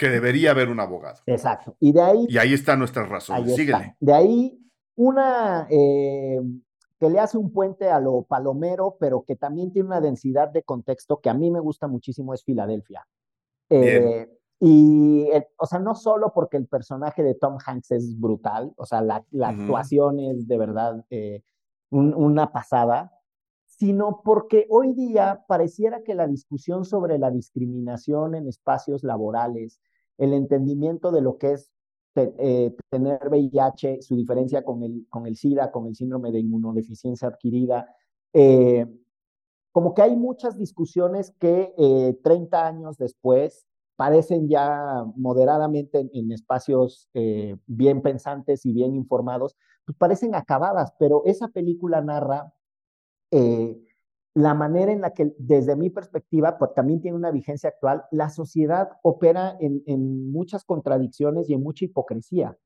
que 0.01 0.09
debería 0.09 0.53
haber 0.53 0.71
un 0.71 0.81
abogado. 0.81 1.19
Exacto. 1.27 1.77
Y 1.79 1.93
de 1.93 2.01
ahí. 2.01 2.27
Y 2.27 2.39
ahí 2.39 2.55
está 2.55 2.75
nuestra 2.75 3.05
razón. 3.05 3.47
Síguele. 3.51 3.97
De 4.01 4.15
ahí, 4.15 4.59
una 4.97 5.67
eh, 5.69 6.41
que 6.99 7.11
le 7.11 7.21
hace 7.21 7.37
un 7.37 7.53
puente 7.53 7.91
a 7.91 8.01
lo 8.01 8.23
palomero, 8.23 8.97
pero 8.99 9.25
que 9.27 9.37
también 9.37 9.73
tiene 9.73 9.89
una 9.89 10.01
densidad 10.01 10.49
de 10.49 10.63
contexto 10.63 11.21
que 11.21 11.29
a 11.29 11.35
mí 11.35 11.51
me 11.51 11.61
gusta 11.61 11.87
muchísimo, 11.87 12.33
es 12.33 12.43
Filadelfia. 12.43 13.07
Eh, 13.69 14.27
y, 14.59 15.29
o 15.59 15.67
sea, 15.67 15.79
no 15.79 15.95
solo 15.95 16.33
porque 16.33 16.57
el 16.57 16.67
personaje 16.67 17.23
de 17.23 17.35
Tom 17.35 17.59
Hanks 17.65 17.91
es 17.91 18.19
brutal, 18.19 18.73
o 18.77 18.87
sea, 18.87 19.03
la, 19.03 19.23
actuación 19.43 20.19
es 20.19 20.49
de 20.49 20.57
verdad 20.57 21.05
eh, 21.11 21.43
una 21.91 22.53
pasada, 22.53 23.13
sino 23.67 24.23
porque 24.25 24.67
hoy 24.71 24.95
día 24.95 25.45
pareciera 25.47 26.03
que 26.03 26.15
la 26.15 26.27
discusión 26.27 26.87
sobre 26.87 27.19
la 27.19 27.31
discriminación 27.31 28.35
en 28.35 28.49
espacios 28.49 29.05
laborales, 29.05 29.81
el 30.21 30.35
entendimiento 30.35 31.11
de 31.11 31.23
lo 31.23 31.39
que 31.39 31.53
es 31.55 31.73
eh, 32.15 32.77
tener 32.91 33.29
VIH, 33.29 34.03
su 34.03 34.17
diferencia 34.17 34.63
con 34.63 34.83
el, 34.83 35.07
con 35.09 35.27
el 35.27 35.37
SIDA, 35.37 35.71
con 35.71 35.87
el 35.87 35.97
síndrome 35.97 36.31
de 36.31 36.41
inmunodeficiencia 36.41 37.29
adquirida. 37.29 37.89
Eh, 38.35 38.87
como 39.73 39.95
que 39.95 40.03
hay 40.03 40.17
muchas 40.17 40.59
discusiones 40.59 41.33
que 41.39 42.19
30 42.23 42.59
eh, 42.59 42.63
años 42.63 42.99
después 42.99 43.65
parecen 43.97 44.49
ya 44.49 45.05
moderadamente 45.17 46.11
en, 46.13 46.33
espacios 46.33 47.09
bien 47.67 48.03
pensantes 48.03 48.65
y 48.67 48.73
bien 48.73 48.97
informados, 48.97 49.57
pues 49.85 49.97
parecen 49.97 50.35
acabadas, 50.35 50.93
pero 50.99 51.23
esa 51.27 51.49
película 51.49 52.01
narra 52.01 52.53
la 54.35 54.55
manera 54.55 54.93
en 54.93 55.01
la 55.01 55.13
que, 55.13 55.35
desde 55.39 55.77
mi 55.77 55.91
perspectiva, 55.91 56.57
pues 56.59 56.73
también 56.75 57.01
tiene 57.01 57.17
una 57.17 57.31
vigencia 57.31 57.71
actual, 57.71 58.05
la 58.11 58.31
sociedad 58.31 58.91
opera 59.03 59.57
en, 59.61 60.31
muchas 60.31 60.65
contradicciones 60.65 61.49
y 61.51 61.55
en 61.55 61.63
mucha 61.63 61.85
hipocresía. 61.85 62.57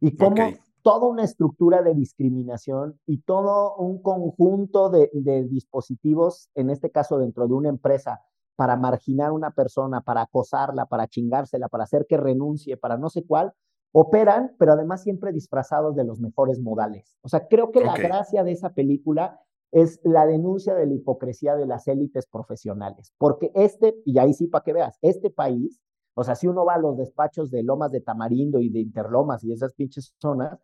Y 0.00 0.16
cómo 0.16 0.36
toda 0.84 1.08
una 1.08 1.24
estructura 1.24 1.82
de 1.82 1.94
discriminación 1.94 3.00
y 3.06 3.22
todo 3.22 3.74
un 3.76 4.02
conjunto 4.02 4.90
de, 4.90 5.08
dispositivos, 5.48 6.50
en 6.54 6.68
este 6.68 6.90
caso 6.90 7.18
dentro 7.18 7.48
de 7.48 7.54
una 7.54 7.70
empresa, 7.70 8.20
para 8.54 8.76
marginar 8.76 9.28
a 9.28 9.32
una 9.32 9.52
persona, 9.52 10.02
para 10.02 10.22
acosarla, 10.22 10.84
para 10.86 11.08
chingársela, 11.08 11.68
para 11.68 11.84
hacer 11.84 12.06
que 12.06 12.18
renuncie, 12.18 12.76
para 12.76 12.98
no 12.98 13.08
sé 13.08 13.24
cuál, 13.24 13.54
operan, 13.92 14.54
pero 14.58 14.72
además 14.72 15.02
siempre 15.02 15.32
disfrazados 15.32 15.96
de 15.96 16.04
los 16.04 16.20
mejores 16.20 16.60
modales. 16.60 17.16
O 17.22 17.28
sea, 17.30 17.48
creo 17.48 17.72
que 17.72 17.80
la 17.80 17.96
gracia 17.96 18.44
de 18.44 18.52
esa 18.52 18.74
película 18.74 19.40
es 19.74 19.98
la 20.04 20.24
denuncia 20.24 20.76
de 20.76 20.86
la 20.86 20.94
hipocresía 20.94 21.56
de 21.56 21.66
las 21.66 21.88
élites 21.88 22.26
profesionales. 22.26 23.12
Porque 23.18 23.50
este, 23.56 23.96
y 24.06 24.18
ahí 24.20 24.32
sí 24.32 24.46
para 24.46 24.62
que 24.62 24.72
veas, 24.72 24.96
este 25.02 25.30
país, 25.30 25.80
o 26.14 26.22
sea, 26.22 26.36
si 26.36 26.46
uno 26.46 26.64
va 26.64 26.74
a 26.74 26.78
los 26.78 26.96
despachos 26.96 27.50
de 27.50 27.64
Lomas 27.64 27.90
de 27.90 28.00
Tamarindo 28.00 28.60
y 28.60 28.68
de 28.68 28.78
Interlomas 28.78 29.42
y 29.42 29.52
esas 29.52 29.72
pinches 29.72 30.14
zonas, 30.20 30.60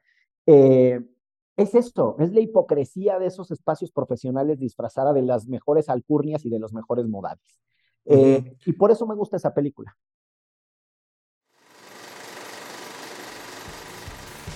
eh, 0.46 1.00
es 1.56 1.74
esto, 1.74 2.14
es 2.20 2.32
la 2.32 2.40
hipocresía 2.40 3.18
de 3.18 3.26
esos 3.26 3.50
espacios 3.50 3.90
profesionales 3.90 4.60
disfrazada 4.60 5.12
de 5.12 5.22
las 5.22 5.48
mejores 5.48 5.88
alcurnias 5.88 6.46
y 6.46 6.50
de 6.50 6.60
los 6.60 6.72
mejores 6.72 7.08
modales. 7.08 7.60
Eh, 8.04 8.56
y 8.64 8.72
por 8.74 8.92
eso 8.92 9.08
me 9.08 9.16
gusta 9.16 9.38
esa 9.38 9.52
película. 9.52 9.96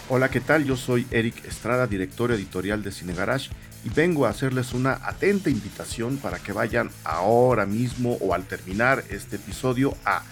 Hola, 0.09 0.29
¿qué 0.29 0.41
tal? 0.41 0.65
Yo 0.65 0.77
soy 0.77 1.07
Eric 1.11 1.45
Estrada, 1.45 1.89
director 1.89 2.31
editorial 2.31 2.85
de 2.85 2.93
Cine 2.93 3.15
Garage, 3.15 3.51
y 3.85 3.91
vengo 3.91 4.27
a 4.27 4.31
hacerles 4.31 4.73
una 4.73 4.99
atenta 5.03 5.51
invitación 5.51 6.17
para 6.17 6.39
que 6.39 6.53
vayan 6.53 6.91
ahora 7.05 7.67
mismo 7.67 8.17
o 8.21 8.35
al 8.35 8.45
terminar 8.45 9.05
este 9.11 9.37
episodio 9.37 9.97
a 10.05 10.23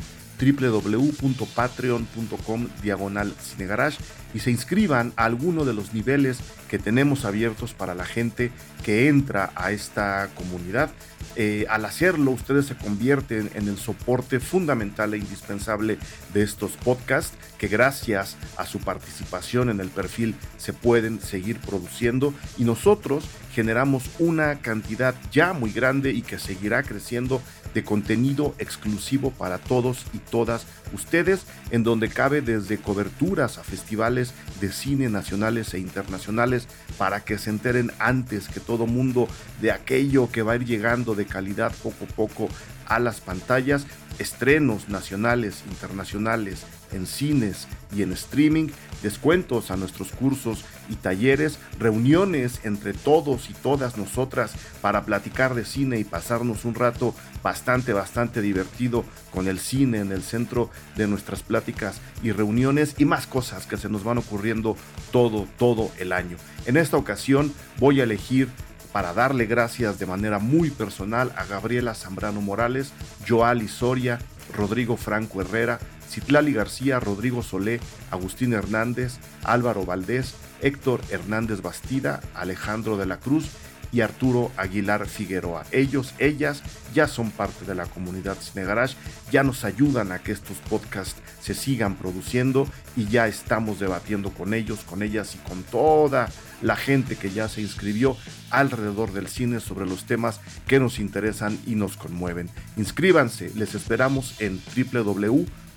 www.patreon.com 0.40 2.68
diagonal 2.82 3.32
cinegarage 3.40 3.98
y 4.34 4.40
se 4.40 4.50
inscriban 4.50 5.12
a 5.16 5.26
alguno 5.26 5.64
de 5.64 5.74
los 5.74 5.94
niveles 5.94 6.40
que 6.68 6.80
tenemos 6.80 7.24
abiertos 7.24 7.74
para 7.74 7.94
la 7.94 8.04
gente 8.04 8.50
que 8.82 9.06
entra 9.08 9.52
a 9.54 9.70
esta 9.72 10.28
comunidad. 10.34 10.90
Eh, 11.36 11.66
al 11.68 11.84
hacerlo, 11.84 12.30
ustedes 12.30 12.66
se 12.66 12.76
convierten 12.76 13.50
en 13.54 13.68
el 13.68 13.78
soporte 13.78 14.40
fundamental 14.40 15.14
e 15.14 15.18
indispensable 15.18 15.98
de 16.34 16.42
estos 16.42 16.72
podcasts 16.72 17.36
que 17.58 17.68
gracias 17.68 18.36
a 18.56 18.66
su 18.66 18.80
participación 18.80 19.70
en 19.70 19.80
el 19.80 19.88
perfil 19.88 20.34
se 20.58 20.72
pueden 20.72 21.20
seguir 21.20 21.58
produciendo. 21.58 22.34
Y 22.58 22.64
nosotros 22.64 23.24
generamos 23.54 24.04
una 24.18 24.60
cantidad 24.60 25.14
ya 25.30 25.52
muy 25.52 25.72
grande 25.72 26.12
y 26.12 26.22
que 26.22 26.38
seguirá 26.38 26.82
creciendo 26.82 27.40
de 27.74 27.84
contenido 27.84 28.54
exclusivo 28.58 29.30
para 29.30 29.58
todos 29.58 30.04
y 30.12 30.18
todas 30.18 30.66
ustedes, 30.92 31.42
en 31.70 31.82
donde 31.84 32.08
cabe 32.08 32.42
desde 32.42 32.78
coberturas 32.78 33.58
a 33.58 33.64
festivales 33.64 34.34
de 34.60 34.72
cine 34.72 35.08
nacionales 35.08 35.74
e 35.74 35.78
internacionales 35.78 36.68
para 36.98 37.20
que 37.20 37.38
se 37.38 37.50
enteren 37.50 37.92
antes 37.98 38.48
que 38.48 38.60
todo 38.60 38.86
mundo 38.86 39.28
de 39.60 39.72
aquello 39.72 40.30
que 40.30 40.42
va 40.42 40.52
a 40.52 40.56
ir 40.56 40.64
llegando 40.64 41.14
de 41.14 41.26
calidad 41.26 41.72
poco 41.82 42.04
a 42.04 42.14
poco 42.14 42.48
a 42.86 42.98
las 42.98 43.20
pantallas, 43.20 43.86
estrenos 44.18 44.88
nacionales, 44.88 45.62
internacionales, 45.70 46.64
en 46.92 47.06
cines 47.06 47.66
y 47.94 48.02
en 48.02 48.12
streaming, 48.12 48.68
descuentos 49.02 49.70
a 49.70 49.76
nuestros 49.76 50.12
cursos 50.12 50.64
y 50.88 50.94
talleres, 50.96 51.58
reuniones 51.78 52.60
entre 52.64 52.92
todos 52.92 53.50
y 53.50 53.54
todas 53.54 53.96
nosotras 53.96 54.52
para 54.80 55.04
platicar 55.04 55.54
de 55.54 55.64
cine 55.64 55.98
y 55.98 56.04
pasarnos 56.04 56.64
un 56.64 56.74
rato 56.74 57.14
bastante, 57.42 57.92
bastante 57.92 58.40
divertido 58.40 59.04
con 59.32 59.48
el 59.48 59.58
cine 59.58 59.98
en 59.98 60.12
el 60.12 60.22
centro 60.22 60.70
de 60.96 61.06
nuestras 61.06 61.42
pláticas 61.42 62.00
y 62.22 62.32
reuniones 62.32 62.94
y 62.98 63.04
más 63.04 63.26
cosas 63.26 63.66
que 63.66 63.76
se 63.76 63.88
nos 63.88 64.04
van 64.04 64.18
ocurriendo 64.18 64.76
todo, 65.10 65.46
todo 65.58 65.90
el 65.98 66.12
año. 66.12 66.36
En 66.66 66.76
esta 66.76 66.96
ocasión 66.96 67.52
voy 67.78 68.00
a 68.00 68.04
elegir 68.04 68.48
para 68.92 69.14
darle 69.14 69.46
gracias 69.46 69.98
de 69.98 70.06
manera 70.06 70.38
muy 70.38 70.70
personal 70.70 71.32
a 71.36 71.44
Gabriela 71.44 71.94
Zambrano 71.94 72.40
Morales, 72.40 72.92
Joali 73.26 73.68
Soria, 73.68 74.18
Rodrigo 74.54 74.96
Franco 74.96 75.40
Herrera, 75.40 75.80
Citlali 76.12 76.52
García, 76.52 77.00
Rodrigo 77.00 77.42
Solé, 77.42 77.80
Agustín 78.10 78.52
Hernández, 78.52 79.14
Álvaro 79.44 79.86
Valdés, 79.86 80.34
Héctor 80.60 81.00
Hernández 81.10 81.62
Bastida, 81.62 82.20
Alejandro 82.34 82.98
de 82.98 83.06
la 83.06 83.18
Cruz 83.18 83.48
y 83.92 84.02
Arturo 84.02 84.50
Aguilar 84.56 85.06
Figueroa. 85.06 85.64
Ellos, 85.70 86.14
ellas 86.18 86.62
ya 86.94 87.06
son 87.08 87.30
parte 87.30 87.64
de 87.64 87.74
la 87.74 87.86
comunidad 87.86 88.36
Cine 88.40 88.64
Garage, 88.64 88.96
ya 89.30 89.42
nos 89.42 89.64
ayudan 89.64 90.12
a 90.12 90.18
que 90.18 90.32
estos 90.32 90.58
podcasts 90.58 91.20
se 91.40 91.54
sigan 91.54 91.96
produciendo 91.96 92.66
y 92.96 93.06
ya 93.06 93.26
estamos 93.26 93.80
debatiendo 93.80 94.30
con 94.30 94.54
ellos, 94.54 94.80
con 94.80 95.02
ellas 95.02 95.34
y 95.34 95.38
con 95.48 95.62
toda 95.62 96.28
la 96.60 96.76
gente 96.76 97.16
que 97.16 97.30
ya 97.30 97.48
se 97.48 97.60
inscribió 97.60 98.16
alrededor 98.50 99.12
del 99.12 99.28
cine 99.28 99.60
sobre 99.60 99.86
los 99.86 100.04
temas 100.04 100.40
que 100.66 100.78
nos 100.78 100.98
interesan 100.98 101.58
y 101.66 101.74
nos 101.74 101.96
conmueven. 101.96 102.50
Inscríbanse, 102.76 103.50
les 103.54 103.74
esperamos 103.74 104.40
en 104.40 104.60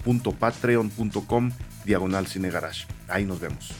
www.patreon.com 0.06 1.52
diagonal. 1.84 2.28
Ahí 3.08 3.26
nos 3.26 3.40
vemos. 3.40 3.72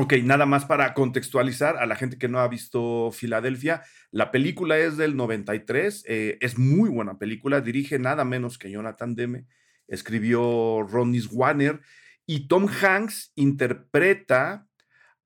Ok, 0.00 0.14
nada 0.22 0.46
más 0.46 0.64
para 0.64 0.94
contextualizar 0.94 1.76
a 1.76 1.84
la 1.84 1.96
gente 1.96 2.18
que 2.18 2.28
no 2.28 2.38
ha 2.38 2.46
visto 2.46 3.10
Filadelfia. 3.10 3.82
La 4.12 4.30
película 4.30 4.78
es 4.78 4.96
del 4.96 5.16
93, 5.16 6.04
eh, 6.06 6.38
es 6.40 6.56
muy 6.56 6.88
buena 6.88 7.18
película, 7.18 7.60
dirige 7.60 7.98
nada 7.98 8.24
menos 8.24 8.58
que 8.58 8.70
Jonathan 8.70 9.16
Demme, 9.16 9.46
escribió 9.88 10.86
Ronnie 10.88 11.26
Warner 11.32 11.80
y 12.26 12.46
Tom 12.46 12.68
Hanks 12.68 13.32
interpreta 13.34 14.68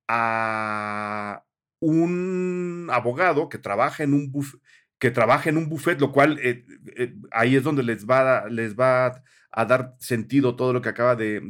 a 0.08 1.44
un 1.82 2.88
abogado 2.92 3.48
que 3.48 3.58
trabaja 3.58 4.04
en 4.04 4.14
un 4.14 4.32
que 4.98 5.10
trabaja 5.10 5.50
en 5.50 5.56
un 5.56 5.68
buffet, 5.68 6.00
lo 6.00 6.12
cual 6.12 6.38
eh, 6.40 6.64
eh, 6.96 7.12
ahí 7.32 7.56
es 7.56 7.64
donde 7.64 7.82
les 7.82 8.06
va, 8.06 8.48
les 8.48 8.78
va 8.78 9.20
a 9.50 9.64
dar 9.64 9.96
sentido 9.98 10.54
todo 10.54 10.72
lo 10.72 10.80
que 10.80 10.90
acaba 10.90 11.16
de, 11.16 11.40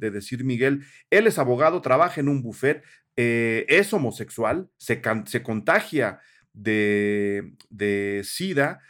decir 0.00 0.42
Miguel. 0.42 0.86
Él 1.10 1.26
es 1.26 1.38
abogado, 1.38 1.82
trabaja 1.82 2.18
en 2.18 2.28
un 2.28 2.40
buffet, 2.40 2.82
eh, 3.16 3.66
es 3.68 3.92
homosexual, 3.92 4.70
se, 4.78 5.02
se 5.26 5.42
contagia 5.42 6.20
de, 6.54 7.52
de 7.68 8.22
SIDA, 8.24 8.80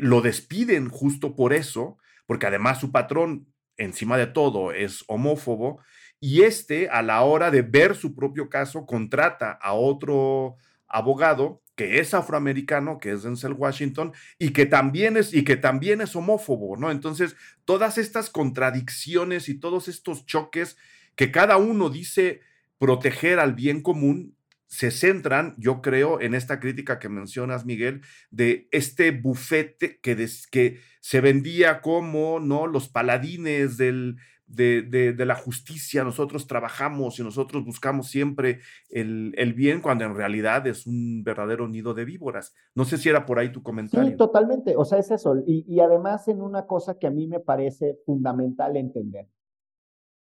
lo 0.00 0.22
despiden 0.22 0.88
justo 0.88 1.36
por 1.36 1.52
eso, 1.52 1.98
porque 2.26 2.46
además 2.46 2.80
su 2.80 2.90
patrón, 2.90 3.46
encima 3.76 4.18
de 4.18 4.26
todo, 4.26 4.72
es 4.72 5.04
homófobo, 5.06 5.80
y 6.20 6.42
este, 6.42 6.88
a 6.88 7.02
la 7.02 7.22
hora 7.22 7.50
de 7.50 7.62
ver 7.62 7.94
su 7.94 8.14
propio 8.14 8.48
caso, 8.48 8.86
contrata 8.86 9.52
a 9.52 9.74
otro 9.74 10.56
abogado 10.88 11.62
que 11.76 12.00
es 12.00 12.14
afroamericano, 12.14 12.98
que 12.98 13.12
es 13.12 13.22
Denzel 13.22 13.52
Washington, 13.52 14.12
y 14.38 14.50
que 14.50 14.64
también 14.64 15.18
es, 15.18 15.34
y 15.34 15.44
que 15.44 15.56
también 15.56 16.00
es 16.00 16.16
homófobo, 16.16 16.76
¿no? 16.76 16.90
Entonces, 16.90 17.36
todas 17.66 17.98
estas 17.98 18.30
contradicciones 18.30 19.50
y 19.50 19.60
todos 19.60 19.86
estos 19.86 20.24
choques 20.24 20.78
que 21.16 21.30
cada 21.30 21.58
uno 21.58 21.90
dice 21.90 22.40
proteger 22.78 23.38
al 23.38 23.54
bien 23.54 23.82
común, 23.82 24.34
se 24.68 24.90
centran, 24.90 25.54
yo 25.58 25.80
creo, 25.80 26.20
en 26.20 26.34
esta 26.34 26.58
crítica 26.60 26.98
que 26.98 27.08
mencionas, 27.08 27.64
Miguel, 27.64 28.02
de 28.30 28.68
este 28.72 29.12
bufete 29.12 30.00
que, 30.00 30.28
que 30.50 30.80
se 31.00 31.20
vendía 31.20 31.80
como, 31.80 32.40
¿no? 32.40 32.66
Los 32.66 32.88
paladines 32.88 33.76
del, 33.76 34.16
de, 34.46 35.14
la 35.18 35.34
justicia, 35.34 36.04
nosotros 36.04 36.46
trabajamos 36.46 37.18
y 37.18 37.22
nosotros 37.22 37.64
buscamos 37.64 38.08
siempre 38.08 38.60
el, 38.88 39.54
bien, 39.54 39.80
cuando 39.80 40.04
en 40.04 40.14
realidad 40.14 40.66
es 40.66 40.86
un 40.86 41.22
verdadero 41.24 41.68
nido 41.68 41.94
de 41.94 42.04
víboras. 42.04 42.54
No 42.74 42.84
sé 42.84 42.98
si 42.98 43.08
era 43.08 43.26
por 43.26 43.38
ahí 43.38 43.52
tu 43.52 43.62
comentario. 43.62 44.10
Sí, 44.10 44.16
totalmente, 44.16 44.76
o 44.76 44.84
sea, 44.84 44.98
es 44.98 45.10
eso. 45.10 45.36
Y, 45.46 45.64
y 45.66 45.80
además 45.80 46.28
en 46.28 46.42
una 46.42 46.66
cosa 46.66 46.98
que 46.98 47.06
a 47.06 47.10
mí 47.10 47.26
me 47.26 47.40
parece 47.40 47.98
fundamental 48.04 48.76
entender 48.76 49.28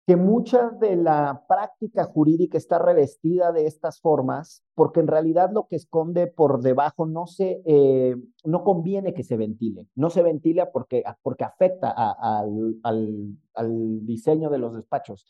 que 0.07 0.15
mucha 0.15 0.69
de 0.69 0.95
la 0.95 1.45
práctica 1.47 2.03
jurídica 2.03 2.57
está 2.57 2.77
revestida 2.77 3.51
de 3.51 3.65
estas 3.65 3.99
formas, 3.99 4.63
porque 4.75 4.99
en 4.99 5.07
realidad 5.07 5.49
lo 5.51 5.67
que 5.67 5.75
esconde 5.75 6.27
por 6.27 6.61
debajo 6.61 7.07
no 7.07 7.25
se, 7.25 7.63
eh, 7.65 8.15
no 8.43 8.63
conviene 8.63 9.15
que 9.15 9.23
se 9.23 9.35
ventile, 9.35 9.87
no 9.95 10.11
se 10.11 10.21
ventila 10.21 10.71
porque, 10.71 11.03
porque 11.23 11.43
afecta 11.43 11.89
al, 11.89 12.75
al, 12.83 13.35
diseño 14.05 14.49
de 14.49 14.57
los 14.57 14.75
despachos. 14.75 15.25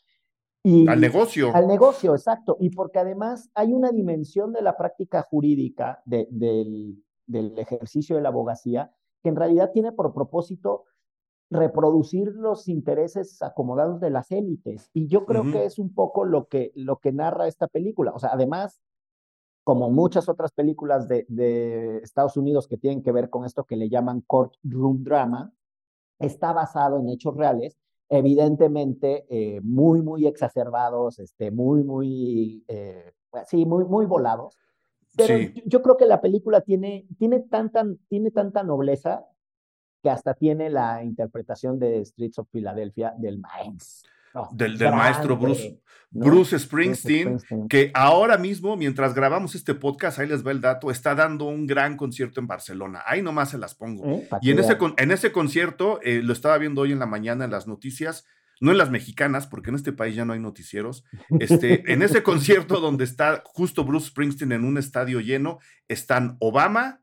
Y, 0.62 0.88
al 0.88 1.00
negocio. 1.00 1.54
Al 1.54 1.66
negocio, 1.68 2.12
exacto. 2.14 2.56
Y 2.58 2.70
porque 2.70 2.98
además 2.98 3.50
hay 3.54 3.72
una 3.72 3.92
dimensión 3.92 4.52
de 4.52 4.62
la 4.62 4.76
práctica 4.76 5.22
jurídica 5.22 6.02
del, 6.04 7.04
del 7.26 7.58
ejercicio 7.58 8.16
de 8.16 8.22
la 8.22 8.30
abogacía 8.30 8.92
que 9.22 9.28
en 9.28 9.36
realidad 9.36 9.70
tiene 9.72 9.92
por 9.92 10.12
propósito 10.12 10.84
reproducir 11.50 12.28
los 12.34 12.68
intereses 12.68 13.40
acomodados 13.42 14.00
de 14.00 14.10
las 14.10 14.30
élites. 14.32 14.90
Y 14.92 15.06
yo 15.06 15.24
creo 15.24 15.44
que 15.44 15.64
es 15.64 15.78
un 15.78 15.94
poco 15.94 16.24
lo 16.24 16.48
que, 16.48 16.72
lo 16.74 16.98
que 16.98 17.12
narra 17.12 17.46
esta 17.46 17.68
película. 17.68 18.12
O 18.12 18.18
sea, 18.18 18.30
además, 18.32 18.80
como 19.62 19.90
muchas 19.90 20.28
otras 20.28 20.52
películas 20.52 21.08
de, 21.08 21.26
de 21.28 21.98
Estados 21.98 22.36
Unidos 22.36 22.66
que 22.66 22.76
tienen 22.76 23.02
que 23.02 23.12
ver 23.12 23.30
con 23.30 23.44
esto 23.44 23.64
que 23.64 23.76
le 23.76 23.88
llaman 23.88 24.22
courtroom 24.22 25.04
drama, 25.04 25.52
está 26.18 26.52
basado 26.52 26.98
en 26.98 27.08
hechos 27.08 27.36
reales, 27.36 27.78
evidentemente 28.08 29.26
eh, 29.28 29.60
muy, 29.62 30.02
muy 30.02 30.26
exacerbados, 30.26 31.18
este, 31.18 31.50
muy, 31.50 31.82
muy, 31.82 32.64
eh, 32.68 33.12
sí, 33.46 33.64
muy, 33.66 33.84
muy 33.84 34.06
volados. 34.06 34.56
Pero 35.16 35.34
yo 35.64 35.80
creo 35.80 35.96
que 35.96 36.04
la 36.04 36.20
película 36.20 36.60
tiene, 36.60 37.06
tiene, 37.18 37.40
tanta, 37.40 37.84
tiene 38.08 38.30
tanta 38.30 38.62
nobleza 38.62 39.24
que 40.02 40.10
hasta 40.10 40.34
tiene 40.34 40.68
la 40.68 41.02
interpretación 41.02 41.78
de 41.78 42.04
Streets 42.04 42.38
of 42.38 42.48
Philadelphia 42.50 43.14
del 43.16 43.38
maestro. 43.38 44.10
Del, 44.52 44.78
maestro 44.78 45.36
Bruce, 45.36 45.80
Bruce, 46.10 46.58
Springsteen, 46.58 47.38
que 47.68 47.90
ahora 47.94 48.38
mismo, 48.38 48.76
mientras 48.76 49.14
grabamos 49.14 49.54
este 49.54 49.74
podcast, 49.74 50.18
ahí 50.18 50.28
les 50.28 50.46
va 50.46 50.50
el 50.50 50.60
dato, 50.60 50.90
está 50.90 51.14
dando 51.14 51.46
un 51.46 51.66
gran 51.66 51.96
concierto 51.96 52.40
en 52.40 52.46
Barcelona. 52.46 53.02
Ahí 53.06 53.22
nomás 53.22 53.50
se 53.50 53.58
las 53.58 53.74
pongo. 53.74 54.04
Eh, 54.06 54.28
y 54.40 54.50
en 54.50 54.58
ese, 54.58 54.78
en 54.96 55.10
ese 55.10 55.32
concierto, 55.32 56.00
eh, 56.02 56.22
lo 56.22 56.32
estaba 56.32 56.58
viendo 56.58 56.82
hoy 56.82 56.92
en 56.92 56.98
la 56.98 57.06
mañana 57.06 57.44
en 57.44 57.50
las 57.50 57.66
noticias, 57.66 58.24
no 58.60 58.70
en 58.70 58.78
las 58.78 58.90
mexicanas, 58.90 59.46
porque 59.46 59.70
en 59.70 59.76
este 59.76 59.92
país 59.92 60.14
ya 60.14 60.24
no 60.24 60.32
hay 60.32 60.40
noticieros. 60.40 61.04
Este, 61.40 61.82
en 61.92 62.02
ese 62.02 62.22
concierto 62.22 62.80
donde 62.80 63.04
está 63.04 63.42
justo 63.44 63.84
Bruce 63.84 64.08
Springsteen 64.08 64.52
en 64.52 64.64
un 64.64 64.78
estadio 64.78 65.20
lleno, 65.20 65.58
están 65.88 66.36
Obama, 66.40 67.02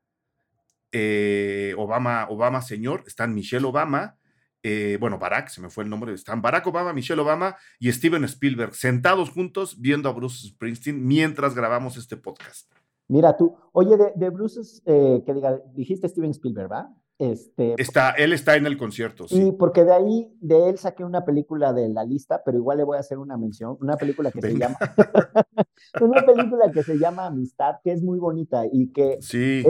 eh, 0.92 1.74
Obama, 1.78 2.28
Obama 2.30 2.62
señor, 2.62 3.04
están 3.08 3.34
Michelle 3.34 3.66
Obama, 3.66 4.18
eh, 4.64 4.98
bueno, 5.00 5.20
Barack, 5.20 5.50
se 5.50 5.62
me 5.62 5.70
fue 5.70 5.84
el 5.84 5.90
nombre, 5.90 6.14
están 6.14 6.42
Barack 6.42 6.66
Obama, 6.68 6.94
Michelle 6.94 7.22
Obama 7.22 7.58
y 7.80 7.92
Steven 7.92 8.24
Spielberg 8.24 8.74
sentados 8.74 9.30
juntos 9.30 9.80
viendo 9.80 10.08
a 10.08 10.14
Bruce 10.14 10.48
Springsteen 10.48 11.06
mientras 11.06 11.54
grabamos 11.54 11.98
este 11.98 12.16
podcast. 12.16 12.72
Mira 13.10 13.36
tú, 13.36 13.56
oye, 13.74 13.98
de, 14.16 14.30
Bruce, 14.30 14.62
eh, 14.86 15.22
que 15.26 15.34
diga, 15.34 15.62
dijiste 15.74 16.08
Steven 16.08 16.32
Spielberg, 16.32 16.72
¿va? 16.72 16.90
Este, 17.20 17.76
está, 17.78 18.12
él 18.12 18.34
está 18.34 18.56
en 18.56 18.66
el 18.66 18.78
concierto, 18.78 19.28
sí. 19.28 19.48
Y 19.48 19.52
porque 19.52 19.84
de 19.84 19.94
ahí, 19.94 20.36
de 20.42 20.70
él 20.70 20.78
saqué 20.78 21.06
una 21.06 21.24
película 21.24 21.72
de 21.72 21.88
la 21.90 22.04
lista, 22.04 22.42
pero 22.44 22.58
igual 22.58 22.78
le 22.78 22.84
voy 22.84 22.98
a 22.98 23.02
hacer 23.02 23.20
una 23.20 23.38
mención, 23.38 23.78
una 23.82 23.98
película 23.98 24.32
que 24.32 24.42
se 24.42 24.58
llama, 24.58 24.78
una 26.02 26.26
película 26.26 26.72
que 26.72 26.84
se 26.84 26.98
llama 26.98 27.28
Amistad, 27.28 27.76
que 27.84 27.92
es 27.92 28.02
muy 28.02 28.20
bonita 28.20 28.64
y 28.72 28.92
que 28.92 29.18
sí. 29.22 29.64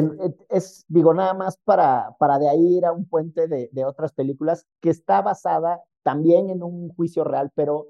es, 0.49 0.85
digo, 0.87 1.13
nada 1.13 1.33
más 1.33 1.57
para, 1.63 2.15
para 2.17 2.39
de 2.39 2.49
ahí 2.49 2.77
ir 2.77 2.85
a 2.85 2.93
un 2.93 3.05
puente 3.07 3.47
de, 3.47 3.69
de 3.71 3.85
otras 3.85 4.13
películas, 4.13 4.65
que 4.79 4.89
está 4.89 5.21
basada 5.21 5.81
también 6.01 6.49
en 6.49 6.63
un 6.63 6.89
juicio 6.89 7.23
real, 7.23 7.51
pero 7.55 7.87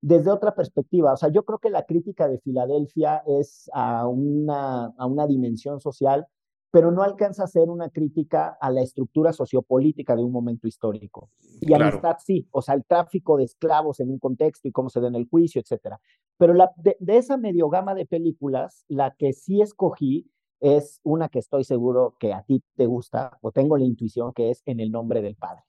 desde 0.00 0.30
otra 0.30 0.54
perspectiva. 0.54 1.12
O 1.12 1.16
sea, 1.16 1.30
yo 1.30 1.44
creo 1.44 1.58
que 1.58 1.70
la 1.70 1.84
crítica 1.84 2.28
de 2.28 2.38
Filadelfia 2.38 3.22
es 3.26 3.70
a 3.72 4.06
una, 4.06 4.86
a 4.98 5.06
una 5.06 5.26
dimensión 5.26 5.80
social 5.80 6.26
pero 6.70 6.90
no 6.90 7.02
alcanza 7.02 7.44
a 7.44 7.46
ser 7.46 7.68
una 7.68 7.90
crítica 7.90 8.56
a 8.60 8.70
la 8.70 8.82
estructura 8.82 9.32
sociopolítica 9.32 10.14
de 10.16 10.22
un 10.22 10.32
momento 10.32 10.66
histórico. 10.66 11.30
Y 11.60 11.72
amistad 11.72 12.16
sí, 12.24 12.48
o 12.50 12.62
sea, 12.62 12.74
el 12.74 12.84
tráfico 12.84 13.36
de 13.36 13.44
esclavos 13.44 14.00
en 14.00 14.10
un 14.10 14.18
contexto 14.18 14.68
y 14.68 14.72
cómo 14.72 14.90
se 14.90 15.00
da 15.00 15.08
en 15.08 15.14
el 15.14 15.28
juicio, 15.28 15.60
etcétera. 15.60 16.00
Pero 16.38 16.54
la, 16.54 16.72
de, 16.76 16.96
esa 17.06 17.36
medio 17.36 17.68
gama 17.68 17.94
de 17.94 18.06
películas, 18.06 18.84
la 18.88 19.14
que 19.16 19.32
sí 19.32 19.60
escogí 19.60 20.30
es 20.60 21.00
una 21.02 21.28
que 21.28 21.38
estoy 21.38 21.64
seguro 21.64 22.16
que 22.18 22.32
a 22.32 22.42
ti 22.42 22.62
te 22.76 22.86
gusta, 22.86 23.38
o 23.40 23.52
tengo 23.52 23.76
la 23.76 23.84
intuición, 23.84 24.32
que 24.32 24.50
es 24.50 24.62
En 24.66 24.80
el 24.80 24.90
nombre 24.90 25.22
del 25.22 25.36
Padre. 25.36 25.62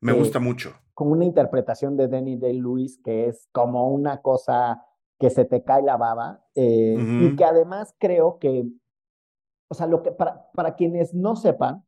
Me 0.00 0.12
gusta 0.12 0.38
mucho. 0.38 0.74
Con 0.92 1.10
una 1.10 1.24
interpretación 1.24 1.96
de 1.96 2.08
Danny 2.08 2.36
Day-Lewis 2.36 3.00
que 3.02 3.26
es 3.26 3.48
como 3.52 3.88
una 3.88 4.20
cosa 4.20 4.84
que 5.18 5.30
se 5.30 5.44
te 5.44 5.62
cae 5.62 5.82
la 5.82 5.96
baba, 5.96 6.44
eh, 6.54 6.96
y 6.98 7.36
que 7.36 7.44
además 7.44 7.94
creo 7.98 8.38
que 8.38 8.68
o 9.74 9.76
sea, 9.76 9.88
lo 9.88 10.02
que, 10.02 10.12
para, 10.12 10.50
para 10.52 10.76
quienes 10.76 11.14
no 11.14 11.34
sepan, 11.34 11.84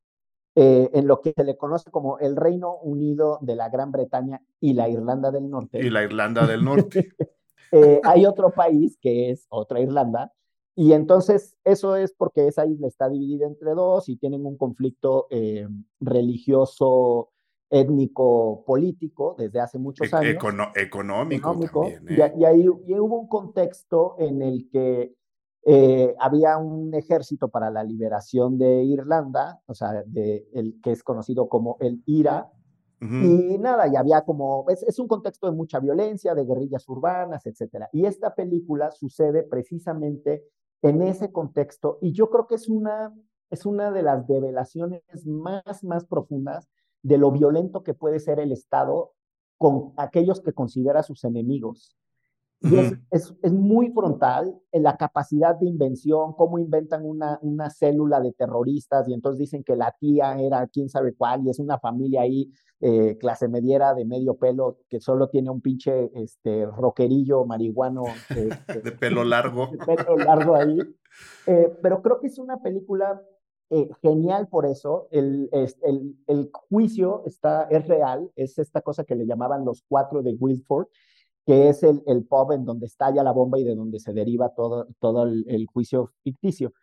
eh, 0.57 0.90
en 0.92 1.07
lo 1.07 1.20
que 1.20 1.33
se 1.33 1.44
le 1.44 1.57
conoce 1.57 1.90
como 1.90 2.18
el 2.18 2.35
Reino 2.35 2.79
Unido 2.79 3.38
de 3.42 3.55
la 3.55 3.68
Gran 3.68 3.92
Bretaña 3.92 4.42
y 4.59 4.72
la 4.72 4.88
Irlanda 4.88 5.31
del 5.31 5.49
Norte. 5.49 5.79
Y 5.79 5.90
la 5.90 6.03
Irlanda 6.03 6.46
del 6.46 6.64
Norte. 6.64 7.09
Eh, 7.72 8.01
hay 8.05 8.25
otro 8.25 8.51
país 8.51 8.96
que 9.03 9.33
es 9.33 9.44
otra 9.49 9.81
Irlanda, 9.81 10.33
y 10.77 10.92
entonces 10.92 11.57
eso 11.64 11.96
es 11.96 12.14
porque 12.16 12.46
esa 12.46 12.64
isla 12.64 12.87
está 12.87 13.09
dividida 13.09 13.44
entre 13.44 13.72
dos 13.72 14.09
y 14.09 14.16
tienen 14.18 14.46
un 14.46 14.57
conflicto 14.57 15.27
eh, 15.31 15.66
religioso, 15.99 17.31
étnico, 17.68 18.62
político 18.64 19.35
desde 19.37 19.59
hace 19.59 19.81
muchos 19.81 20.12
e-, 20.12 20.16
años. 20.16 20.44
económico, 20.77 21.51
también, 21.51 22.07
y, 22.09 22.44
ahí 22.44 22.68
hubo 22.68 23.18
un 23.18 23.27
contexto 23.27 24.14
en 24.20 24.40
el 24.40 24.70
que 24.70 25.16
eh, 25.68 26.14
había 26.20 26.59
un 26.59 26.94
ejército 26.94 27.48
para 27.48 27.70
la 27.70 27.83
liberación 27.83 28.57
de 28.57 28.85
Irlanda, 28.85 29.61
o 29.66 29.74
sea, 29.74 30.05
de 30.07 30.46
el 30.55 30.81
que 30.81 30.92
es 30.92 31.02
conocido 31.02 31.48
como 31.48 31.76
el 31.81 32.05
IRA, 32.07 32.48
y 33.00 33.59
nada, 33.59 33.88
y 33.88 33.96
había 33.96 34.22
como, 34.22 34.64
es, 34.68 34.83
es, 34.85 34.98
un 34.98 35.07
contexto 35.07 35.50
de 35.50 35.57
mucha 35.57 35.81
violencia, 35.81 36.35
de 36.35 36.46
guerrillas 36.46 36.88
urbanas, 36.88 37.44
etcétera. 37.44 37.90
Y 37.92 38.07
esta 38.07 38.35
película 38.35 38.90
sucede 38.90 39.42
precisamente 39.42 40.44
en 40.83 41.02
ese 41.02 41.31
contexto, 41.31 41.98
y 42.00 42.12
yo 42.12 42.31
creo 42.31 42.46
que 42.46 42.55
es 42.55 42.68
una, 42.68 43.12
es 43.50 43.66
una 43.66 43.90
de 43.90 44.02
las 44.02 44.26
develaciones 44.26 45.02
más, 45.26 45.83
más 45.83 46.07
profundas 46.07 46.68
de 47.02 47.18
lo 47.18 47.33
violento 47.33 47.83
que 47.83 47.92
puede 47.92 48.20
ser 48.20 48.38
el 48.38 48.52
Estado 48.52 49.12
con 49.59 49.92
aquellos 49.96 50.40
que 50.40 50.52
considera 50.52 51.02
sus 51.02 51.24
enemigos. 51.24 51.96
Y 52.62 52.77
es, 52.77 53.35
es, 53.42 53.53
muy 53.53 53.90
frontal 53.90 54.59
en 54.73 54.83
la 54.83 54.97
capacidad 54.97 55.55
de 55.55 55.66
invención, 55.66 56.33
cómo 56.33 56.59
inventan 56.59 57.05
una, 57.05 57.38
una 57.42 57.69
célula 57.69 58.21
de 58.21 58.33
terroristas 58.33 59.07
y 59.09 59.12
entonces 59.12 59.38
dicen 59.38 59.62
que 59.62 59.77
la 59.77 59.95
tía 60.01 60.38
era 60.40 60.66
quién 60.66 60.88
sabe 60.88 61.14
cuál 61.14 61.45
y 61.45 61.51
es 61.51 61.59
una 61.59 61.79
familia 61.79 62.23
ahí, 62.23 62.51
eh, 62.81 63.19
clase 63.19 63.49
mediera 63.49 63.95
de 63.95 64.07
medio 64.07 64.37
pelo, 64.37 64.79
que 64.88 65.01
solo 65.01 65.29
tiene 65.29 65.51
un 65.51 65.61
pinche 65.61 66.11
este, 66.14 66.66
roquerillo 66.66 67.45
marihuano. 67.45 68.05
Este, 68.31 68.81
de 68.81 68.92
pelo 68.92 69.25
largo. 69.25 69.69
De 69.73 69.79
pelo 69.79 70.16
largo 70.16 70.57
ahí. 70.57 70.79
Eh, 71.47 71.73
pero 71.81 72.03
creo 72.03 72.21
que 72.21 72.27
es 72.27 72.38
una 72.38 72.61
película 72.61 73.23
eh, 73.71 73.88
genial 74.03 74.49
por 74.49 74.66
eso. 74.66 75.09
El, 75.11 75.49
el, 75.51 76.14
el, 76.27 76.51
juicio 76.53 77.23
está, 77.25 77.69
es 77.71 77.88
real, 77.88 78.31
es 78.37 78.59
esta 78.59 78.83
cosa 78.83 79.05
que 79.05 79.14
le 79.14 79.25
llamaban 79.25 79.64
los 79.64 79.83
cuatro 79.88 80.23
de 80.23 80.37
Wilford 80.38 80.88
que 81.46 81.68
es 81.68 81.85
el, 81.85 82.02
el 82.06 82.24
pub 82.24 82.52
en 82.52 82.64
donde 82.64 82.87
estalla 82.87 83.22
la 83.22 83.30
bomba 83.30 83.59
y 83.59 83.64
de 83.64 83.76
donde 83.76 84.00
se 84.00 84.12
deriva 84.12 84.52
todo, 84.54 84.88
todo 84.98 85.22
el, 85.22 85.66
juicio 85.72 86.12
ficticio. 86.24 86.74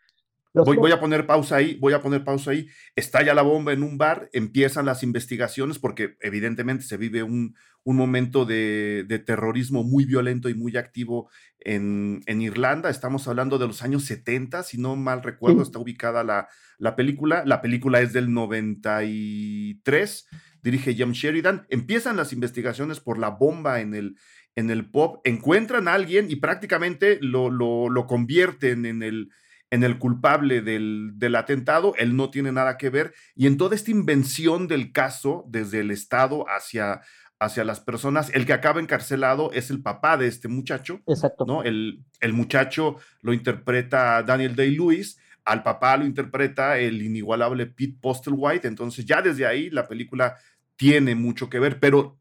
Voy, 0.53 0.77
voy, 0.77 0.91
a 0.91 0.99
poner 0.99 1.25
pausa 1.25 1.57
ahí, 1.57 1.77
voy 1.79 1.93
a 1.93 2.01
poner 2.01 2.23
pausa 2.23 2.51
ahí. 2.51 2.67
Estalla 2.95 3.33
la 3.33 3.41
bomba 3.41 3.73
en 3.73 3.83
un 3.83 3.97
bar, 3.97 4.29
empiezan 4.33 4.85
las 4.85 5.03
investigaciones 5.03 5.79
porque 5.79 6.15
evidentemente 6.21 6.85
se 6.85 6.95
vive 6.95 7.23
un, 7.23 7.55
un 7.83 7.97
momento 7.97 8.45
de, 8.45 9.03
de, 9.07 9.19
terrorismo 9.19 9.83
muy 9.83 10.05
violento 10.05 10.47
y 10.49 10.53
muy 10.53 10.77
activo 10.77 11.29
en, 11.59 12.21
en, 12.27 12.41
Irlanda. 12.41 12.89
Estamos 12.89 13.27
hablando 13.27 13.57
de 13.57 13.67
los 13.67 13.81
años 13.81 14.05
70, 14.05 14.63
si 14.63 14.77
no 14.77 14.95
mal 14.95 15.23
recuerdo, 15.23 15.63
está 15.63 15.79
ubicada 15.79 16.23
la, 16.23 16.47
la 16.77 16.95
película. 16.95 17.43
La 17.45 17.61
película 17.61 17.99
es 17.99 18.13
del 18.13 18.31
93, 18.31 20.27
dirige 20.61 20.93
Jim 20.93 21.11
Sheridan. 21.11 21.65
Empiezan 21.69 22.15
las 22.15 22.31
investigaciones 22.31 22.99
por 22.99 23.17
la 23.17 23.29
bomba 23.29 23.81
en 23.81 23.95
el, 23.95 24.15
en 24.55 24.69
el 24.69 24.89
pop, 24.89 25.19
encuentran 25.23 25.87
a 25.87 25.93
alguien 25.93 26.29
y 26.29 26.35
prácticamente 26.35 27.17
lo, 27.21 27.49
lo, 27.49 28.05
convierten 28.07 28.85
en 28.85 29.01
el, 29.01 29.29
en 29.71 29.83
el 29.83 29.97
culpable 29.97 30.61
del, 30.61 31.11
del, 31.15 31.35
atentado, 31.35 31.93
él 31.97 32.15
no 32.15 32.29
tiene 32.29 32.51
nada 32.51 32.77
que 32.77 32.89
ver, 32.89 33.13
y 33.35 33.47
en 33.47 33.57
toda 33.57 33.75
esta 33.75 33.91
invención 33.91 34.67
del 34.67 34.91
caso, 34.91 35.45
desde 35.47 35.79
el 35.79 35.91
Estado 35.91 36.45
hacia, 36.47 37.01
hacia 37.39 37.63
las 37.63 37.79
personas, 37.79 38.29
el 38.33 38.45
que 38.45 38.53
acaba 38.53 38.79
encarcelado 38.79 39.51
es 39.53 39.71
el 39.71 39.81
papá 39.81 40.17
de 40.17 40.27
este 40.27 40.47
muchacho, 40.47 41.01
Exacto. 41.07 41.45
¿no? 41.45 41.63
El, 41.63 42.03
el 42.19 42.33
muchacho 42.33 42.97
lo 43.21 43.33
interpreta 43.33 44.21
Daniel 44.23 44.55
Day-Lewis, 44.55 45.17
al 45.45 45.63
papá 45.63 45.97
lo 45.97 46.05
interpreta 46.05 46.77
el 46.77 47.01
inigualable 47.01 47.65
Pete 47.65 47.97
Postlewhite, 47.99 48.67
entonces 48.67 49.05
ya 49.05 49.21
desde 49.21 49.45
ahí 49.45 49.69
la 49.69 49.87
película 49.87 50.37
tiene 50.75 51.15
mucho 51.15 51.49
que 51.49 51.59
ver, 51.59 51.79
pero 51.79 52.17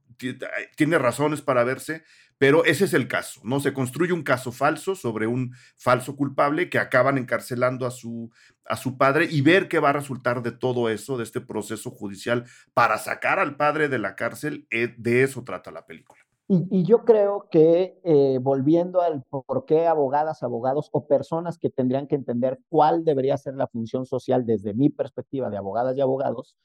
tiene 0.77 0.99
razones 0.99 1.43
para 1.43 1.65
verse, 1.65 2.05
pero 2.39 2.65
ese 2.65 2.85
es 2.85 2.95
el 2.95 3.09
caso, 3.09 3.41
¿no? 3.45 3.61
Se 3.61 3.73
construye 3.73 4.13
un 4.13 4.23
caso 4.23 4.53
falso 4.53 4.95
sobre 4.95 5.27
un 5.27 5.55
falso 5.77 6.17
culpable 6.17 6.69
que 6.69 6.79
acaban 6.79 7.19
encarcelando 7.19 7.87
a 7.87 7.91
su, 7.91 8.31
a 8.65 8.77
su 8.77 8.97
padre 8.97 9.29
y 9.31 9.43
ver 9.43 9.69
qué 9.69 9.79
va 9.79 9.91
a 9.91 9.95
resultar 9.95 10.43
de 10.43 10.53
todo 10.53 10.89
eso, 10.89 11.17
de 11.17 11.25
este 11.25 11.41
proceso 11.41 11.91
judicial 11.91 12.45
para 12.75 12.99
sacar 12.99 13.39
al 13.39 13.57
padre 13.57 13.89
de 13.89 13.99
la 13.99 14.17
cárcel, 14.17 14.67
eh, 14.71 14.95
de 14.97 15.23
eso 15.23 15.45
trata 15.45 15.71
la 15.71 15.87
película. 15.87 16.19
Y, 16.49 16.85
yo 16.85 17.05
creo 17.05 17.49
que 17.51 17.99
eh, 18.05 18.39
volviendo 18.43 19.01
al 19.01 19.23
por 19.23 19.65
qué 19.65 19.87
abogadas, 19.87 20.43
abogados 20.43 20.91
o 20.93 21.07
personas 21.07 21.57
que 21.57 21.71
tendrían 21.71 22.07
que 22.07 22.15
entender 22.15 22.61
cuál 22.69 23.05
debería 23.05 23.39
ser 23.39 23.55
la 23.55 23.69
función 23.69 24.05
social 24.05 24.45
desde 24.45 24.75
mi 24.75 24.91
perspectiva 24.91 25.49
de 25.49 25.57
abogadas 25.57 25.97
y 25.97 26.03
abogados, 26.03 26.57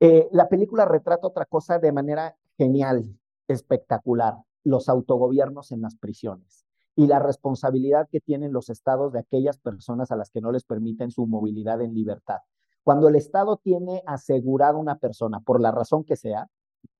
eh, 0.00 0.28
la 0.30 0.48
película 0.48 0.84
retrata 0.84 1.26
otra 1.26 1.46
cosa 1.46 1.78
de 1.78 1.90
manera 1.90 2.36
genial, 2.56 3.04
espectacular, 3.48 4.36
los 4.62 4.88
autogobiernos 4.88 5.72
en 5.72 5.82
las 5.82 5.96
prisiones 5.96 6.64
y 6.96 7.06
la 7.06 7.18
responsabilidad 7.18 8.08
que 8.10 8.20
tienen 8.20 8.52
los 8.52 8.70
estados 8.70 9.12
de 9.12 9.20
aquellas 9.20 9.58
personas 9.58 10.10
a 10.10 10.16
las 10.16 10.30
que 10.30 10.40
no 10.40 10.52
les 10.52 10.64
permiten 10.64 11.10
su 11.10 11.26
movilidad 11.26 11.80
en 11.82 11.94
libertad. 11.94 12.38
Cuando 12.84 13.08
el 13.08 13.16
Estado 13.16 13.56
tiene 13.56 14.02
asegurada 14.06 14.76
una 14.76 14.98
persona, 14.98 15.40
por 15.40 15.60
la 15.60 15.72
razón 15.72 16.04
que 16.04 16.16
sea, 16.16 16.48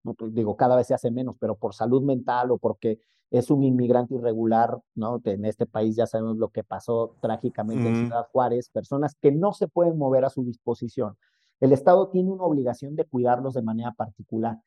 pues, 0.02 0.35
digo, 0.35 0.57
cada 0.57 0.76
vez 0.76 0.87
se 0.87 0.94
hace 0.94 1.11
menos, 1.11 1.37
pero 1.38 1.57
por 1.57 1.74
salud 1.74 2.02
mental 2.02 2.50
o 2.50 2.59
porque 2.59 2.98
es 3.30 3.50
un 3.50 3.62
inmigrante 3.62 4.14
irregular, 4.14 4.78
¿no? 4.94 5.20
En 5.24 5.44
este 5.44 5.66
país 5.66 5.96
ya 5.96 6.07
sabemos 6.07 6.37
lo 6.37 6.50
que 6.50 6.62
pasó 6.62 7.16
trágicamente 7.20 7.88
en 7.88 8.07
Ciudad 8.07 8.28
Juárez, 8.33 8.68
personas 8.68 9.16
que 9.20 9.33
no 9.33 9.52
se 9.52 9.68
pueden 9.68 9.98
mover 9.98 10.24
a 10.24 10.30
su 10.30 10.44
disposición. 10.44 11.16
El 11.61 11.72
Estado 11.72 12.09
tiene 12.09 12.30
una 12.30 12.44
obligación 12.44 12.94
de 12.96 13.04
cuidarlos 13.04 13.54
de 13.54 13.62
manera 13.62 13.92
particular. 13.92 14.59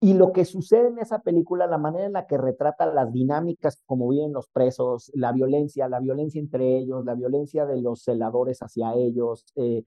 Y 0.00 0.14
lo 0.14 0.32
que 0.32 0.44
sucede 0.44 0.88
en 0.88 0.98
esa 0.98 1.20
película, 1.20 1.66
la 1.66 1.78
manera 1.78 2.06
en 2.06 2.12
la 2.12 2.26
que 2.26 2.38
retrata 2.38 2.86
las 2.86 3.12
dinámicas, 3.12 3.82
como 3.84 4.08
viven 4.08 4.32
los 4.32 4.48
presos, 4.48 5.10
la 5.14 5.32
violencia, 5.32 5.88
la 5.88 5.98
violencia 5.98 6.40
entre 6.40 6.78
ellos, 6.78 7.04
la 7.04 7.14
violencia 7.14 7.66
de 7.66 7.82
los 7.82 8.02
celadores 8.02 8.60
hacia 8.62 8.94
ellos, 8.94 9.44
eh, 9.56 9.84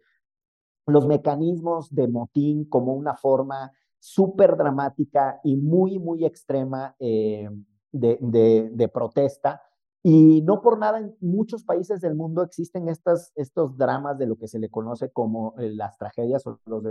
los 0.86 1.08
mecanismos 1.08 1.94
de 1.96 2.10
motín 2.10 2.66
como 2.66 2.94
una 2.94 3.16
forma 3.16 3.72
súper 4.00 4.58
dramática 4.58 5.40
y 5.44 5.56
muy, 5.56 5.98
muy 5.98 6.26
extrema 6.26 6.94
eh, 7.00 7.50
de, 7.94 8.90
protesta, 8.94 9.62
y 10.04 10.42
no 10.42 10.62
por 10.62 10.80
nada 10.80 11.00
en 11.00 11.16
muchos 11.22 11.64
países 11.64 12.02
del 12.02 12.16
mundo 12.16 12.42
existen 12.44 12.90
estas, 12.90 13.32
estos 13.36 13.78
dramas 13.78 14.18
de 14.18 14.26
lo 14.26 14.36
que 14.36 14.48
se 14.48 14.60
le 14.60 14.70
conoce 14.70 15.12
como 15.12 15.54
eh, 15.60 15.70
las 15.72 15.98
tragedias 15.98 16.46
o 16.48 16.60
los, 16.66 16.84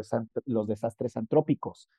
los 0.46 0.66
desastres 0.68 1.16
antrópicos. 1.16 1.90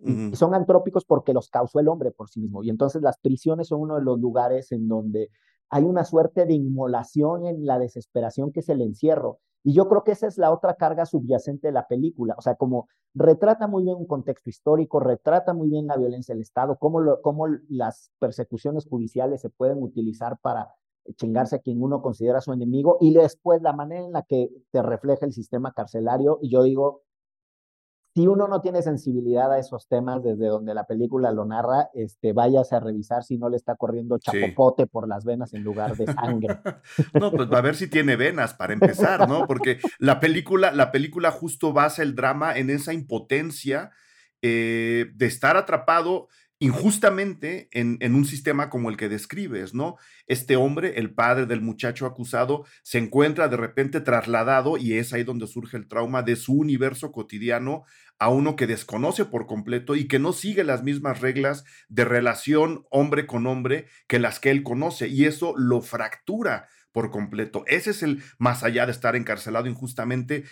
Y 0.00 0.36
son 0.36 0.54
antrópicos 0.54 1.04
porque 1.04 1.32
los 1.32 1.48
causó 1.48 1.80
el 1.80 1.88
hombre 1.88 2.12
por 2.12 2.28
sí 2.28 2.40
mismo. 2.40 2.62
Y 2.62 2.70
entonces 2.70 3.02
las 3.02 3.18
prisiones 3.18 3.68
son 3.68 3.80
uno 3.80 3.96
de 3.96 4.02
los 4.02 4.18
lugares 4.20 4.70
en 4.70 4.88
donde 4.88 5.30
hay 5.70 5.84
una 5.84 6.04
suerte 6.04 6.46
de 6.46 6.54
inmolación 6.54 7.46
en 7.46 7.66
la 7.66 7.78
desesperación 7.78 8.52
que 8.52 8.60
es 8.60 8.68
el 8.68 8.80
encierro. 8.80 9.40
Y 9.64 9.74
yo 9.74 9.88
creo 9.88 10.04
que 10.04 10.12
esa 10.12 10.26
es 10.26 10.38
la 10.38 10.52
otra 10.52 10.74
carga 10.74 11.04
subyacente 11.04 11.68
de 11.68 11.72
la 11.72 11.86
película. 11.88 12.34
O 12.38 12.42
sea, 12.42 12.54
como 12.54 12.88
retrata 13.14 13.66
muy 13.66 13.82
bien 13.84 13.96
un 13.96 14.06
contexto 14.06 14.48
histórico, 14.48 15.00
retrata 15.00 15.52
muy 15.52 15.68
bien 15.68 15.86
la 15.86 15.96
violencia 15.96 16.34
del 16.34 16.42
Estado, 16.42 16.78
cómo, 16.78 17.00
lo, 17.00 17.20
cómo 17.20 17.46
las 17.68 18.12
persecuciones 18.18 18.86
judiciales 18.86 19.40
se 19.40 19.50
pueden 19.50 19.82
utilizar 19.82 20.38
para 20.40 20.74
chingarse 21.16 21.56
a 21.56 21.60
quien 21.60 21.82
uno 21.82 22.02
considera 22.02 22.40
su 22.40 22.52
enemigo 22.52 22.98
y 23.00 23.14
después 23.14 23.62
la 23.62 23.72
manera 23.72 24.04
en 24.04 24.12
la 24.12 24.22
que 24.22 24.50
te 24.70 24.82
refleja 24.82 25.26
el 25.26 25.32
sistema 25.32 25.72
carcelario. 25.72 26.38
Y 26.40 26.50
yo 26.50 26.62
digo, 26.62 27.02
si 28.18 28.26
uno 28.26 28.48
no 28.48 28.60
tiene 28.60 28.82
sensibilidad 28.82 29.52
a 29.52 29.60
esos 29.60 29.86
temas 29.86 30.24
desde 30.24 30.48
donde 30.48 30.74
la 30.74 30.88
película 30.88 31.30
lo 31.30 31.44
narra, 31.44 31.88
este, 31.94 32.32
váyase 32.32 32.74
a 32.74 32.80
revisar 32.80 33.22
si 33.22 33.38
no 33.38 33.48
le 33.48 33.56
está 33.56 33.76
corriendo 33.76 34.18
chapopote 34.18 34.88
por 34.88 35.06
las 35.06 35.24
venas 35.24 35.54
en 35.54 35.62
lugar 35.62 35.96
de 35.96 36.06
sangre. 36.12 36.58
no, 37.14 37.30
pues 37.30 37.48
va 37.48 37.58
a 37.58 37.62
ver 37.62 37.76
si 37.76 37.86
tiene 37.86 38.16
venas 38.16 38.54
para 38.54 38.72
empezar, 38.72 39.28
¿no? 39.28 39.46
Porque 39.46 39.78
la 40.00 40.18
película, 40.18 40.72
la 40.72 40.90
película 40.90 41.30
justo 41.30 41.72
basa 41.72 42.02
el 42.02 42.16
drama 42.16 42.58
en 42.58 42.70
esa 42.70 42.92
impotencia 42.92 43.92
eh, 44.42 45.06
de 45.14 45.26
estar 45.26 45.56
atrapado 45.56 46.26
injustamente 46.60 47.68
en, 47.72 47.98
en, 48.00 48.14
un 48.14 48.24
sistema 48.24 48.68
como 48.68 48.90
el 48.90 48.96
que 48.96 49.08
describes, 49.08 49.74
¿no? 49.74 49.96
Este 50.26 50.56
hombre, 50.56 50.98
el 50.98 51.14
padre 51.14 51.46
del 51.46 51.60
muchacho 51.60 52.04
acusado, 52.04 52.64
se 52.82 52.98
encuentra 52.98 53.48
de 53.48 53.56
repente 53.56 54.00
trasladado 54.00 54.76
y 54.76 54.94
es 54.94 55.12
ahí 55.12 55.22
donde 55.22 55.46
surge 55.46 55.76
el 55.76 55.86
trauma 55.86 56.22
de 56.22 56.36
su 56.36 56.54
universo 56.54 57.12
cotidiano 57.12 57.84
a 58.18 58.30
uno 58.30 58.56
que 58.56 58.66
desconoce 58.66 59.24
por 59.24 59.46
completo 59.46 59.94
y 59.94 60.08
que 60.08 60.18
no 60.18 60.32
sigue 60.32 60.64
las 60.64 60.82
mismas 60.82 61.20
reglas 61.20 61.64
de 61.88 62.04
relación 62.04 62.84
hombre 62.90 63.26
con 63.26 63.46
hombre 63.46 63.86
que 64.08 64.18
las 64.18 64.40
que 64.40 64.50
él 64.50 64.64
conoce 64.64 65.08
y 65.08 65.26
eso 65.26 65.54
lo 65.56 65.80
fractura 65.80 66.68
por 66.92 67.10
completo. 67.10 67.64
Ese 67.66 67.90
es 67.90 68.02
el 68.02 68.22
más 68.38 68.64
allá 68.64 68.86
de 68.86 68.92
estar 68.92 69.14
encarcelado 69.14 69.68
injustamente, 69.68 70.44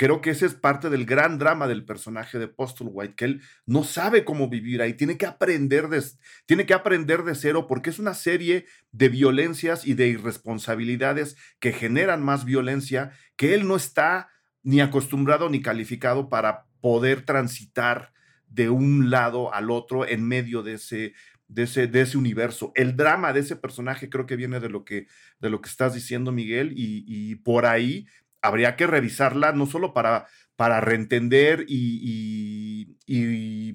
creo 0.00 0.22
que 0.22 0.30
ese 0.30 0.46
es 0.46 0.54
parte 0.54 0.88
del 0.88 1.04
gran 1.04 1.36
drama 1.36 1.68
del 1.68 1.84
personaje 1.84 2.38
de 2.38 2.50
White, 2.56 3.16
que 3.16 3.26
él 3.26 3.42
no 3.66 3.84
sabe 3.84 4.24
cómo 4.24 4.48
vivir 4.48 4.80
ahí, 4.80 4.94
tiene 4.94 5.18
que 5.18 5.26
aprender 5.26 5.88
de, 5.88 6.02
tiene 6.46 6.64
que 6.64 6.72
aprender 6.72 7.22
de 7.22 7.34
cero 7.34 7.66
porque 7.66 7.90
es 7.90 7.98
una 7.98 8.14
serie 8.14 8.64
de 8.92 9.10
violencias 9.10 9.86
y 9.86 9.92
de 9.92 10.08
irresponsabilidades 10.08 11.36
que 11.58 11.74
generan 11.74 12.22
más 12.22 12.46
violencia 12.46 13.12
que 13.36 13.52
él 13.52 13.68
no 13.68 13.76
está 13.76 14.30
ni 14.62 14.80
acostumbrado 14.80 15.50
ni 15.50 15.60
calificado 15.60 16.30
para 16.30 16.64
poder 16.80 17.26
transitar 17.26 18.14
de 18.46 18.70
un 18.70 19.10
lado 19.10 19.52
al 19.52 19.70
otro 19.70 20.08
en 20.08 20.26
medio 20.26 20.62
de 20.62 20.76
ese, 20.76 21.12
de 21.46 21.64
ese, 21.64 21.88
de 21.88 22.00
ese 22.00 22.16
universo. 22.16 22.72
El 22.74 22.96
drama 22.96 23.34
de 23.34 23.40
ese 23.40 23.54
personaje 23.54 24.08
creo 24.08 24.24
que 24.24 24.36
viene 24.36 24.60
de 24.60 24.70
lo 24.70 24.86
que, 24.86 25.08
de 25.40 25.50
lo 25.50 25.60
que 25.60 25.68
estás 25.68 25.92
diciendo, 25.92 26.32
Miguel, 26.32 26.72
y, 26.74 27.34
por 27.36 27.66
ahí 27.66 28.06
habría 28.42 28.76
que 28.76 28.86
revisarla 28.86 29.52
no 29.52 29.66
solo 29.66 29.92
para, 29.92 30.26
para 30.56 30.80
reentender 30.80 31.64
y, 31.68 32.96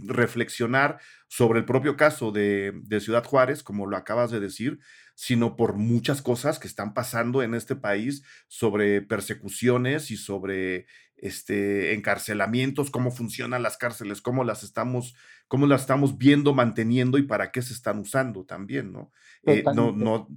reflexionar 0.08 1.00
sobre 1.28 1.60
el 1.60 1.66
propio 1.66 1.98
caso 1.98 2.32
de, 2.32 2.74
de, 2.84 3.02
Ciudad 3.02 3.26
Juárez, 3.26 3.64
como 3.64 3.88
lo 3.88 3.98
acabas 3.98 4.30
de 4.30 4.40
decir, 4.40 4.80
sino 5.16 5.56
por 5.56 5.76
muchas 5.76 6.22
cosas 6.22 6.60
que 6.60 6.68
están 6.68 6.94
pasando 6.94 7.42
en 7.42 7.56
este 7.56 7.76
país 7.76 8.24
sobre 8.48 9.02
persecuciones 9.02 10.12
y 10.12 10.18
sobre 10.18 10.86
este, 11.18 11.94
encarcelamientos, 11.94 12.92
cómo 12.92 13.12
funcionan 13.12 13.64
las 13.64 13.78
cárceles, 13.78 14.22
cómo 14.22 14.44
las 14.44 14.64
estamos, 14.64 15.16
cómo 15.48 15.66
las 15.66 15.82
estamos 15.82 16.18
viendo, 16.18 16.54
manteniendo 16.54 17.18
y 17.18 17.24
para 17.24 17.52
qué 17.52 17.62
se 17.62 17.74
están 17.74 18.00
usando 18.00 18.46
también, 18.46 18.92
¿no? 18.92 19.12
Eh, 19.44 19.64
no, 19.74 19.92
no, 19.92 20.28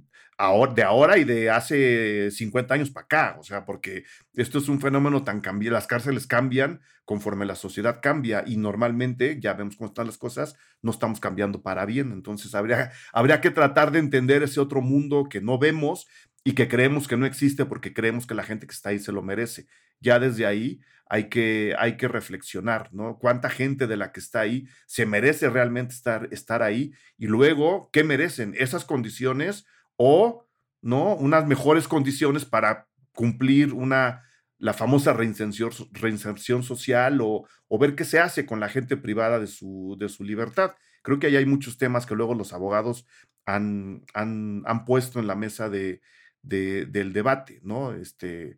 de 0.73 0.83
ahora 0.83 1.17
y 1.17 1.25
de 1.25 1.49
hace 1.49 2.31
50 2.31 2.73
años 2.73 2.89
para 2.89 3.03
acá, 3.03 3.35
o 3.39 3.43
sea, 3.43 3.65
porque 3.65 4.05
esto 4.33 4.57
es 4.59 4.69
un 4.69 4.79
fenómeno 4.79 5.23
tan 5.23 5.41
cambiante, 5.41 5.73
las 5.73 5.85
cárceles 5.85 6.27
cambian 6.27 6.79
conforme 7.03 7.45
la 7.45 7.55
sociedad 7.55 7.99
cambia 8.01 8.43
y 8.47 8.55
normalmente, 8.55 9.37
ya 9.41 9.53
vemos 9.53 9.75
cómo 9.75 9.89
están 9.89 10.05
las 10.05 10.17
cosas, 10.17 10.55
no 10.81 10.91
estamos 10.91 11.19
cambiando 11.19 11.61
para 11.61 11.85
bien, 11.85 12.13
entonces 12.13 12.55
habría, 12.55 12.91
habría 13.11 13.41
que 13.41 13.51
tratar 13.51 13.91
de 13.91 13.99
entender 13.99 14.41
ese 14.41 14.61
otro 14.61 14.81
mundo 14.81 15.27
que 15.29 15.41
no 15.41 15.57
vemos 15.57 16.07
y 16.45 16.53
que 16.53 16.69
creemos 16.69 17.09
que 17.09 17.17
no 17.17 17.25
existe 17.25 17.65
porque 17.65 17.93
creemos 17.93 18.25
que 18.25 18.33
la 18.33 18.43
gente 18.43 18.65
que 18.65 18.73
está 18.73 18.89
ahí 18.89 18.99
se 18.99 19.11
lo 19.11 19.21
merece. 19.21 19.67
Ya 19.99 20.19
desde 20.19 20.45
ahí 20.45 20.79
hay 21.09 21.27
que, 21.27 21.75
hay 21.77 21.97
que 21.97 22.07
reflexionar, 22.07 22.93
¿no? 22.93 23.17
¿Cuánta 23.19 23.49
gente 23.49 23.87
de 23.87 23.97
la 23.97 24.13
que 24.13 24.21
está 24.21 24.39
ahí 24.41 24.67
se 24.85 25.05
merece 25.05 25.49
realmente 25.49 25.93
estar, 25.93 26.29
estar 26.31 26.63
ahí? 26.63 26.93
Y 27.17 27.27
luego, 27.27 27.89
¿qué 27.91 28.05
merecen? 28.05 28.55
¿Esas 28.57 28.85
condiciones 28.85 29.65
o, 30.01 30.45
¿no? 30.81 31.13
Unas 31.15 31.45
mejores 31.45 31.89
condiciones 31.89 32.45
para 32.45 32.87
cumplir 33.13 33.73
una, 33.73 34.23
la 34.57 34.73
famosa 34.73 35.11
reinserción, 35.11 36.63
social 36.63 37.19
o, 37.21 37.45
o, 37.67 37.77
ver 37.77 37.95
qué 37.95 38.05
se 38.05 38.19
hace 38.19 38.45
con 38.45 38.61
la 38.61 38.69
gente 38.69 38.95
privada 38.95 39.39
de 39.39 39.47
su, 39.47 39.97
de 39.99 40.07
su 40.07 40.23
libertad. 40.23 40.71
Creo 41.01 41.19
que 41.19 41.27
ahí 41.27 41.35
hay 41.35 41.45
muchos 41.45 41.77
temas 41.77 42.05
que 42.05 42.15
luego 42.15 42.33
los 42.33 42.53
abogados 42.53 43.05
han, 43.45 44.05
han, 44.13 44.63
han 44.65 44.85
puesto 44.85 45.19
en 45.19 45.27
la 45.27 45.35
mesa 45.35 45.69
de, 45.69 45.99
del 46.41 47.11
debate, 47.11 47.59
¿no? 47.61 47.93
Este, 47.93 48.57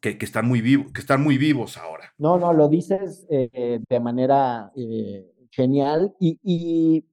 que, 0.00 0.16
están 0.20 0.46
muy 0.46 0.60
vivos, 0.60 0.92
que 0.92 1.00
están 1.00 1.20
muy 1.20 1.36
vivos 1.36 1.76
ahora. 1.76 2.14
No, 2.16 2.38
no, 2.38 2.52
lo 2.52 2.68
dices 2.68 3.26
eh, 3.28 3.80
de 3.88 4.00
manera 4.00 4.70
eh, 4.76 5.32
genial. 5.50 6.14
Y, 6.20 7.06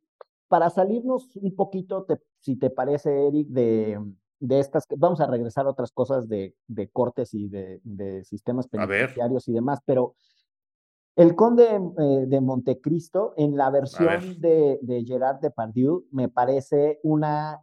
para 0.47 0.71
salirnos 0.71 1.35
un 1.35 1.55
poquito, 1.55 2.07
si 2.39 2.55
te 2.55 2.69
parece, 2.69 3.27
Eric, 3.27 3.47
de, 3.47 3.99
de 4.39 4.59
estas, 4.59 4.85
vamos 4.97 5.21
a 5.21 5.27
regresar 5.27 5.65
a 5.65 5.69
otras 5.69 5.91
cosas 5.91 6.27
de, 6.27 6.55
de 6.67 6.89
cortes 6.89 7.33
y 7.33 7.47
de, 7.47 7.81
de 7.83 8.23
sistemas 8.23 8.67
penitenciarios 8.67 9.47
y 9.47 9.53
demás, 9.53 9.79
pero 9.85 10.15
el 11.15 11.35
Conde 11.35 11.65
eh, 11.65 12.25
de 12.27 12.41
Montecristo, 12.41 13.33
en 13.35 13.57
la 13.57 13.69
versión 13.69 14.39
de, 14.39 14.79
de 14.81 15.03
Gerard 15.03 15.41
Depardieu, 15.41 16.05
me 16.11 16.29
parece 16.29 17.01
una 17.03 17.59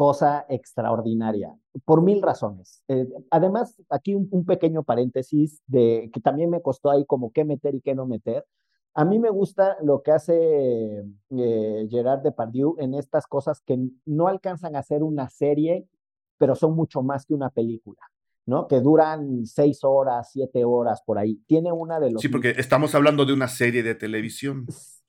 cosa 0.00 0.46
extraordinaria, 0.48 1.54
por 1.84 2.02
mil 2.02 2.22
razones. 2.22 2.82
Eh, 2.88 3.06
además, 3.30 3.82
aquí 3.90 4.14
un, 4.14 4.46
pequeño 4.46 4.82
paréntesis 4.82 5.60
de 5.66 6.08
que 6.10 6.20
también 6.20 6.48
me 6.48 6.62
costó 6.62 6.88
ahí 6.88 7.04
como 7.04 7.32
qué 7.32 7.44
meter 7.44 7.74
y 7.74 7.80
qué 7.80 7.94
no 7.94 8.06
meter. 8.06 8.46
A 8.94 9.04
mí 9.04 9.18
me 9.18 9.30
gusta 9.30 9.76
lo 9.82 10.02
que 10.02 10.12
hace 10.12 11.04
eh, 11.30 11.88
Gerard 11.88 12.22
Depardieu 12.22 12.76
en 12.78 12.94
estas 12.94 13.26
cosas 13.26 13.60
que 13.60 13.78
no 14.04 14.28
alcanzan 14.28 14.76
a 14.76 14.82
ser 14.82 15.02
una 15.02 15.28
serie, 15.28 15.86
pero 16.38 16.54
son 16.54 16.74
mucho 16.74 17.02
más 17.02 17.24
que 17.24 17.34
una 17.34 17.50
película. 17.50 18.00
¿no? 18.46 18.66
Que 18.66 18.80
duran 18.80 19.46
seis 19.46 19.84
horas, 19.84 20.30
siete 20.32 20.64
horas 20.64 21.02
por 21.06 21.18
ahí. 21.18 21.36
Tiene 21.46 21.70
una 21.70 22.00
de 22.00 22.10
los. 22.10 22.20
Sí, 22.20 22.28
porque 22.28 22.50
estamos 22.56 22.94
hablando 22.94 23.24
de 23.24 23.32
una 23.32 23.46
serie 23.46 23.82
de 23.82 23.94
televisión. 23.94 24.66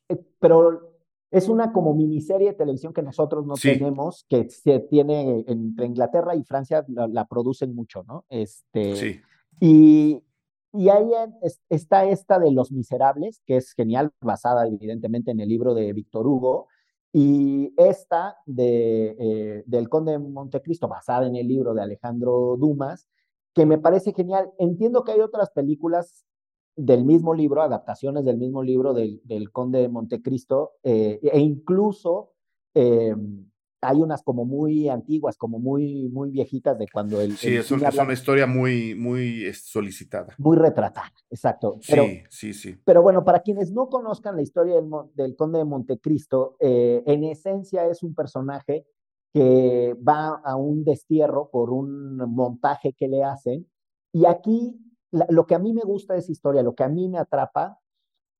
Eh, 0.10 0.24
pero 0.40 0.92
es 1.32 1.48
una 1.48 1.72
como 1.72 1.96
miniserie 1.96 2.50
de 2.50 2.54
televisión 2.54 2.94
que 2.94 3.02
nosotros 3.02 3.46
no 3.46 3.56
tenemos, 3.56 4.26
que 4.30 4.50
se 4.50 4.82
tiene 4.82 5.46
entre 5.48 5.86
Inglaterra 5.86 6.36
y 6.36 6.44
Francia, 6.44 6.86
la, 6.88 7.26
producen 7.26 7.74
mucho, 7.74 8.04
¿no? 8.04 8.26
Este, 8.30 8.96
sí. 8.96 9.22
Y, 9.60 10.22
y 10.74 10.90
ahí 10.90 11.12
está 11.70 12.06
esta 12.06 12.40
de 12.40 12.52
Los 12.52 12.72
Miserables, 12.72 13.42
que 13.46 13.58
es 13.58 13.74
genial, 13.74 14.12
basada 14.22 14.68
evidentemente 14.68 15.32
en 15.32 15.40
el 15.40 15.50
libro 15.50 15.74
de 15.74 15.94
Víctor 15.94 16.28
Hugo, 16.28 16.68
y 17.14 17.74
esta 17.78 18.38
de, 18.46 19.16
eh, 19.20 19.64
del 19.66 19.90
Conde 19.90 20.14
de 20.14 20.20
Montecristo, 20.20 20.88
basada 20.88 21.28
en 21.28 21.36
el 21.36 21.48
libro 21.48 21.74
de 21.74 21.82
Alejandro 21.82 22.56
Dumas, 22.58 23.10
que 23.54 23.66
me 23.66 23.78
parece 23.78 24.14
genial. 24.14 24.52
Entiendo 24.60 25.04
que 25.04 25.12
hay 25.12 25.20
otras 25.20 25.50
películas 25.52 26.26
del 26.78 27.04
mismo 27.04 27.34
libro, 27.34 27.62
adaptaciones 27.62 28.24
del 28.24 28.38
mismo 28.38 28.64
libro 28.64 28.94
del, 28.94 29.22
del 29.26 29.52
Conde 29.52 29.80
de 29.80 29.90
Montecristo, 29.90 30.72
eh, 30.84 31.20
e 31.22 31.40
incluso 31.40 32.32
eh, 32.74 33.14
hay 33.82 33.98
unas 33.98 34.22
como 34.22 34.46
muy 34.46 34.88
antiguas, 34.90 35.38
como 35.38 35.60
muy, 35.60 36.08
muy 36.10 36.30
viejitas 36.30 36.78
de 36.78 36.88
cuando 36.88 37.20
el... 37.20 37.36
Sí, 37.36 37.56
es, 37.56 37.72
una 37.72 38.14
historia 38.14 38.46
muy, 38.46 38.94
muy 38.96 39.52
solicitada. 39.54 40.36
Muy 40.38 40.56
retratada, 40.56 41.12
exacto. 41.30 41.78
sí, 41.82 42.22
sí, 42.30 42.54
sí. 42.54 42.80
Pero 42.86 43.02
bueno, 43.02 43.24
para 43.24 43.42
quienes 43.42 43.72
no 43.72 43.90
conozcan 43.90 44.36
la 44.36 44.44
historia 44.44 44.76
del, 44.76 44.90
del 45.16 45.36
Conde 45.36 45.60
de 45.60 45.66
Montecristo, 45.66 46.56
eh, 46.60 47.04
en 47.08 47.24
esencia 47.24 47.88
es 47.88 48.04
un 48.04 48.14
personaje 48.14 48.86
que 49.34 49.96
va 50.08 50.42
a 50.44 50.56
un 50.56 50.84
destierro 50.84 51.50
por 51.50 51.72
un 51.72 52.18
montaje 52.18 52.94
que 52.94 53.08
le 53.08 53.24
hacen. 53.24 53.68
Y 54.14 54.26
aquí 54.26 54.80
lo 55.12 55.46
que 55.46 55.56
a 55.56 55.60
mí 55.60 55.74
me 55.74 55.84
gusta 55.84 56.14
de 56.14 56.20
esa 56.20 56.32
historia, 56.32 56.64
lo 56.64 56.76
que 56.76 56.84
a 56.84 56.90
mí 56.90 57.08
me 57.10 57.18
atrapa, 57.18 57.80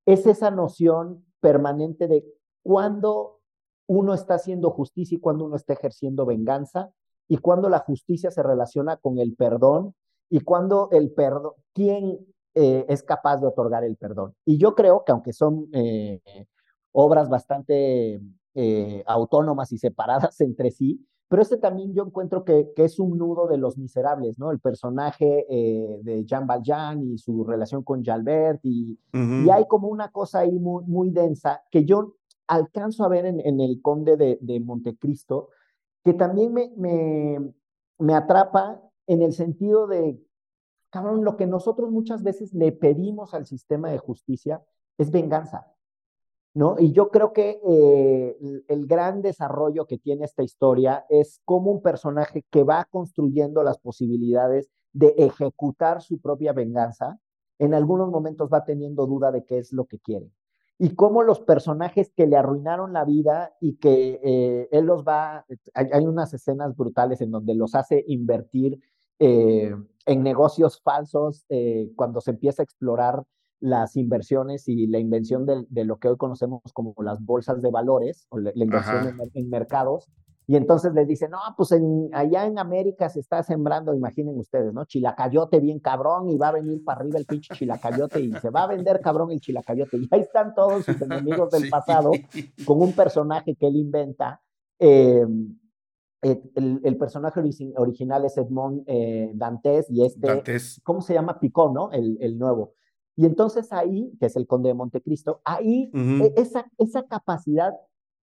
es 0.06 0.26
esa 0.26 0.50
noción 0.50 1.24
permanente 1.40 2.08
de 2.08 2.24
cuándo 2.62 3.41
uno 3.92 4.14
está 4.14 4.34
haciendo 4.34 4.70
justicia 4.70 5.16
y 5.16 5.20
cuándo 5.20 5.44
uno 5.44 5.56
está 5.56 5.74
ejerciendo 5.74 6.24
venganza, 6.24 6.90
y 7.28 7.36
cuándo 7.38 7.68
la 7.68 7.80
justicia 7.80 8.30
se 8.30 8.42
relaciona 8.42 8.96
con 8.96 9.18
el 9.18 9.34
perdón, 9.34 9.94
y 10.30 10.40
cuándo 10.40 10.88
el 10.92 11.12
perdón, 11.12 11.52
quién 11.74 12.18
eh, 12.54 12.86
es 12.88 13.02
capaz 13.02 13.38
de 13.38 13.46
otorgar 13.46 13.84
el 13.84 13.96
perdón. 13.96 14.34
Y 14.44 14.58
yo 14.58 14.74
creo 14.74 15.04
que 15.04 15.12
aunque 15.12 15.32
son 15.32 15.68
eh, 15.72 16.20
obras 16.92 17.28
bastante 17.28 18.20
eh, 18.54 19.04
autónomas 19.06 19.72
y 19.72 19.78
separadas 19.78 20.40
entre 20.40 20.70
sí, 20.70 21.06
pero 21.28 21.42
este 21.42 21.56
también 21.56 21.94
yo 21.94 22.04
encuentro 22.04 22.44
que, 22.44 22.72
que, 22.76 22.84
es 22.84 22.98
un 22.98 23.16
nudo 23.16 23.46
de 23.46 23.56
los 23.56 23.78
miserables, 23.78 24.38
¿no? 24.38 24.50
El 24.50 24.60
personaje 24.60 25.46
de 26.02 26.24
Jean 26.26 26.46
Valjean 26.46 27.02
y 27.02 27.16
su 27.16 27.42
relación 27.44 27.82
con 27.82 28.04
Jalbert, 28.04 28.60
y, 28.64 28.98
y, 29.14 29.48
hay 29.48 29.66
como 29.66 29.88
una 29.88 30.10
cosa 30.10 30.40
ahí 30.40 30.58
muy, 30.58 30.84
muy 30.84 31.08
densa 31.08 31.62
que 31.70 31.86
yo 31.86 32.16
alcanzo 32.52 33.04
a 33.04 33.08
ver 33.08 33.24
en, 33.24 33.60
el 33.60 33.80
Conde 33.80 34.16
de, 34.16 34.38
de, 34.40 34.60
Montecristo, 34.60 35.48
que 36.04 36.12
también 36.12 36.52
me, 36.52 36.70
me, 36.76 37.54
me 37.98 38.14
atrapa 38.14 38.82
en 39.06 39.22
el 39.22 39.32
sentido 39.32 39.86
de, 39.86 40.20
cabrón, 40.90 41.24
lo 41.24 41.36
que 41.36 41.46
nosotros 41.46 41.90
muchas 41.90 42.22
veces 42.22 42.52
le 42.52 42.72
pedimos 42.72 43.32
al 43.32 43.46
sistema 43.46 43.90
de 43.90 43.98
justicia 43.98 44.62
es 44.98 45.10
venganza. 45.10 45.66
¿no? 46.54 46.76
Y 46.78 46.92
yo 46.92 47.08
creo 47.10 47.32
que 47.32 47.58
eh, 47.66 48.36
el 48.68 48.86
gran 48.86 49.22
desarrollo 49.22 49.86
que 49.86 49.96
tiene 49.96 50.26
esta 50.26 50.42
historia 50.42 51.06
es 51.08 51.40
como 51.46 51.70
un 51.70 51.80
personaje 51.80 52.44
que 52.50 52.62
va 52.62 52.84
construyendo 52.84 53.62
las 53.62 53.78
posibilidades 53.78 54.68
de 54.92 55.14
ejecutar 55.16 56.02
su 56.02 56.20
propia 56.20 56.52
venganza, 56.52 57.18
en 57.58 57.72
algunos 57.72 58.10
momentos 58.10 58.50
va 58.52 58.64
teniendo 58.64 59.06
duda 59.06 59.32
de 59.32 59.44
qué 59.44 59.56
es 59.56 59.72
lo 59.72 59.86
que 59.86 59.98
quiere. 59.98 60.30
Y 60.82 60.96
cómo 60.96 61.22
los 61.22 61.40
personajes 61.40 62.12
que 62.16 62.26
le 62.26 62.36
arruinaron 62.36 62.92
la 62.92 63.04
vida 63.04 63.54
y 63.60 63.74
que 63.76 64.20
eh, 64.22 64.68
él 64.72 64.86
los 64.86 65.04
va, 65.04 65.46
hay, 65.74 66.04
unas 66.04 66.34
escenas 66.34 66.76
brutales 66.76 67.20
en 67.20 67.30
donde 67.30 67.54
los 67.54 67.76
hace 67.76 68.04
invertir 68.08 68.80
eh, 69.20 69.76
en 70.06 70.22
negocios 70.24 70.80
falsos 70.82 71.46
cuando 71.94 72.20
se 72.20 72.32
empieza 72.32 72.62
a 72.62 72.64
explorar 72.64 73.22
las 73.62 73.96
inversiones 73.96 74.68
y 74.68 74.88
la 74.88 74.98
invención 74.98 75.46
de, 75.46 75.84
lo 75.84 75.98
que 75.98 76.08
hoy 76.08 76.16
conocemos 76.16 76.60
como 76.74 76.94
las 76.98 77.24
bolsas 77.24 77.62
de 77.62 77.70
valores 77.70 78.26
o 78.28 78.40
la, 78.40 78.50
inversión 78.56 79.20
en, 79.34 79.50
mercados, 79.50 80.10
Y 80.46 80.56
entonces 80.56 80.92
les 80.92 81.06
dice, 81.06 81.28
no, 81.28 81.38
pues 81.56 81.72
en, 81.72 82.10
allá 82.12 82.46
en 82.46 82.58
América 82.58 83.08
se 83.08 83.20
está 83.20 83.42
sembrando, 83.42 83.94
imaginen 83.94 84.38
ustedes, 84.38 84.72
¿no? 84.72 84.84
Chilacayote 84.84 85.60
bien 85.60 85.78
cabrón 85.78 86.28
y 86.28 86.36
va 86.36 86.48
a 86.48 86.52
venir 86.52 86.82
para 86.84 87.00
arriba 87.00 87.18
el 87.18 87.26
pinche 87.26 87.54
chilacayote 87.54 88.20
y 88.20 88.32
se 88.32 88.50
va 88.50 88.64
a 88.64 88.66
vender 88.66 89.00
cabrón 89.00 89.30
el 89.30 89.40
chilacayote. 89.40 89.98
Y 89.98 90.08
ahí 90.10 90.20
están 90.20 90.54
todos 90.54 90.84
sus 90.84 91.00
enemigos 91.00 91.50
del 91.50 91.68
pasado 91.70 92.10
con 92.66 92.82
un 92.82 92.92
personaje 92.92 93.54
que 93.54 93.66
él 93.66 93.76
inventa. 93.76 94.40
Eh, 94.78 95.24
el, 96.22 96.96
personaje 96.98 97.40
original 97.76 98.24
es 98.24 98.36
Edmond 98.36 98.84
eh, 98.86 99.32
Dantes 99.34 99.90
y 99.90 100.04
este, 100.04 100.42
¿cómo 100.84 101.00
se 101.00 101.14
llama? 101.14 101.40
Picó, 101.40 101.72
¿no? 101.72 101.90
El, 101.90 102.16
el, 102.20 102.38
nuevo. 102.38 102.74
Y 103.16 103.26
entonces 103.26 103.72
ahí, 103.72 104.12
que 104.20 104.26
es 104.26 104.36
el 104.36 104.46
conde 104.46 104.68
de 104.68 104.74
Montecristo, 104.74 105.40
ahí 105.44 105.90
e, 105.94 106.32
esa, 106.36 106.70
esa 106.78 107.02
capacidad 107.04 107.72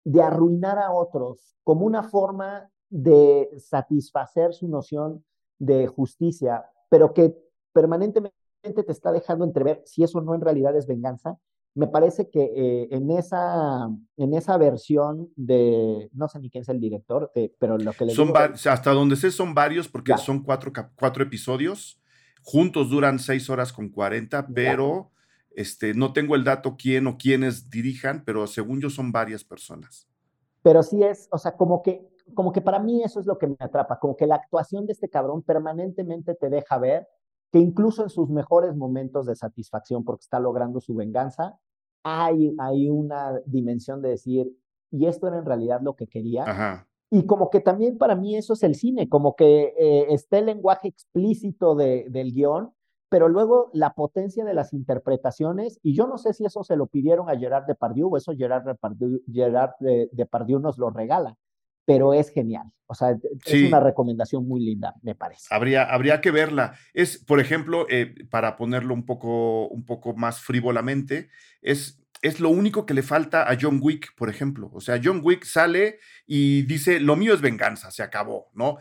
de 0.08 0.22
arruinar 0.22 0.80
a 0.80 0.94
otros 0.94 1.58
como 1.66 1.86
una 1.86 2.02
forma 2.02 2.70
de 2.90 3.50
satisfacer 3.58 4.54
su 4.54 4.70
noción 4.70 5.26
de 5.60 5.86
justicia, 5.88 6.64
pero 6.90 7.14
que 7.14 7.36
permanentemente 7.74 8.32
te 8.62 8.92
está 8.92 9.12
dejando 9.12 9.44
entrever 9.44 9.82
si 9.86 10.04
eso 10.04 10.22
no 10.22 10.34
en 10.34 10.40
realidad 10.40 10.78
es 10.78 10.88
venganza. 10.88 11.38
Me 11.76 11.88
parece 11.88 12.30
que 12.30 12.42
eh, 12.56 12.88
en, 12.92 13.12
esa, 13.12 13.90
en 14.16 14.34
esa 14.34 14.58
versión 14.58 15.30
de, 15.36 16.10
no 16.14 16.30
sé 16.30 16.40
ni 16.40 16.50
quién 16.50 16.62
es 16.62 16.70
el 16.70 16.80
director, 16.80 17.30
pero 17.60 17.78
lo 17.78 17.92
que 17.92 18.06
le 18.06 18.14
son 18.14 18.32
Hasta 18.36 18.92
donde 18.92 19.18
sé 19.18 19.30
son 19.30 19.54
varios, 19.54 19.90
porque 19.90 20.18
son 20.18 20.42
cuatro, 20.42 20.72
cuatro 20.96 21.22
episodios, 21.22 22.02
juntos 22.44 22.90
duran 22.90 23.20
seis 23.20 23.50
horas 23.50 23.74
con 23.74 23.90
cuarenta, 23.90 24.48
pero 24.48 25.12
este, 25.58 25.96
no 25.96 26.14
tengo 26.14 26.36
el 26.36 26.44
dato 26.44 26.78
quién 26.78 27.08
o 27.08 27.18
quiénes 27.18 27.72
dirijan, 27.72 28.24
pero 28.24 28.46
según 28.46 28.80
yo 28.80 28.92
son 28.92 29.12
varias 29.12 29.44
personas. 29.44 30.08
Pero 30.62 30.84
sí 30.84 31.02
es, 31.02 31.28
o 31.32 31.40
sea, 31.40 31.58
como 31.58 31.82
que, 31.82 32.08
como 32.36 32.54
que 32.54 32.62
para 32.62 32.78
mí 32.78 33.04
eso 33.04 33.20
es 33.20 33.26
lo 33.26 33.40
que 33.40 33.48
me 33.48 33.56
atrapa, 33.58 33.98
como 33.98 34.16
que 34.16 34.28
la 34.28 34.36
actuación 34.36 34.86
de 34.86 34.94
este 34.94 35.10
cabrón 35.10 35.42
permanentemente 35.42 36.36
te 36.36 36.52
deja 36.52 36.78
ver 36.78 37.08
que 37.52 37.58
incluso 37.58 38.04
en 38.04 38.10
sus 38.10 38.30
mejores 38.30 38.76
momentos 38.76 39.26
de 39.26 39.36
satisfacción 39.36 40.04
porque 40.04 40.26
está 40.26 40.40
logrando 40.40 40.80
su 40.80 40.94
venganza, 40.94 41.58
hay, 42.04 42.54
hay 42.60 42.90
una 42.92 43.40
dimensión 43.48 44.04
de 44.04 44.10
decir, 44.10 44.56
y 44.92 45.08
esto 45.08 45.28
era 45.28 45.40
en 45.40 45.46
realidad 45.46 45.82
lo 45.82 45.96
que 45.96 46.06
quería. 46.06 46.86
Y 47.10 47.26
como 47.26 47.50
que 47.50 47.62
también 47.62 47.98
para 47.98 48.16
mí 48.16 48.36
eso 48.36 48.54
es 48.54 48.62
el 48.62 48.76
cine, 48.76 49.10
como 49.10 49.36
que 49.36 49.74
eh, 49.76 50.06
está 50.10 50.38
el 50.38 50.46
lenguaje 50.46 50.90
explícito 50.90 51.74
de, 51.74 52.06
del 52.10 52.32
guion, 52.32 52.74
pero 53.10 53.30
luego 53.30 53.70
la 53.74 53.94
potencia 53.94 54.44
de 54.44 54.54
las 54.54 54.74
interpretaciones, 54.74 55.80
y 55.84 55.96
yo 55.96 56.08
no 56.08 56.18
sé 56.18 56.34
si 56.34 56.46
eso 56.46 56.64
se 56.64 56.76
lo 56.76 56.88
pidieron 56.88 57.30
a 57.30 57.38
Gerard 57.38 57.66
Depardieu 57.66 58.10
o 58.10 58.18
eso 58.18 58.34
Gerard 58.36 58.66
Depardieu, 58.66 59.22
Gerard 59.32 59.72
Depardieu 60.12 60.60
nos 60.60 60.78
lo 60.78 60.90
regala, 60.90 61.36
pero 61.86 62.14
es 62.14 62.30
genial. 62.30 62.72
O 62.90 62.96
sea, 62.96 63.18
es 63.46 63.68
una 63.68 63.82
recomendación 63.82 64.48
muy 64.48 64.62
linda, 64.62 64.94
me 65.02 65.14
parece. 65.14 65.48
Habría, 65.52 65.84
habría 65.84 66.22
que 66.22 66.32
verla. 66.32 66.74
Es, 66.94 67.18
por 67.24 67.42
ejemplo, 67.42 67.86
eh, 67.90 68.14
para 68.30 68.56
ponerlo 68.56 68.94
un 68.94 69.06
poco, 69.06 69.68
un 69.68 69.86
poco 69.86 70.14
más 70.14 70.40
frívolamente, 70.42 71.30
es 71.62 72.02
es 72.22 72.40
lo 72.40 72.50
único 72.50 72.86
que 72.86 72.94
le 72.94 73.04
falta 73.04 73.50
a 73.50 73.58
John 73.60 73.80
Wick, 73.82 74.16
por 74.16 74.30
ejemplo. 74.30 74.70
O 74.74 74.82
sea, 74.82 75.00
John 75.04 75.22
Wick 75.24 75.44
sale 75.44 76.00
y 76.26 76.64
dice, 76.64 77.00
lo 77.00 77.16
mío 77.16 77.34
es 77.34 77.42
venganza, 77.42 77.92
se 77.92 78.04
acabó, 78.04 78.50
¿no? 78.54 78.78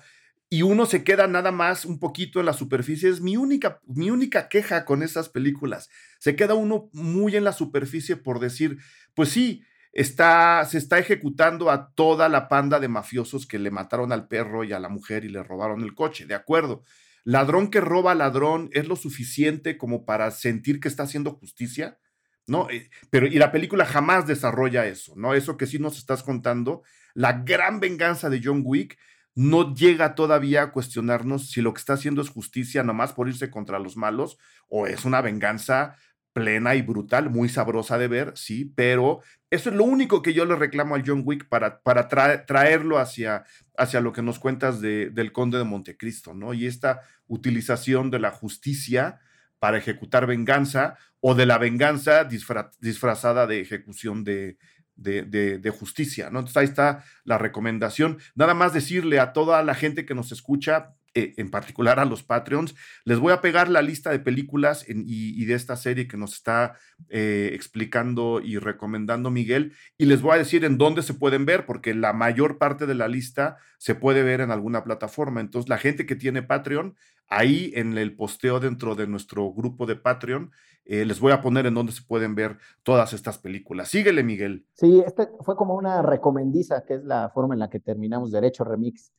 Y 0.49 0.63
uno 0.63 0.87
se 0.87 1.03
queda 1.03 1.27
nada 1.27 1.51
más 1.51 1.85
un 1.85 1.99
poquito 1.99 2.39
en 2.41 2.47
la 2.47 2.53
superficie. 2.53 3.09
Es 3.09 3.21
mi 3.21 3.37
única, 3.37 3.81
mi 3.87 4.11
única 4.11 4.49
queja 4.49 4.85
con 4.85 5.03
esas 5.03 5.29
películas. 5.29 5.89
Se 6.19 6.37
queda 6.37 6.55
uno 6.55 6.89
muy 6.93 7.37
en 7.37 7.45
la 7.45 7.53
superficie 7.53 8.17
por 8.17 8.39
decir, 8.39 8.79
pues 9.15 9.31
sí, 9.31 9.65
está, 9.93 10.65
se 10.65 10.79
está 10.79 10.99
ejecutando 10.99 11.71
a 11.71 11.93
toda 11.95 12.29
la 12.29 12.49
panda 12.49 12.79
de 12.79 12.89
mafiosos 12.89 13.47
que 13.47 13.59
le 13.59 13.71
mataron 13.71 14.13
al 14.13 14.29
perro 14.29 14.63
y 14.63 14.73
a 14.73 14.79
la 14.79 14.89
mujer 14.89 15.25
y 15.25 15.31
le 15.31 15.43
robaron 15.43 15.83
el 15.83 15.95
coche, 15.95 16.27
de 16.27 16.35
acuerdo. 16.35 16.85
Ladrón 17.25 17.71
que 17.71 17.81
roba 17.81 18.15
ladrón 18.15 18.71
es 18.73 18.87
lo 18.87 18.95
suficiente 18.95 19.77
como 19.77 20.05
para 20.05 20.31
sentir 20.31 20.79
que 20.79 20.87
está 20.87 21.03
haciendo 21.03 21.33
justicia, 21.33 21.99
¿no? 22.47 22.71
Eh, 22.71 22.89
pero 23.11 23.27
y 23.27 23.35
la 23.35 23.51
película 23.51 23.85
jamás 23.85 24.29
desarrolla 24.29 24.87
eso, 24.87 25.15
¿no? 25.17 25.35
Eso 25.35 25.57
que 25.57 25.67
sí 25.67 25.81
nos 25.81 25.99
estás 25.99 26.23
contando, 26.23 26.85
la 27.15 27.33
gran 27.33 27.81
venganza 27.81 28.31
de 28.31 28.41
John 28.45 28.63
Wick 28.65 28.97
no 29.37 29.75
llega 29.75 30.15
todavía 30.15 30.63
a 30.63 30.73
cuestionarnos 30.73 31.51
si 31.51 31.61
lo 31.61 31.75
que 31.75 31.79
está 31.79 31.93
haciendo 31.93 32.23
es 32.23 32.31
justicia 32.31 32.83
nomás 32.83 33.13
por 33.13 33.29
irse 33.29 33.51
contra 33.51 33.79
los 33.79 33.97
malos 33.97 34.39
o 34.67 34.87
es 34.87 35.05
una 35.05 35.21
venganza 35.21 35.97
plena 36.33 36.75
y 36.75 36.83
brutal, 36.83 37.31
muy 37.31 37.49
sabrosa 37.49 37.99
de 37.99 38.09
ver, 38.09 38.33
sí, 38.35 38.73
pero 38.75 39.21
eso 39.51 39.71
es 39.71 39.77
lo 39.77 39.85
único 39.85 40.23
que 40.23 40.35
yo 40.35 40.45
le 40.45 40.57
reclamo 40.57 40.95
al 40.95 41.03
John 41.07 41.23
Wick 41.25 41.49
para, 41.49 41.81
para 41.81 42.09
traerlo 42.09 42.99
hacia, 42.99 43.45
hacia 43.77 44.01
lo 44.01 44.13
que 44.13 44.23
nos 44.23 44.39
cuentas 44.39 44.81
de, 44.81 45.11
del 45.11 45.33
conde 45.33 45.59
de 45.59 45.65
Montecristo, 45.65 46.35
¿no? 46.35 46.53
Y 46.53 46.67
esta 46.67 47.03
utilización 47.27 48.11
de 48.11 48.19
la 48.19 48.33
justicia 48.33 49.21
para 49.59 49.79
ejecutar 49.79 50.27
venganza 50.27 50.99
o 51.21 51.35
de 51.35 51.47
la 51.47 51.57
venganza 51.59 52.25
disfrazada 52.25 53.47
de 53.47 53.61
ejecución 53.61 54.23
de, 54.23 54.59
de, 54.97 55.75
justicia, 55.79 56.31
¿no? 56.31 56.41
Entonces 56.41 56.57
ahí 56.57 56.65
está 56.65 57.05
la 57.25 57.39
recomendación. 57.39 58.19
Nada 58.35 58.55
más 58.55 58.73
decirle 58.73 59.21
a 59.21 59.33
toda 59.33 59.63
la 59.63 59.75
gente 59.75 60.07
que 60.07 60.15
nos 60.15 60.33
escucha, 60.33 60.96
eh, 61.17 61.33
en 61.39 61.51
particular 61.51 61.99
a 61.99 62.05
los 62.05 62.23
Patreons, 62.23 62.75
les 63.07 63.19
voy 63.19 63.33
a 63.33 63.41
pegar 63.41 63.71
la 63.71 63.81
lista 63.81 64.11
de 64.11 64.19
películas 64.19 64.85
y, 64.87 65.45
de 65.47 65.55
esta 65.55 65.75
serie 65.75 66.07
que 66.07 66.19
nos 66.19 66.35
está 66.35 66.75
eh, 67.09 67.53
explicando 67.55 68.43
y 68.43 68.59
recomendando 68.59 69.31
Miguel, 69.31 69.73
y 69.97 70.05
les 70.05 70.21
voy 70.21 70.35
a 70.35 70.39
decir 70.39 70.63
en 70.67 70.77
dónde 70.77 71.01
se 71.01 71.15
pueden 71.15 71.47
ver, 71.47 71.65
porque 71.65 71.95
la 71.95 72.13
mayor 72.13 72.59
parte 72.59 72.85
de 72.85 72.95
la 72.95 73.09
lista 73.09 73.57
se 73.79 73.95
puede 73.95 74.23
ver 74.25 74.43
en 74.43 74.51
alguna 74.51 74.85
plataforma. 74.85 75.41
Entonces, 75.41 75.71
la 75.71 75.79
gente 75.79 76.05
que 76.05 76.17
tiene 76.17 76.43
Patreon, 76.43 76.95
ahí 77.29 77.73
en 77.75 77.97
el 77.97 78.15
posteo 78.15 78.61
dentro 78.61 78.95
de 78.95 79.07
nuestro 79.07 79.51
grupo 79.55 79.87
de 79.87 79.97
Patreon, 79.97 80.51
eh, 80.85 81.07
les 81.07 81.19
voy 81.19 81.33
a 81.33 81.41
poner 81.41 81.65
en 81.65 81.73
donde 81.73 81.93
se 81.93 82.03
pueden 82.03 82.35
ver 82.35 82.59
todas 82.83 83.15
estas 83.15 83.39
películas. 83.39 83.89
Síguele, 83.89 84.23
Miguel. 84.23 84.67
Sí, 84.75 85.03
este 85.07 85.31
fue 85.41 85.57
como 85.57 85.77
una 85.77 86.03
recomendiza, 86.03 86.85
que 86.85 86.95
es 86.97 87.05
la 87.05 87.31
forma 87.31 87.55
en 87.55 87.61
la 87.61 87.71
que 87.71 87.81
terminamos 87.81 88.33
Derecho 88.33 88.65
Remix. 88.65 89.13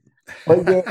Oye, 0.47 0.83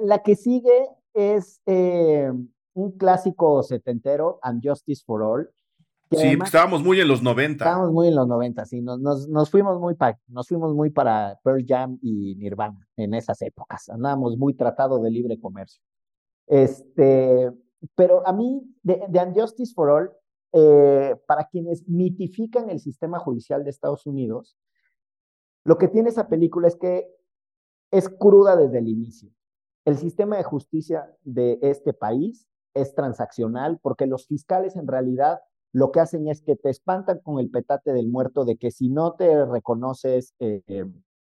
la, 0.00 0.22
que 0.22 0.36
sigue 0.36 0.88
es 1.14 1.60
eh, 1.66 2.30
un 2.74 2.92
clásico 2.92 3.62
setentero, 3.62 4.38
And 4.42 4.60
Justice 4.62 5.02
for 5.04 5.22
All. 5.22 5.50
Sí, 6.12 6.36
estábamos 6.42 6.82
muy 6.82 7.00
en 7.00 7.06
los 7.06 7.22
90. 7.22 7.64
Estábamos 7.64 7.92
muy 7.92 8.08
en 8.08 8.16
los 8.16 8.26
90, 8.26 8.64
sí. 8.64 8.80
Nos, 8.80 8.98
nos, 9.00 9.28
nos 9.28 9.48
fuimos 9.48 9.78
muy 9.78 9.94
para, 9.94 10.18
nos 10.26 10.48
fuimos 10.48 10.74
muy 10.74 10.90
para 10.90 11.38
Pearl 11.44 11.64
Jam 11.66 11.98
y 12.02 12.34
Nirvana 12.34 12.88
en 12.96 13.14
esas 13.14 13.40
épocas. 13.42 13.88
Andábamos 13.88 14.36
muy 14.36 14.54
tratado 14.54 15.00
de 15.00 15.10
libre 15.10 15.38
comercio. 15.38 15.80
Este, 16.48 17.52
pero 17.94 18.26
a 18.26 18.32
mí, 18.32 18.60
de, 18.82 19.04
de 19.08 19.20
Unjustice 19.20 19.72
for 19.72 19.88
All, 19.88 20.10
eh, 20.52 21.14
para 21.26 21.44
quienes 21.44 21.88
mitifican 21.88 22.70
el 22.70 22.80
sistema 22.80 23.20
judicial 23.20 23.62
de 23.62 23.70
Estados 23.70 24.04
Unidos, 24.04 24.56
lo 25.64 25.78
que 25.78 25.86
tiene 25.86 26.08
esa 26.08 26.28
película 26.28 26.66
es 26.66 26.74
que 26.74 27.06
es 27.90 28.08
cruda 28.08 28.56
desde 28.56 28.78
el 28.78 28.88
inicio. 28.88 29.30
El 29.84 29.96
sistema 29.96 30.36
de 30.36 30.44
justicia 30.44 31.14
de 31.22 31.58
este 31.62 31.92
país 31.92 32.46
es 32.74 32.94
transaccional 32.94 33.78
porque 33.82 34.06
los 34.06 34.26
fiscales 34.26 34.76
en 34.76 34.86
realidad 34.86 35.40
lo 35.72 35.92
que 35.92 36.00
hacen 36.00 36.28
es 36.28 36.42
que 36.42 36.56
te 36.56 36.70
espantan 36.70 37.20
con 37.20 37.38
el 37.38 37.50
petate 37.50 37.92
del 37.92 38.08
muerto 38.08 38.44
de 38.44 38.56
que 38.56 38.70
si 38.70 38.88
no 38.88 39.14
te 39.14 39.44
reconoces 39.46 40.34
eh, 40.40 40.62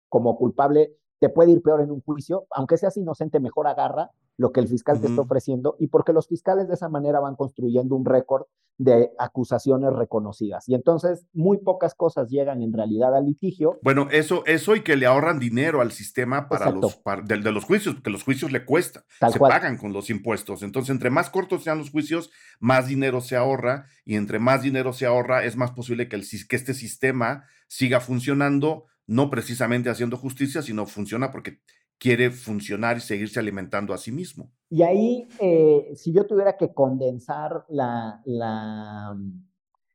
como 0.10 0.38
culpable, 0.38 0.96
te 1.20 1.30
puede 1.30 1.52
ir 1.52 1.62
peor 1.62 1.82
en 1.82 1.92
un 1.92 2.02
juicio, 2.02 2.48
aunque 2.50 2.78
seas 2.78 2.98
inocente, 2.98 3.40
mejor 3.40 3.68
agarra 3.68 4.12
lo 4.40 4.54
que 4.54 4.62
el 4.62 4.70
fiscal 4.70 5.02
te 5.02 5.08
está 5.08 5.22
ofreciendo 5.22 5.76
y 5.80 5.88
porque 5.88 6.14
los 6.14 6.30
fiscales 6.30 6.70
de 6.70 6.76
esa 6.76 6.88
manera 6.88 7.20
van 7.20 7.36
construyendo 7.36 7.98
un 7.98 8.06
récord 8.06 8.44
de 8.78 9.12
acusaciones 9.20 9.92
reconocidas. 9.92 10.70
Y 10.70 10.76
entonces 10.76 11.28
muy 11.34 11.58
pocas 11.58 11.94
cosas 11.94 12.30
llegan 12.30 12.62
en 12.62 12.72
realidad 12.72 13.14
al 13.14 13.26
litigio. 13.26 13.80
Bueno, 13.84 14.08
eso, 14.12 14.46
eso 14.46 14.78
y 14.78 14.82
que 14.82 14.96
le 14.96 15.08
ahorran 15.08 15.40
dinero 15.40 15.82
al 15.82 15.92
sistema 15.92 16.48
para 16.48 16.72
los 16.72 17.02
de, 17.26 17.52
los 17.52 17.66
juicios, 17.66 17.96
porque 17.96 18.12
los 18.12 18.24
juicios 18.24 18.54
le 18.54 18.64
cuestan, 18.64 19.04
se 19.30 19.40
pagan 19.40 19.78
con 19.78 19.92
los 19.92 20.10
impuestos. 20.10 20.64
Entonces, 20.64 20.92
entre 20.92 21.10
más 21.10 21.30
cortos 21.30 21.66
sean 21.66 21.78
los 21.78 21.92
juicios, 21.92 22.32
más 22.62 22.88
dinero 22.88 23.20
se 23.20 23.36
ahorra 23.36 23.88
y 24.06 24.16
entre 24.16 24.40
más 24.40 24.62
dinero 24.62 24.94
se 24.94 25.06
ahorra, 25.06 25.44
es 25.44 25.58
más 25.58 25.72
posible 25.72 26.08
que, 26.08 26.16
el, 26.16 26.24
que 26.48 26.56
este 26.56 26.74
sistema 26.74 27.44
siga 27.68 28.00
funcionando, 28.00 28.86
no 29.06 29.30
precisamente 29.30 29.90
haciendo 29.90 30.16
justicia, 30.16 30.62
sino 30.62 30.86
funciona 30.86 31.30
porque 31.30 31.60
quiere 32.00 32.32
funcionar 32.32 32.98
y 32.98 33.02
seguirse 33.02 33.40
alimentando 33.40 33.94
a 33.94 33.98
sí 33.98 34.12
mismo. 34.12 34.50
Y 34.70 34.84
ahí, 34.84 35.28
eh, 35.40 35.92
si 35.96 36.14
yo 36.14 36.26
tuviera 36.26 36.56
que 36.56 36.74
condensar 36.74 37.66
la, 37.68 38.22
la, 38.26 39.18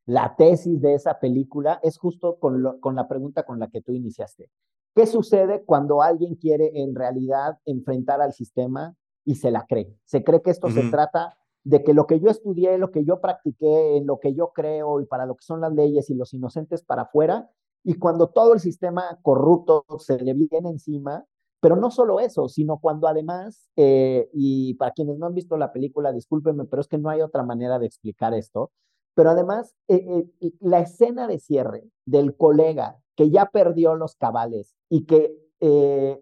la, 0.06 0.36
tesis 0.36 0.80
de 0.80 0.94
esa 0.94 1.18
película, 1.18 1.80
es 1.82 1.96
justo 1.96 2.38
con, 2.38 2.78
con 2.80 2.94
la 2.94 3.08
pregunta 3.08 3.44
con 3.44 3.58
la 3.58 3.68
que 3.68 3.80
tú 3.80 3.92
iniciaste. 3.92 4.50
¿Qué 4.94 5.06
sucede 5.06 5.64
cuando 5.64 6.02
alguien 6.02 6.36
quiere 6.36 6.70
en 6.82 6.94
realidad 6.94 7.58
enfrentar 7.64 8.20
al 8.20 8.32
sistema 8.32 8.94
y 9.24 9.36
se 9.36 9.50
la 9.50 9.66
cree? 9.66 9.96
Se 10.04 10.22
cree 10.22 10.42
que 10.42 10.50
esto 10.50 10.70
se 10.70 10.82
trata 10.90 11.36
de 11.64 11.82
que 11.82 11.94
lo 11.94 12.06
que 12.06 12.20
yo 12.20 12.30
estudié, 12.30 12.78
lo 12.78 12.90
que 12.90 13.04
yo 13.04 13.20
practiqué, 13.20 13.96
en 13.96 14.06
lo 14.06 14.20
que 14.20 14.34
yo 14.34 14.52
creo 14.54 15.00
y 15.00 15.06
para 15.06 15.26
lo 15.26 15.34
que 15.34 15.44
son 15.44 15.60
las 15.60 15.72
leyes 15.72 16.10
y 16.10 16.14
los 16.14 16.34
inocentes 16.34 16.84
para 16.84 17.02
afuera, 17.02 17.50
y 17.82 17.94
cuando 17.94 18.28
todo 18.28 18.54
el 18.54 18.60
sistema 18.60 19.18
corrupto 19.22 19.84
se 19.98 20.18
le 20.18 20.34
viene 20.34 20.68
encima, 20.68 21.26
Pero 21.64 21.76
no 21.76 21.90
solo 21.90 22.20
eso, 22.20 22.46
sino 22.50 22.76
cuando 22.76 23.08
además, 23.08 23.70
eh, 23.74 24.28
y 24.34 24.74
para 24.74 24.90
quienes 24.90 25.16
no 25.16 25.24
han 25.24 25.32
visto 25.32 25.56
la 25.56 25.72
película, 25.72 26.12
discúlpenme, 26.12 26.66
pero 26.66 26.82
es 26.82 26.88
que 26.88 26.98
no 26.98 27.08
hay 27.08 27.22
otra 27.22 27.42
manera 27.42 27.78
de 27.78 27.86
explicar 27.86 28.34
esto, 28.34 28.70
pero 29.14 29.30
además 29.30 29.74
eh, 29.88 30.26
eh, 30.42 30.52
la 30.60 30.80
escena 30.80 31.26
de 31.26 31.38
cierre 31.38 31.84
del 32.04 32.36
colega 32.36 32.98
que 33.16 33.30
ya 33.30 33.46
perdió 33.46 33.94
los 33.94 34.14
cabales 34.14 34.74
y 34.90 35.06
que 35.06 35.38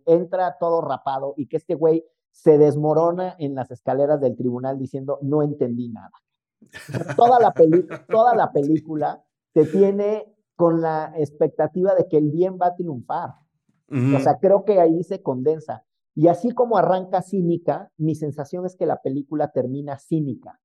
entra 0.07 0.59
todo 0.61 0.81
rapado 0.81 1.35
y 1.37 1.49
que 1.49 1.57
este 1.57 1.75
güey 1.75 2.05
se 2.31 2.57
desmorona 2.57 3.35
en 3.41 3.57
las 3.57 3.73
escaleras 3.73 4.21
del 4.21 4.37
tribunal 4.37 4.79
diciendo, 4.79 5.19
no 5.23 5.43
entendí 5.43 5.89
nada. 5.89 6.13
Toda 7.17 7.41
la, 7.41 7.53
toda 8.09 8.37
la 8.37 8.53
película 8.53 9.25
se 9.53 9.65
tiene 9.65 10.33
con 10.55 10.81
la 10.81 11.13
expectativa 11.17 11.97
de 11.97 12.07
que 12.07 12.19
el 12.19 12.31
bien 12.31 12.59
va 12.63 12.69
a 12.69 12.77
triunfar. 12.77 13.42
O 13.93 14.21
sea, 14.21 14.39
creo 14.41 14.65
que 14.65 14.81
ahí 14.81 15.03
se 15.05 15.23
condensa. 15.23 15.85
Y 16.15 16.29
así 16.29 16.53
como 16.53 16.77
arranca 16.77 17.23
cínica, 17.23 17.91
mi 17.97 18.15
sensación 18.15 18.67
es 18.67 18.77
que 18.77 18.87
la 18.87 19.01
película 19.01 19.53
termina 19.53 19.99
cínica. 19.99 20.61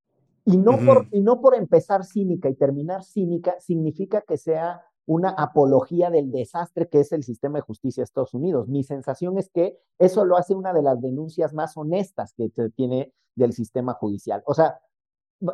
Y 0.46 0.58
no, 0.58 0.78
por, 0.78 1.08
y 1.12 1.22
no 1.22 1.42
por 1.42 1.56
empezar 1.56 2.06
cínica 2.06 2.50
y 2.50 2.56
terminar 2.56 3.04
cínica 3.04 3.56
significa 3.60 4.22
que 4.22 4.38
sea 4.38 4.82
una 5.06 5.30
apología 5.30 6.10
del 6.10 6.32
desastre 6.32 6.88
que 6.90 7.00
es 7.00 7.12
el 7.12 7.24
sistema 7.24 7.58
de 7.58 7.64
justicia 7.64 8.02
de 8.02 8.06
Estados 8.06 8.34
Unidos. 8.34 8.68
Mi 8.68 8.84
sensación 8.84 9.38
es 9.38 9.50
que 9.50 9.78
eso 10.00 10.26
lo 10.26 10.38
hace 10.38 10.54
una 10.54 10.74
de 10.74 10.84
las 10.84 11.02
denuncias 11.02 11.54
más 11.54 11.76
honestas 11.76 12.34
que 12.34 12.50
tiene 12.76 13.14
del 13.36 13.54
sistema 13.54 13.94
judicial. 13.94 14.44
O 14.46 14.54
sea, 14.54 14.80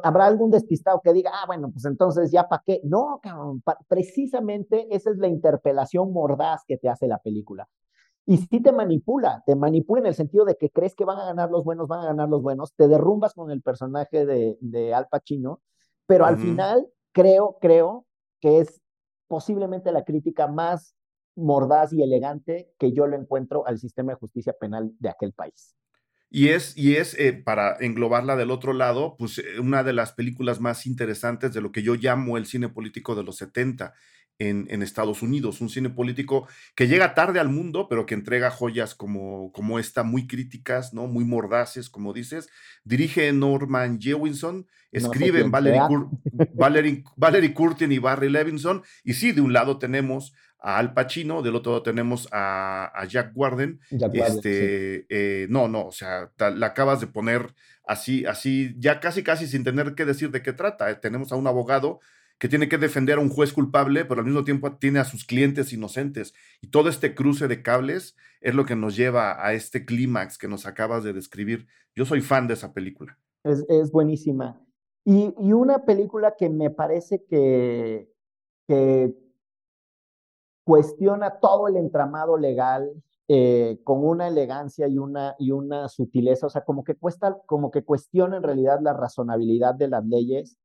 habrá 0.04 0.26
algún 0.26 0.52
despistado 0.52 1.02
que 1.04 1.14
diga, 1.14 1.32
ah, 1.34 1.46
bueno, 1.46 1.72
pues 1.72 1.86
entonces 1.86 2.32
ya 2.32 2.48
para 2.48 2.64
qué. 2.66 2.82
No, 2.84 3.20
cabrón, 3.22 3.62
precisamente 3.88 4.88
esa 4.96 5.12
es 5.12 5.18
la 5.18 5.28
interpelación 5.28 6.12
mordaz 6.12 6.64
que 6.68 6.78
te 6.78 6.90
hace 6.90 7.08
la 7.08 7.20
película. 7.20 7.68
Y 8.26 8.38
sí 8.38 8.62
te 8.62 8.72
manipula, 8.72 9.44
te 9.46 9.56
manipula 9.56 10.02
en 10.02 10.08
el 10.08 10.16
sentido 10.16 10.46
de 10.46 10.56
que 10.56 10.70
crees 10.70 10.96
que 10.96 11.04
van 11.04 11.20
a 11.20 11.26
ganar 11.26 11.52
los 11.52 11.66
buenos, 11.66 11.88
van 11.90 12.02
a 12.02 12.06
ganar 12.06 12.30
los 12.30 12.42
buenos, 12.42 12.74
te 12.74 12.88
derrumbas 12.88 13.34
con 13.34 13.52
el 13.52 13.62
personaje 13.62 14.26
de, 14.26 14.58
de 14.62 14.94
Al 14.94 15.08
Pacino, 15.10 15.62
pero 16.06 16.26
al 16.26 16.38
final 16.38 16.88
creo, 17.12 17.58
creo 17.60 18.06
que 18.40 18.60
es 18.60 18.82
posiblemente 19.28 19.92
la 19.92 20.06
crítica 20.06 20.48
más 20.48 20.96
mordaz 21.36 21.92
y 21.92 22.02
elegante 22.02 22.72
que 22.78 22.94
yo 22.94 23.08
lo 23.08 23.18
encuentro 23.18 23.66
al 23.68 23.80
sistema 23.80 24.14
de 24.14 24.20
justicia 24.20 24.54
penal 24.54 24.94
de 25.00 25.10
aquel 25.10 25.34
país. 25.34 25.76
Y 26.36 26.50
es, 26.50 26.76
y 26.76 26.96
es 26.96 27.14
eh, 27.20 27.32
para 27.32 27.78
englobarla 27.80 28.36
del 28.36 28.50
otro 28.50 28.74
lado, 28.74 29.16
pues 29.20 29.38
eh, 29.38 29.60
una 29.60 29.84
de 29.84 29.94
las 29.94 30.14
películas 30.14 30.60
más 30.60 30.88
interesantes 30.88 31.54
de 31.54 31.62
lo 31.62 31.72
que 31.72 31.84
yo 31.84 31.94
llamo 31.94 32.38
el 32.38 32.48
cine 32.48 32.70
político 32.70 33.14
de 33.14 33.22
los 33.22 33.36
70 33.38 33.94
en, 34.40 34.66
en, 34.72 34.82
Estados 34.82 35.22
Unidos. 35.22 35.62
Un 35.62 35.70
cine 35.70 35.92
político 35.92 36.48
que 36.74 36.88
llega 36.88 37.14
tarde 37.14 37.40
al 37.40 37.50
mundo, 37.50 37.86
pero 37.88 38.08
que 38.08 38.16
entrega 38.16 38.50
joyas 38.50 38.96
como, 38.96 39.52
como 39.52 39.78
esta, 39.78 40.02
muy 40.02 40.26
críticas, 40.26 40.92
¿no? 40.92 41.06
muy 41.06 41.24
mordaces, 41.24 41.88
como 41.88 42.14
dices. 42.14 42.50
Dirige 42.84 43.32
Norman 43.32 44.02
Jewinson, 44.02 44.66
escriben 44.92 45.52
Valerie, 45.52 45.82
Valerie, 47.16 47.54
Curtin 47.54 47.92
y 47.92 48.00
Barry 48.00 48.32
Levinson. 48.32 48.82
Y 49.04 49.14
sí, 49.14 49.34
de 49.34 49.42
un 49.42 49.54
lado 49.54 49.78
tenemos 49.78 50.34
a 50.64 50.80
Al 50.80 50.94
Pacino, 50.94 51.42
del 51.42 51.56
otro 51.56 51.74
lado 51.74 51.84
tenemos 51.84 52.28
a, 52.32 53.06
Jack 53.08 53.34
Warden. 53.36 53.82
este, 54.14 55.06
eh, 55.10 55.48
no, 55.50 55.68
no, 55.68 55.88
o 55.88 55.92
sea, 55.92 56.32
la 56.38 56.68
acabas 56.68 57.02
de 57.02 57.08
poner 57.08 57.54
así, 57.86 58.26
así, 58.26 58.74
ya 58.80 59.02
casi, 59.02 59.24
casi 59.24 59.46
sin 59.46 59.66
tener 59.66 59.94
que 59.94 60.06
decir 60.06 60.32
de 60.32 60.42
qué 60.42 60.54
trata. 60.54 60.90
Eh, 60.90 60.96
tenemos 60.96 61.34
a 61.34 61.36
un 61.36 61.48
abogado 61.48 62.00
que 62.40 62.48
tiene 62.48 62.70
que 62.70 62.78
defender 62.78 63.18
a 63.18 63.22
un 63.22 63.30
juez 63.30 63.52
culpable, 63.52 64.06
pero 64.06 64.22
al 64.22 64.26
mismo 64.26 64.46
tiempo 64.46 64.78
tiene 64.78 65.00
a 65.00 65.04
sus 65.04 65.26
clientes 65.26 65.74
inocentes. 65.74 66.34
Y 66.62 66.68
todo 66.68 66.88
este 66.88 67.14
cruce 67.14 67.50
de 67.50 67.62
cables 67.62 68.16
es 68.40 68.56
lo 68.56 68.66
que 68.66 68.78
nos 68.78 68.96
lleva 68.96 69.46
a 69.46 69.54
este 69.54 69.86
clímax 69.86 70.38
que 70.38 70.48
nos 70.48 70.66
acabas 70.66 71.04
de 71.04 71.12
describir. 71.12 71.68
Yo 71.94 72.06
soy 72.06 72.22
fan 72.22 72.48
de 72.48 72.54
esa 72.54 72.74
película. 72.74 73.18
Es, 73.44 73.66
es 73.68 73.92
buenísima. 73.92 74.62
Y, 75.06 75.34
y, 75.38 75.52
una 75.52 75.84
película 75.84 76.36
que 76.38 76.50
me 76.50 76.70
parece 76.70 77.26
que, 77.26 78.10
que 78.70 79.14
cuestiona 80.64 81.40
todo 81.40 81.68
el 81.68 81.78
entramado 81.78 82.38
legal 82.38 82.92
eh, 83.28 83.80
con 83.84 84.04
una 84.06 84.28
elegancia 84.28 84.88
y 84.88 84.98
una, 84.98 85.36
y 85.40 85.52
una 85.52 85.88
sutileza, 85.88 86.48
o 86.48 86.50
sea, 86.50 86.64
como 86.66 86.84
que, 86.84 86.96
cuesta, 86.96 87.38
como 87.46 87.72
que 87.72 87.84
cuestiona 87.84 88.38
en 88.38 88.44
realidad 88.44 88.80
la 88.82 88.94
razonabilidad 88.94 89.76
de 89.76 89.88
las 89.88 90.06
leyes 90.06 90.58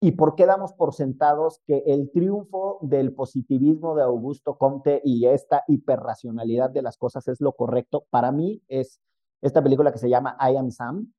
y 0.00 0.12
por 0.12 0.34
qué 0.34 0.46
damos 0.46 0.72
por 0.72 0.94
sentados 0.94 1.60
que 1.66 1.84
el 1.86 2.10
triunfo 2.10 2.78
del 2.80 3.12
positivismo 3.12 3.94
de 3.94 4.02
Augusto 4.02 4.56
Comte 4.56 5.00
y 5.04 5.26
esta 5.26 5.62
hiperracionalidad 5.68 6.70
de 6.70 6.82
las 6.82 6.96
cosas 6.96 7.28
es 7.28 7.40
lo 7.40 7.52
correcto. 7.52 8.06
Para 8.08 8.32
mí 8.32 8.62
es 8.66 8.98
esta 9.42 9.62
película 9.62 9.92
que 9.92 9.98
se 9.98 10.08
llama 10.08 10.36
I 10.40 10.56
Am 10.56 10.70
Sam, 10.70 11.12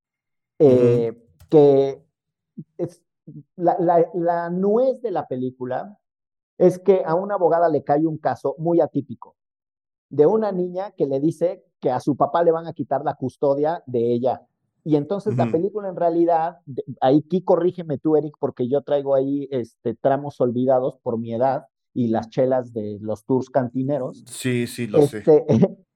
eh, 0.58 1.24
que 1.50 2.04
es 2.78 3.02
la, 3.56 3.78
la, 3.80 4.10
la 4.16 4.50
nuez 4.50 5.02
de 5.02 5.12
la 5.12 5.28
película 5.28 5.98
es 6.62 6.78
que 6.78 7.02
a 7.06 7.16
una 7.16 7.36
abogada 7.36 7.70
le 7.70 7.84
cae 7.84 8.06
un 8.06 8.20
caso 8.20 8.56
muy 8.60 8.82
atípico 8.82 9.36
de 10.10 10.28
una 10.28 10.52
niña 10.52 10.92
que 10.92 11.08
le 11.08 11.20
dice 11.20 11.66
que 11.80 11.90
a 11.90 12.00
su 12.00 12.16
papá 12.16 12.44
le 12.44 12.52
van 12.52 12.68
a 12.68 12.74
quitar 12.74 13.04
la 13.04 13.16
custodia 13.16 13.82
de 13.88 14.14
ella. 14.14 14.46
Y 14.84 14.96
entonces 14.96 15.38
la 15.38 15.50
película 15.50 15.90
en 15.90 15.96
realidad, 15.96 16.60
ahí 17.02 17.24
aquí 17.26 17.44
corrígeme 17.44 17.98
tú, 17.98 18.16
Eric, 18.16 18.36
porque 18.40 18.68
yo 18.68 18.82
traigo 18.82 19.16
ahí 19.16 19.48
este, 19.52 19.96
tramos 19.96 20.40
olvidados 20.42 20.98
por 21.02 21.18
mi 21.18 21.34
edad 21.34 21.66
y 21.94 22.08
las 22.08 22.30
chelas 22.30 22.74
de 22.74 22.98
los 23.00 23.26
tours 23.26 23.50
cantineros. 23.50 24.24
Sí, 24.28 24.68
sí, 24.68 24.88
lo 24.88 25.02
sé. 25.04 25.20
Este, 25.20 25.46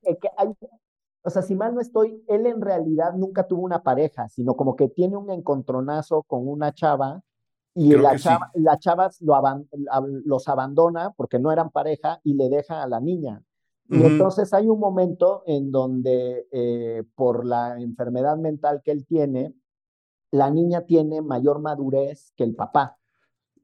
o 1.23 1.29
sea, 1.29 1.41
si 1.41 1.55
mal 1.55 1.75
no 1.75 1.81
estoy, 1.81 2.23
él 2.27 2.45
en 2.45 2.61
realidad 2.61 3.13
nunca 3.15 3.47
tuvo 3.47 3.63
una 3.63 3.83
pareja, 3.83 4.29
sino 4.29 4.55
como 4.55 4.75
que 4.75 4.87
tiene 4.87 5.17
un 5.17 5.29
encontronazo 5.29 6.23
con 6.23 6.47
una 6.47 6.73
chava 6.73 7.23
y 7.75 7.93
la 7.95 8.17
chava, 8.17 8.51
la 8.53 8.79
chava 8.79 9.09
los 10.23 10.47
abandona 10.47 11.11
porque 11.11 11.39
no 11.39 11.51
eran 11.51 11.69
pareja 11.69 12.21
y 12.23 12.33
le 12.33 12.49
deja 12.49 12.81
a 12.81 12.87
la 12.87 13.01
niña. 13.01 13.43
Y 13.87 14.01
entonces 14.01 14.51
hay 14.53 14.67
un 14.67 14.79
momento 14.79 15.43
en 15.45 15.71
donde 15.71 16.47
eh, 16.51 17.03
por 17.13 17.45
la 17.45 17.79
enfermedad 17.79 18.37
mental 18.37 18.81
que 18.83 18.91
él 18.91 19.05
tiene, 19.05 19.53
la 20.31 20.49
niña 20.49 20.81
tiene 20.85 21.21
mayor 21.21 21.59
madurez 21.59 22.33
que 22.35 22.45
el 22.45 22.55
papá. 22.55 22.97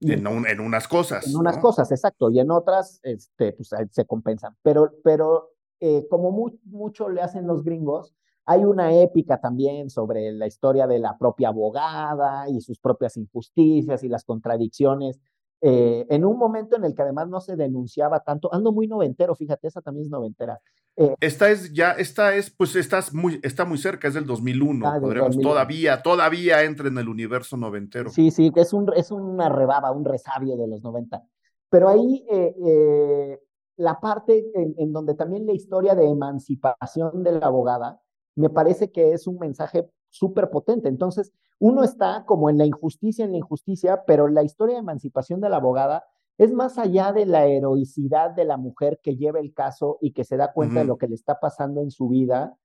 en, 0.02 0.28
en, 0.28 0.60
unas 0.60 0.88
cosas. 0.88 1.28
En 1.28 1.38
unas 1.38 1.58
cosas, 1.58 1.92
exacto. 1.92 2.30
Y 2.30 2.40
en 2.40 2.52
otras 2.52 3.00
este, 3.02 3.54
pues, 3.54 3.72
se 3.90 4.06
compensan. 4.06 4.56
Pero, 4.62 4.92
pero 5.04 5.54
eh, 5.80 6.06
como 6.10 6.52
mucho 6.66 7.10
le 7.10 7.22
hacen 7.22 7.48
los 7.48 7.64
gringos, 7.64 8.14
hay 8.46 8.66
una 8.66 8.94
épica 8.94 9.40
también 9.40 9.90
sobre 9.90 10.32
la 10.32 10.48
historia 10.48 10.88
de 10.88 11.00
la 11.00 11.18
propia 11.18 11.50
abogada 11.50 12.50
y 12.50 12.62
sus 12.62 12.80
propias 12.80 13.18
injusticias 13.18 14.04
y 14.04 14.10
las 14.10 14.24
contradicciones. 14.24 15.20
Eh, 15.64 16.08
en 16.10 16.26
un 16.26 16.40
momento 16.40 16.76
en 16.76 16.84
el 16.84 16.96
que 16.96 17.04
además 17.04 17.30
no 17.30 17.40
se 17.40 17.56
denunciaba 17.56 18.22
tanto, 18.22 18.52
ando 18.52 18.72
muy 18.72 18.88
noventero, 18.88 19.36
fíjate, 19.36 19.68
esa 19.68 19.82
también 19.82 20.06
es 20.06 20.12
noventera. 20.12 20.60
Eh, 20.98 21.14
esta 21.20 21.52
es 21.52 21.72
ya, 21.72 21.92
esta 21.92 22.36
es, 22.36 22.50
pues 22.50 22.76
estás 22.76 23.14
muy, 23.14 23.40
está 23.44 23.64
muy 23.64 23.78
cerca, 23.78 24.08
es 24.08 24.16
del 24.16 24.26
2001, 24.26 24.88
ah, 24.88 25.00
podremos 25.00 25.40
todavía, 25.40 26.02
todavía 26.02 26.64
entra 26.64 26.88
en 26.88 26.98
el 26.98 27.08
universo 27.08 27.58
noventero. 27.58 28.10
Sí, 28.10 28.32
sí, 28.32 28.52
es, 28.56 28.74
un, 28.74 28.92
es 28.96 29.12
una 29.12 29.50
rebaba, 29.50 29.92
un 29.92 30.04
resabio 30.04 30.58
de 30.58 30.68
los 30.68 30.82
90. 30.82 31.24
Pero 31.70 31.90
ahí 31.90 32.26
eh, 32.30 33.40
la 33.78 34.00
parte 34.00 34.44
en, 34.56 34.74
en 34.78 34.92
donde 34.92 35.14
también 35.14 35.46
la 35.46 35.54
historia 35.54 35.94
de 35.94 36.10
emancipación 36.10 37.22
de 37.24 37.34
la 37.34 37.46
abogada, 37.46 38.02
me 38.36 38.50
parece 38.50 38.92
que 38.92 39.14
es 39.14 39.28
un 39.28 39.38
mensaje 39.38 39.90
súper 40.10 40.50
potente. 40.50 40.90
Entonces, 40.90 41.32
uno 41.60 41.84
está 41.84 42.26
como 42.26 42.50
en 42.50 42.58
la 42.58 42.66
injusticia, 42.66 43.26
en 43.26 43.32
la 43.32 43.38
injusticia, 43.38 44.04
pero 44.06 44.28
la 44.28 44.44
historia 44.44 44.76
de 44.76 44.82
emancipación 44.82 45.42
de 45.42 45.50
la 45.50 45.58
abogada 45.58 46.04
es 46.38 46.52
más 46.54 46.78
allá 46.78 47.14
de 47.14 47.26
la 47.26 47.46
heroicidad 47.46 48.32
de 48.32 48.46
la 48.46 48.58
mujer 48.58 49.00
que 49.04 49.16
lleva 49.16 49.40
el 49.40 49.54
caso 49.54 49.98
y 50.02 50.12
que 50.12 50.24
se 50.24 50.38
da 50.38 50.54
cuenta 50.54 50.80
de 50.80 50.86
lo 50.86 50.98
que 50.98 51.08
le 51.08 51.16
está 51.16 51.40
pasando 51.40 51.82
en 51.82 51.92
su 51.92 52.08
vida, 52.08 52.58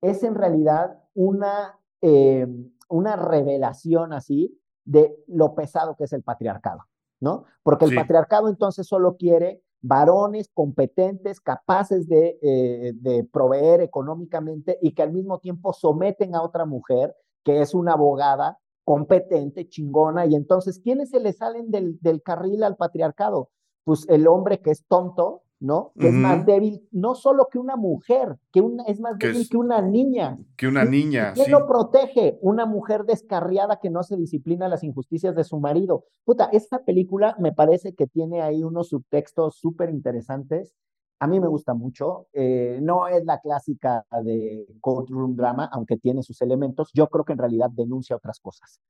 es 0.00 0.22
en 0.22 0.34
realidad 0.36 1.02
una, 1.14 1.80
eh, 2.02 2.46
una 2.88 3.16
revelación 3.16 4.12
así 4.12 4.60
de 4.84 5.16
lo 5.26 5.54
pesado 5.56 5.96
que 5.96 6.04
es 6.04 6.12
el 6.12 6.22
patriarcado, 6.22 6.84
¿no? 7.18 7.46
Porque 7.64 7.86
el 7.86 7.94
patriarcado 7.96 8.48
entonces 8.48 8.86
solo 8.86 9.16
quiere 9.16 9.62
varones 9.82 10.50
competentes, 10.52 11.40
capaces 11.40 12.08
de, 12.08 12.38
eh, 12.42 12.92
de, 12.94 13.24
proveer 13.24 13.80
económicamente 13.80 14.78
y 14.82 14.92
que 14.92 15.02
al 15.02 15.12
mismo 15.12 15.38
tiempo 15.38 15.72
someten 15.72 16.34
a 16.34 16.42
otra 16.42 16.64
mujer 16.64 17.14
que 17.44 17.60
es 17.60 17.74
una 17.74 17.92
abogada 17.92 18.58
competente, 18.84 19.68
chingona. 19.68 20.26
Y 20.26 20.34
entonces, 20.34 20.80
¿quiénes 20.80 21.10
se 21.10 21.20
le 21.20 21.32
salen 21.32 21.70
del, 21.70 21.98
del 22.00 22.22
carril 22.22 22.64
al 22.64 22.76
patriarcado? 22.76 23.50
Pues 23.84 24.04
el 24.08 24.26
hombre 24.26 24.60
que 24.60 24.70
es 24.70 24.84
tonto, 24.86 25.42
¿no? 25.58 25.92
Que 25.98 26.08
es 26.08 26.14
más 26.14 26.44
débil, 26.44 26.86
no 26.92 27.14
solo 27.14 27.48
que 27.50 27.58
una 27.58 27.76
mujer, 27.76 28.36
que 28.52 28.60
una, 28.60 28.84
es 28.84 29.00
más 29.00 29.18
débil 29.18 29.48
que 29.48 29.56
una 29.56 29.80
niña. 29.80 30.38
Que 30.56 30.68
una 30.68 30.84
niña. 30.84 31.32
¿Quién 31.34 31.50
lo 31.50 31.66
protege? 31.66 32.38
Una 32.42 32.66
mujer 32.66 33.04
descarriada 33.04 33.78
que 33.80 33.90
no 33.90 34.02
se 34.02 34.16
disciplina 34.16 34.68
las 34.68 34.84
injusticias 34.84 35.34
de 35.34 35.44
su 35.44 35.58
marido. 35.58 36.04
Puta, 36.24 36.50
esta 36.52 36.84
película 36.84 37.36
me 37.38 37.52
parece 37.52 37.94
que 37.94 38.06
tiene 38.06 38.42
ahí 38.42 38.62
unos 38.62 38.88
subtextos 38.88 39.56
súper 39.56 39.90
interesantes 39.90 40.74
A 41.18 41.26
mí 41.26 41.40
me 41.40 41.48
gusta 41.48 41.72
mucho. 41.72 42.26
Eh, 42.34 42.78
no 42.82 43.08
es 43.08 43.24
la 43.24 43.40
clásica 43.40 44.04
de 44.22 44.66
courtroom 44.80 45.34
drama, 45.34 45.70
aunque 45.72 45.96
tiene 45.96 46.22
sus 46.22 46.42
elementos. 46.42 46.90
Yo 46.92 47.08
creo 47.08 47.24
que 47.24 47.32
en 47.32 47.38
realidad 47.38 47.70
denuncia 47.70 48.16
otras 48.16 48.38
cosas. 48.40 48.80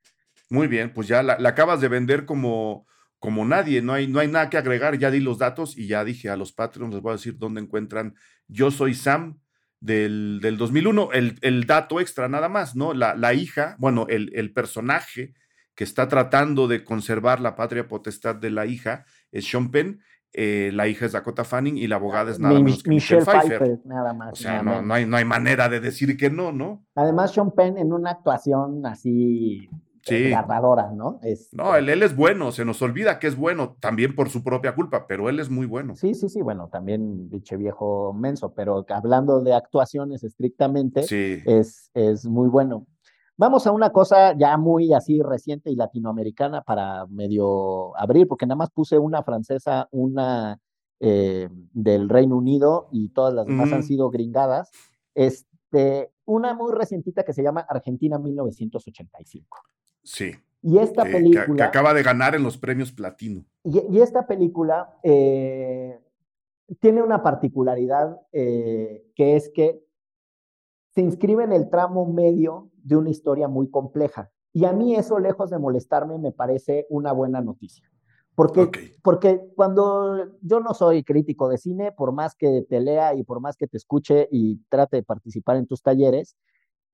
Muy 0.50 0.68
bien, 0.68 0.92
pues 0.92 1.08
ya 1.08 1.22
la, 1.22 1.36
acabas 1.48 1.80
de 1.80 1.88
vender 1.88 2.24
como, 2.24 2.86
como 3.18 3.44
nadie. 3.44 3.82
No 3.82 3.92
hay, 3.92 4.06
no 4.06 4.20
hay 4.20 4.28
nada 4.28 4.50
que 4.50 4.58
agregar. 4.58 4.98
Ya 4.98 5.10
di 5.10 5.20
los 5.20 5.38
datos 5.38 5.76
y 5.76 5.86
ya 5.86 6.04
dije 6.04 6.30
a 6.30 6.36
los 6.36 6.52
Patreons, 6.52 6.94
les 6.94 7.02
voy 7.02 7.10
a 7.10 7.16
decir 7.16 7.38
dónde 7.38 7.60
encuentran 7.60 8.14
Yo 8.48 8.70
Soy 8.70 8.94
Sam 8.94 9.40
del, 9.80 10.40
del 10.42 10.56
2001. 10.56 11.12
El, 11.12 11.38
el, 11.42 11.66
dato 11.66 12.00
extra 12.00 12.28
nada 12.28 12.48
más, 12.48 12.76
¿no? 12.76 12.94
La, 12.94 13.14
la 13.14 13.34
hija, 13.34 13.76
bueno, 13.78 14.06
el, 14.08 14.30
el 14.34 14.52
personaje 14.52 15.34
que 15.74 15.84
está 15.84 16.08
tratando 16.08 16.68
de 16.68 16.84
conservar 16.84 17.40
la 17.40 17.54
patria 17.54 17.86
potestad 17.86 18.34
de 18.36 18.50
la 18.50 18.66
hija 18.66 19.04
es 19.30 19.46
Sean 19.46 19.70
Penn 19.70 20.00
eh, 20.38 20.70
la 20.74 20.86
hija 20.86 21.06
es 21.06 21.12
Dakota 21.12 21.44
Fanning 21.44 21.78
y 21.78 21.86
la 21.86 21.96
abogada 21.96 22.30
es 22.30 22.38
nada 22.38 22.60
más 22.60 22.82
que 22.82 22.90
Michelle, 22.90 23.24
Pfeiffer. 23.24 23.80
Nada 23.86 24.12
más. 24.12 24.32
O 24.34 24.36
sea, 24.36 24.62
no, 24.62 24.92
hay, 24.92 25.06
no 25.06 25.16
hay 25.16 25.24
manera 25.24 25.70
de 25.70 25.80
decir 25.80 26.14
que 26.18 26.28
no, 26.28 26.52
¿no? 26.52 26.84
Además, 26.94 27.32
Sean 27.32 27.52
Penn 27.52 27.78
en 27.78 27.90
una 27.90 28.10
actuación 28.10 28.84
así 28.84 29.70
sí. 30.06 30.32
¿no? 30.94 31.20
no, 31.52 31.76
él, 31.76 31.88
él, 31.88 32.02
es 32.02 32.16
bueno, 32.16 32.52
se 32.52 32.64
nos 32.64 32.80
olvida 32.82 33.18
que 33.18 33.26
es 33.26 33.36
bueno, 33.36 33.76
también 33.80 34.14
por 34.14 34.28
su 34.30 34.42
propia 34.42 34.74
culpa, 34.74 35.06
pero 35.06 35.28
él 35.28 35.40
es 35.40 35.50
muy 35.50 35.66
bueno. 35.66 35.94
Sí, 35.96 36.14
sí, 36.14 36.28
sí, 36.28 36.42
bueno, 36.42 36.68
también 36.68 37.28
dicho 37.28 37.56
viejo 37.58 38.12
menso, 38.12 38.54
pero 38.54 38.84
hablando 38.88 39.42
de 39.42 39.54
actuaciones 39.54 40.24
estrictamente, 40.24 41.00
es, 41.46 41.90
es 41.94 42.26
muy 42.26 42.48
bueno. 42.48 42.86
Vamos 43.38 43.66
a 43.66 43.72
una 43.72 43.90
cosa 43.90 44.34
ya 44.34 44.56
muy 44.56 44.94
así 44.94 45.20
reciente 45.20 45.70
y 45.70 45.76
latinoamericana 45.76 46.62
para 46.62 47.04
medio 47.06 47.94
abrir, 47.98 48.26
porque 48.26 48.46
nada 48.46 48.56
más 48.56 48.70
puse 48.70 48.98
una 48.98 49.22
francesa, 49.22 49.88
una 49.90 50.58
eh, 51.00 51.50
del 51.72 52.08
Reino 52.08 52.36
Unido 52.38 52.88
y 52.92 53.10
todas 53.10 53.34
las 53.34 53.44
demás 53.44 53.70
han 53.72 53.82
sido 53.82 54.08
gringadas. 54.08 54.70
Este, 55.14 56.10
una 56.24 56.54
muy 56.54 56.72
recientita 56.72 57.24
que 57.24 57.34
se 57.34 57.42
llama 57.42 57.66
Argentina 57.68 58.18
1985. 58.18 59.58
Sí. 60.06 60.32
Y 60.62 60.78
esta 60.78 61.04
película. 61.04 61.56
Que, 61.56 61.62
acaba 61.62 61.92
de 61.92 62.02
ganar 62.02 62.34
en 62.34 62.42
los 62.42 62.56
premios 62.56 62.92
Platino. 62.92 63.44
Y, 63.64 64.00
esta 64.00 64.26
película 64.26 64.98
eh, 65.02 66.00
tiene 66.80 67.02
una 67.02 67.22
particularidad 67.22 68.20
eh, 68.32 69.04
que 69.14 69.36
es 69.36 69.50
que 69.50 69.84
se 70.94 71.02
inscribe 71.02 71.44
en 71.44 71.52
el 71.52 71.68
tramo 71.68 72.10
medio 72.10 72.70
de 72.82 72.96
una 72.96 73.10
historia 73.10 73.48
muy 73.48 73.68
compleja. 73.68 74.30
Y 74.52 74.64
a 74.64 74.72
mí 74.72 74.94
eso, 74.94 75.18
lejos 75.18 75.50
de 75.50 75.58
molestarme, 75.58 76.18
me 76.18 76.32
parece 76.32 76.86
una 76.88 77.12
buena 77.12 77.42
noticia. 77.42 77.90
Porque, 78.34 78.70
porque 79.02 79.40
cuando 79.54 80.38
yo 80.42 80.60
no 80.60 80.74
soy 80.74 81.02
crítico 81.02 81.48
de 81.48 81.58
cine, 81.58 81.92
por 81.92 82.12
más 82.12 82.34
que 82.34 82.62
te 82.68 82.80
lea 82.80 83.14
y 83.14 83.24
por 83.24 83.40
más 83.40 83.56
que 83.56 83.66
te 83.66 83.78
escuche 83.78 84.28
y 84.30 84.62
trate 84.68 84.96
de 84.96 85.02
participar 85.02 85.56
en 85.56 85.66
tus 85.66 85.82
talleres, 85.82 86.36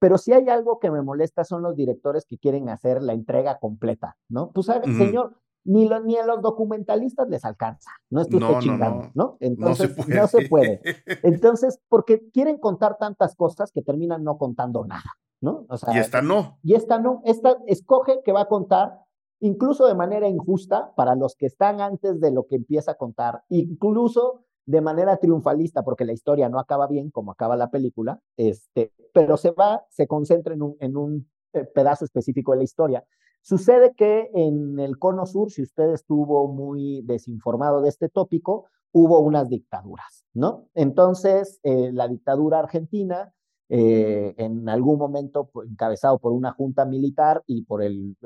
pero 0.02 0.18
si 0.18 0.32
hay 0.32 0.48
algo 0.48 0.80
que 0.80 0.90
me 0.90 1.00
molesta 1.00 1.44
son 1.44 1.62
los 1.62 1.76
directores 1.76 2.26
que 2.26 2.36
quieren 2.36 2.68
hacer 2.68 3.00
la 3.04 3.12
entrega 3.12 3.60
completa, 3.60 4.16
¿no? 4.28 4.50
Pues, 4.50 4.66
señor, 4.66 5.36
ni, 5.62 5.88
ni 6.04 6.16
a 6.16 6.26
los 6.26 6.42
documentalistas 6.42 7.28
les 7.28 7.44
alcanza, 7.44 7.88
no 8.10 8.22
estoy 8.22 8.40
chingando, 8.58 9.12
no, 9.14 9.36
Entonces, 9.38 9.96
no 10.08 10.26
se, 10.26 10.48
puede. 10.48 10.80
Entonces, 11.22 11.78
porque 11.88 12.28
quieren 12.32 12.58
contar 12.58 12.98
tantas 12.98 13.36
cosas 13.36 13.70
que 13.70 13.80
terminan 13.80 14.24
no 14.24 14.38
contando 14.38 14.84
nada, 14.84 15.12
¿no? 15.40 15.66
y 15.94 15.98
esta 15.98 16.20
no. 16.20 16.58
Y 16.64 16.74
esta 16.74 16.98
no, 16.98 17.22
esta 17.24 17.58
escoge 17.68 18.22
que 18.24 18.32
va 18.32 18.40
a 18.40 18.48
contar 18.48 19.04
incluso 19.38 19.86
de 19.86 19.94
manera 19.94 20.28
injusta 20.28 20.92
para 20.96 21.14
los 21.14 21.36
que 21.36 21.46
están 21.46 21.80
antes 21.80 22.20
de 22.20 22.32
lo 22.32 22.48
que 22.48 22.56
empieza 22.56 22.90
a 22.90 22.96
contar, 22.96 23.44
incluso 23.50 24.46
de 24.66 24.80
manera 24.80 25.16
triunfalista, 25.16 25.82
porque 25.82 26.04
la 26.04 26.12
historia 26.12 26.48
no 26.48 26.58
acaba 26.58 26.86
bien 26.86 27.10
como 27.10 27.32
acaba 27.32 27.56
la 27.56 27.70
película, 27.70 28.20
este, 28.36 28.92
pero 29.12 29.36
se 29.36 29.50
va, 29.50 29.84
se 29.90 30.06
concentra 30.06 30.54
en 30.54 30.62
un, 30.62 30.76
en 30.80 30.96
un 30.96 31.28
eh, 31.52 31.64
pedazo 31.64 32.04
específico 32.04 32.52
de 32.52 32.58
la 32.58 32.64
historia. 32.64 33.04
Sucede 33.42 33.94
que 33.94 34.30
en 34.34 34.78
el 34.78 34.98
cono 34.98 35.26
sur, 35.26 35.50
si 35.50 35.62
usted 35.62 35.92
estuvo 35.92 36.46
muy 36.48 37.02
desinformado 37.02 37.82
de 37.82 37.88
este 37.88 38.08
tópico, 38.08 38.66
hubo 38.92 39.20
unas 39.20 39.48
dictaduras, 39.48 40.24
¿no? 40.32 40.68
Entonces, 40.74 41.58
eh, 41.64 41.90
la 41.92 42.06
dictadura 42.06 42.60
argentina, 42.60 43.32
eh, 43.68 44.34
en 44.36 44.68
algún 44.68 44.98
momento 44.98 45.48
pues, 45.52 45.68
encabezado 45.68 46.18
por 46.18 46.32
una 46.32 46.52
junta 46.52 46.84
militar 46.84 47.42
y 47.46 47.62
por 47.62 47.82
el 47.82 48.16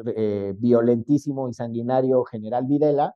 violentísimo 0.58 1.48
y 1.48 1.54
sanguinario 1.54 2.24
general 2.24 2.66
Videla, 2.66 3.14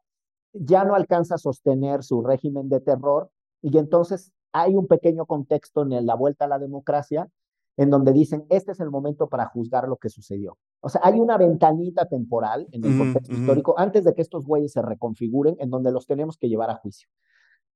ya 0.53 0.85
no 0.85 0.95
alcanza 0.95 1.37
a 1.37 1.39
sostener 1.39 2.03
su 2.03 2.23
régimen 2.23 2.69
de 2.69 2.81
terror 2.81 3.31
y 3.63 3.77
entonces 3.79 4.33
hay 4.53 4.75
un 4.75 4.87
pequeño 4.87 5.27
contexto 5.27 5.83
en 5.83 6.07
la 6.07 6.15
vuelta 6.15 6.47
a 6.47 6.49
la 6.49 6.59
democracia 6.59 7.29
en 7.77 7.89
donde 7.89 8.13
dicen, 8.13 8.45
este 8.51 8.73
es 8.73 8.81
el 8.81 8.91
momento 8.91 9.29
para 9.29 9.47
juzgar 9.47 9.89
lo 9.89 9.97
que 9.97 10.11
sucedió. 10.11 10.59
O 10.81 10.89
sea, 10.89 11.01
hay 11.03 11.19
una 11.19 11.39
ventanita 11.39 12.07
temporal 12.07 12.69
en 12.73 12.85
el 12.85 12.99
contexto 12.99 13.33
histórico 13.33 13.75
antes 13.79 14.05
de 14.05 14.13
que 14.13 14.21
estos 14.21 14.45
güeyes 14.45 14.73
se 14.73 14.83
reconfiguren 14.83 15.57
en 15.61 15.71
donde 15.71 15.91
los 15.93 16.07
tenemos 16.07 16.37
que 16.37 16.49
llevar 16.49 16.69
a 16.69 16.75
juicio. 16.75 17.09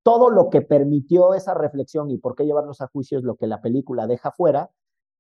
Todo 0.02 0.28
lo 0.28 0.50
que 0.50 0.60
permitió 0.60 1.32
esa 1.32 1.54
reflexión 1.54 2.10
y 2.10 2.18
por 2.18 2.34
qué 2.34 2.44
llevarlos 2.44 2.82
a 2.82 2.88
juicio 2.88 3.18
es 3.18 3.24
lo 3.24 3.36
que 3.36 3.46
la 3.46 3.62
película 3.62 4.06
deja 4.06 4.30
fuera, 4.30 4.70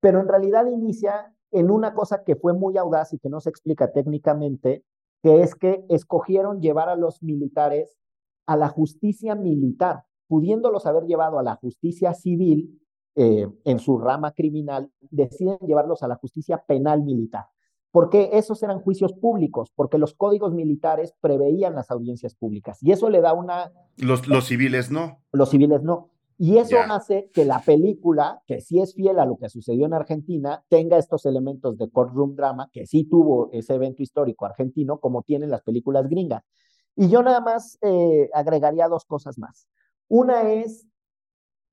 pero 0.00 0.20
en 0.20 0.28
realidad 0.28 0.66
inicia 0.66 1.34
en 1.50 1.70
una 1.70 1.94
cosa 1.94 2.22
que 2.22 2.36
fue 2.36 2.52
muy 2.52 2.76
audaz 2.76 3.14
y 3.14 3.18
que 3.18 3.30
no 3.30 3.40
se 3.40 3.48
explica 3.48 3.92
técnicamente, 3.92 4.84
que 5.24 5.40
es 5.40 5.54
que 5.54 5.86
escogieron 5.88 6.60
llevar 6.60 6.90
a 6.90 6.96
los 6.96 7.22
militares 7.22 7.96
a 8.44 8.58
la 8.58 8.68
justicia 8.68 9.34
militar, 9.34 10.04
pudiéndolos 10.28 10.84
haber 10.84 11.04
llevado 11.04 11.38
a 11.38 11.42
la 11.42 11.56
justicia 11.56 12.12
civil 12.12 12.78
eh, 13.16 13.48
en 13.64 13.78
su 13.78 13.96
rama 13.96 14.32
criminal, 14.32 14.92
deciden 15.10 15.56
llevarlos 15.66 16.02
a 16.02 16.08
la 16.08 16.16
justicia 16.16 16.62
penal 16.68 17.04
militar. 17.04 17.46
Porque 17.90 18.30
esos 18.34 18.62
eran 18.62 18.80
juicios 18.80 19.14
públicos, 19.14 19.72
porque 19.74 19.96
los 19.96 20.12
códigos 20.12 20.52
militares 20.52 21.14
preveían 21.22 21.74
las 21.74 21.90
audiencias 21.90 22.34
públicas. 22.34 22.82
Y 22.82 22.92
eso 22.92 23.08
le 23.08 23.22
da 23.22 23.32
una... 23.32 23.72
Los, 23.96 24.28
los 24.28 24.44
civiles 24.44 24.90
no. 24.90 25.22
Los 25.32 25.48
civiles 25.48 25.82
no. 25.82 26.10
Y 26.36 26.58
eso 26.58 26.76
hace 26.88 27.30
que 27.32 27.44
la 27.44 27.60
película, 27.60 28.42
que 28.46 28.60
sí 28.60 28.80
es 28.80 28.94
fiel 28.94 29.18
a 29.18 29.26
lo 29.26 29.36
que 29.36 29.48
sucedió 29.48 29.86
en 29.86 29.94
Argentina, 29.94 30.64
tenga 30.68 30.98
estos 30.98 31.26
elementos 31.26 31.78
de 31.78 31.88
courtroom 31.90 32.34
drama, 32.34 32.70
que 32.72 32.86
sí 32.86 33.04
tuvo 33.04 33.50
ese 33.52 33.74
evento 33.74 34.02
histórico 34.02 34.44
argentino, 34.44 34.98
como 34.98 35.22
tienen 35.22 35.50
las 35.50 35.62
películas 35.62 36.08
gringas. 36.08 36.42
Y 36.96 37.08
yo 37.08 37.22
nada 37.22 37.40
más 37.40 37.78
eh, 37.82 38.30
agregaría 38.32 38.88
dos 38.88 39.04
cosas 39.04 39.38
más. 39.38 39.68
Una 40.08 40.50
es 40.52 40.86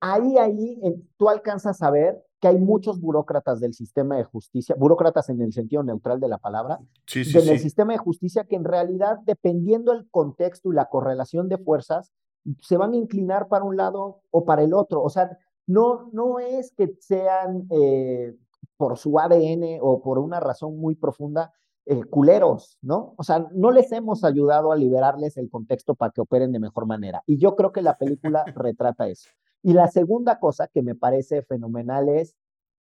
ahí, 0.00 0.36
ahí, 0.38 0.80
tú 1.16 1.28
alcanzas 1.28 1.82
a 1.82 1.90
ver 1.90 2.24
que 2.40 2.48
hay 2.48 2.58
muchos 2.58 3.00
burócratas 3.00 3.60
del 3.60 3.72
sistema 3.72 4.16
de 4.16 4.24
justicia, 4.24 4.74
burócratas 4.76 5.28
en 5.28 5.40
el 5.40 5.52
sentido 5.52 5.84
neutral 5.84 6.18
de 6.18 6.26
la 6.26 6.38
palabra, 6.38 6.80
sí, 7.06 7.22
del 7.32 7.60
sistema 7.60 7.92
de 7.92 7.98
justicia 7.98 8.44
que 8.44 8.56
en 8.56 8.64
realidad, 8.64 9.18
dependiendo 9.24 9.92
el 9.92 10.08
contexto 10.10 10.72
y 10.72 10.74
la 10.74 10.86
correlación 10.86 11.48
de 11.48 11.58
fuerzas, 11.58 12.12
se 12.60 12.76
van 12.76 12.92
a 12.92 12.96
inclinar 12.96 13.48
para 13.48 13.64
un 13.64 13.76
lado 13.76 14.20
o 14.30 14.44
para 14.44 14.62
el 14.62 14.74
otro. 14.74 15.02
O 15.02 15.10
sea, 15.10 15.38
no, 15.66 16.10
no 16.12 16.38
es 16.38 16.72
que 16.72 16.96
sean 17.00 17.66
eh, 17.70 18.34
por 18.76 18.98
su 18.98 19.18
ADN 19.18 19.78
o 19.80 20.02
por 20.02 20.18
una 20.18 20.40
razón 20.40 20.78
muy 20.78 20.94
profunda 20.94 21.52
eh, 21.84 22.04
culeros, 22.04 22.78
¿no? 22.80 23.14
O 23.16 23.24
sea, 23.24 23.48
no 23.52 23.70
les 23.72 23.90
hemos 23.90 24.22
ayudado 24.22 24.70
a 24.70 24.76
liberarles 24.76 25.36
el 25.36 25.50
contexto 25.50 25.94
para 25.94 26.12
que 26.12 26.20
operen 26.20 26.52
de 26.52 26.60
mejor 26.60 26.86
manera. 26.86 27.22
Y 27.26 27.38
yo 27.38 27.56
creo 27.56 27.72
que 27.72 27.82
la 27.82 27.98
película 27.98 28.44
retrata 28.54 29.08
eso. 29.08 29.28
Y 29.62 29.72
la 29.72 29.88
segunda 29.88 30.38
cosa 30.38 30.68
que 30.68 30.82
me 30.82 30.94
parece 30.94 31.42
fenomenal 31.42 32.08
es 32.08 32.36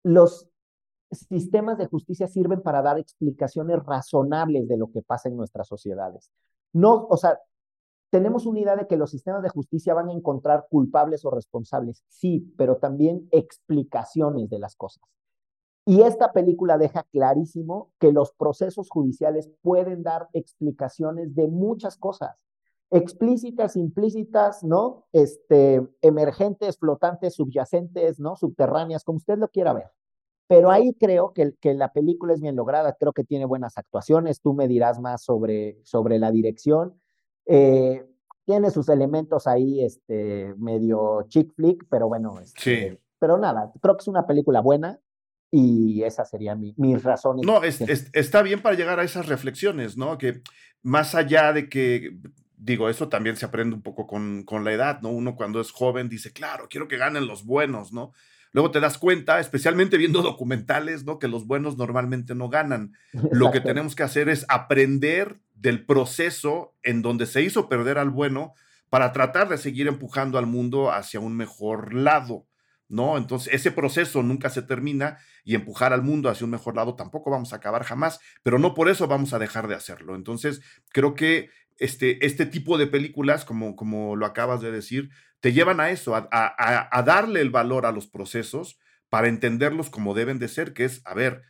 los 0.03 0.49
sistemas 1.11 1.79
de 1.79 1.87
justicia 1.87 2.27
sirven 2.27 2.63
para 2.63 2.83
dar 2.83 2.99
explicaciones 2.99 3.83
razonables 3.85 4.69
de 4.69 4.77
lo 4.77 4.91
que 4.91 5.03
pasa 5.03 5.29
en 5.29 5.37
nuestras 5.37 5.69
sociedades. 5.69 6.31
No, 6.73 7.07
o 7.09 7.17
sea, 7.17 7.39
tenemos 8.13 8.45
una 8.45 8.61
idea 8.61 8.77
de 8.77 8.87
que 8.87 8.99
los 8.99 9.11
sistemas 9.11 9.43
de 9.43 9.49
justicia 9.49 9.95
van 9.95 10.11
a 10.11 10.13
encontrar 10.13 10.67
culpables 10.69 11.25
o 11.25 11.31
responsables, 11.31 12.05
sí, 12.09 12.53
pero 12.59 12.77
también 12.77 13.27
explicaciones 13.31 14.51
de 14.51 14.59
las 14.59 14.77
cosas. 14.77 15.03
Y 15.87 16.03
esta 16.03 16.31
película 16.33 16.77
deja 16.77 17.05
clarísimo 17.05 17.91
que 17.99 18.13
los 18.13 18.33
procesos 18.33 18.91
judiciales 18.91 19.51
pueden 19.63 20.03
dar 20.03 20.29
explicaciones 20.35 21.35
de 21.35 21.49
muchas 21.49 21.97
cosas 21.97 22.37
explícitas, 22.91 23.77
implícitas, 23.77 24.63
¿no? 24.63 25.07
Este, 25.13 25.81
emergentes, 26.03 26.77
flotantes, 26.77 27.37
subyacentes, 27.37 28.21
¿no? 28.21 28.37
Subterráneas, 28.37 29.05
como 29.05 29.17
usted 29.17 29.39
lo 29.39 29.49
quiera 29.49 29.73
ver. 29.73 29.91
Pero 30.49 30.71
ahí 30.71 30.93
creo 31.01 31.33
que, 31.33 31.55
que 31.63 31.73
la 31.73 31.95
película 31.95 32.35
es 32.35 32.43
bien 32.43 32.57
lograda, 32.57 32.93
creo 32.93 33.15
que 33.15 33.25
tiene 33.25 33.47
buenas 33.47 33.79
actuaciones, 33.79 34.43
tú 34.43 34.53
me 34.53 34.69
dirás 34.69 35.01
más 35.01 35.23
sobre, 35.23 35.81
sobre 35.83 36.19
la 36.19 36.31
dirección. 36.31 37.01
Eh, 37.47 38.07
tiene 38.45 38.71
sus 38.71 38.89
elementos 38.89 39.47
ahí, 39.47 39.85
este, 39.85 40.55
medio 40.59 41.27
chick 41.29 41.53
flick, 41.55 41.85
pero 41.89 42.09
bueno, 42.09 42.41
este, 42.41 42.91
sí. 42.91 42.99
pero 43.19 43.39
nada, 43.39 43.73
creo 43.81 43.97
que 43.97 44.03
es 44.03 44.09
una 44.09 44.27
película 44.27 44.61
buena, 44.61 44.99
y 45.51 46.03
esa 46.03 46.25
sería 46.25 46.55
mi, 46.55 46.75
mis 46.77 47.03
razones. 47.03 47.47
No, 47.47 47.63
es, 47.63 47.81
está 48.13 48.43
bien 48.43 48.63
para 48.63 48.75
llegar 48.75 48.99
a 48.99 49.05
esas 49.05 49.29
reflexiones, 49.29 49.97
¿no? 49.97 50.17
Que 50.19 50.43
más 50.83 51.15
allá 51.15 51.53
de 51.53 51.69
que 51.69 52.17
digo, 52.63 52.89
eso 52.89 53.09
también 53.09 53.37
se 53.37 53.45
aprende 53.45 53.75
un 53.75 53.83
poco 53.83 54.07
con, 54.07 54.45
con 54.45 54.65
la 54.65 54.73
edad, 54.73 55.01
¿no? 55.03 55.11
Uno 55.11 55.35
cuando 55.35 55.61
es 55.61 55.73
joven 55.73 56.09
dice, 56.09 56.33
claro, 56.33 56.69
quiero 56.71 56.87
que 56.87 56.97
ganen 56.97 57.27
los 57.27 57.45
buenos, 57.45 57.93
¿no? 57.93 58.13
Luego 58.53 58.71
te 58.71 58.81
das 58.81 58.99
cuenta, 58.99 59.41
especialmente 59.41 59.97
viendo 59.97 60.23
documentales, 60.23 61.05
¿no? 61.05 61.19
Que 61.19 61.29
los 61.29 61.47
buenos 61.47 61.77
normalmente 61.79 62.35
no 62.35 62.49
ganan. 62.49 62.93
Lo 63.31 63.51
que 63.51 63.61
tenemos 63.61 63.95
que 63.95 64.03
hacer 64.03 64.29
es 64.29 64.45
aprender 64.49 65.41
del 65.55 65.87
proceso 65.87 66.75
en 66.83 67.03
donde 67.03 67.27
se 67.27 67.43
hizo 67.43 67.69
perder 67.69 67.99
al 67.99 68.11
bueno 68.11 68.55
para 68.91 69.13
tratar 69.13 69.49
de 69.49 69.57
seguir 69.57 69.89
empujando 69.89 70.37
al 70.37 70.47
mundo 70.47 70.93
hacia 70.93 71.19
un 71.19 71.35
mejor 71.35 71.95
lado. 71.95 72.47
¿no? 72.93 73.17
Entonces, 73.17 73.55
ese 73.55 73.73
proceso 73.73 74.23
nunca 74.23 74.51
se 74.51 74.61
termina 74.61 75.17
y 75.45 75.55
empujar 75.55 75.95
al 75.95 76.03
mundo 76.03 76.29
hacia 76.29 76.45
un 76.45 76.51
mejor 76.51 76.77
lado 76.77 76.95
tampoco 76.95 77.31
vamos 77.31 77.55
a 77.55 77.57
acabar 77.57 77.85
jamás, 77.85 78.21
pero 78.43 78.59
no 78.59 78.75
por 78.75 78.91
eso 78.91 79.09
vamos 79.09 79.33
a 79.33 79.39
dejar 79.39 79.67
de 79.67 79.75
hacerlo. 79.75 80.15
Entonces, 80.15 80.61
creo 80.91 81.15
que 81.15 81.49
este, 81.79 82.25
este 82.25 82.47
tipo 82.47 82.79
de 82.79 82.87
películas, 82.87 83.45
como, 83.45 83.77
como 83.77 84.17
lo 84.17 84.27
acabas 84.27 84.61
de 84.61 84.71
decir, 84.71 85.11
te 85.41 85.53
llevan 85.53 85.81
a 85.81 85.91
eso, 85.91 86.15
a, 86.15 86.29
a, 86.31 87.03
darle 87.03 87.41
el 87.41 87.51
valor 87.51 87.85
a 87.85 87.93
los 87.93 88.07
procesos 88.07 88.79
para 89.09 89.29
entenderlos 89.29 89.91
como 89.91 90.15
deben 90.15 90.39
de 90.39 90.49
ser, 90.49 90.73
que 90.73 90.85
es, 90.85 91.03
a 91.05 91.15
ver, 91.15 91.43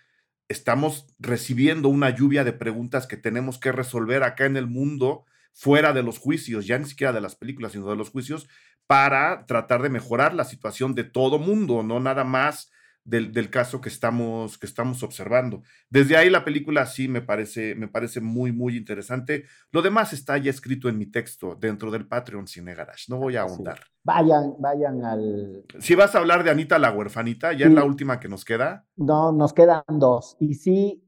estamos 0.49 1.15
recibiendo 1.19 1.89
una 1.89 2.11
lluvia 2.11 2.43
de 2.43 2.55
preguntas 2.55 3.07
que 3.07 3.19
tenemos 3.19 3.59
que 3.59 3.71
resolver 3.71 4.23
acá 4.23 4.47
en 4.47 4.57
el 4.57 4.67
mundo, 4.67 5.27
fuera 5.53 5.93
de 5.93 6.03
los 6.03 6.19
juicios, 6.19 6.67
ya 6.67 6.79
ni 6.79 6.87
siquiera 6.87 7.13
de 7.13 7.21
las 7.21 7.37
películas, 7.37 7.73
sino 7.73 7.89
de 7.91 7.97
los 7.97 8.11
juicios, 8.11 8.49
para 8.87 9.47
tratar 9.47 9.83
de 9.83 9.91
mejorar 9.91 10.35
la 10.35 10.45
situación 10.45 10.95
de 10.95 11.05
todo 11.05 11.39
mundo, 11.39 11.83
no 11.83 12.01
nada 12.01 12.25
más 12.25 12.72
del, 13.05 13.33
del, 13.33 13.51
caso 13.51 13.81
que 13.81 13.89
estamos, 13.89 14.59
que 14.59 14.67
estamos 14.67 15.03
observando. 15.03 15.63
Desde 15.91 16.17
ahí 16.17 16.31
la 16.31 16.45
película 16.45 16.87
sí 16.87 17.09
me 17.09 17.21
parece, 17.21 17.75
me 17.75 17.89
parece 17.89 18.21
muy, 18.21 18.53
muy 18.53 18.77
interesante. 18.77 19.45
Lo 19.71 19.83
demás 19.83 20.13
está 20.13 20.39
ya 20.39 20.51
escrito 20.51 20.89
en 20.89 20.99
mi 20.99 21.07
texto 21.07 21.57
dentro 21.57 21.91
del 21.91 22.07
Patreon 22.07 22.47
Cine 22.47 22.75
Garage. 22.75 23.07
No 23.09 23.19
voy 23.19 23.37
a 23.37 23.43
ahondar. 23.43 23.81
Vayan, 24.05 24.55
vayan 24.59 25.05
al... 25.05 25.65
Si 25.79 25.95
vas 25.95 26.15
a 26.15 26.19
hablar 26.19 26.45
de 26.45 26.51
Anita 26.51 26.79
la 26.79 26.93
huerfanita, 26.93 27.53
ya 27.53 27.67
es 27.67 27.73
la 27.73 27.85
última 27.85 28.21
que 28.21 28.29
nos 28.29 28.45
queda. 28.45 28.87
No, 28.97 29.33
nos 29.33 29.53
quedan 29.53 29.83
dos. 29.89 30.37
Y 30.39 30.55
sí, 30.55 31.05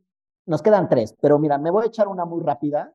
nos 0.46 0.62
quedan 0.62 0.88
tres. 0.88 1.14
Pero 1.20 1.38
mira, 1.38 1.58
me 1.58 1.70
voy 1.70 1.84
a 1.84 1.88
echar 1.88 2.08
una 2.08 2.24
muy 2.24 2.42
rápida, 2.42 2.92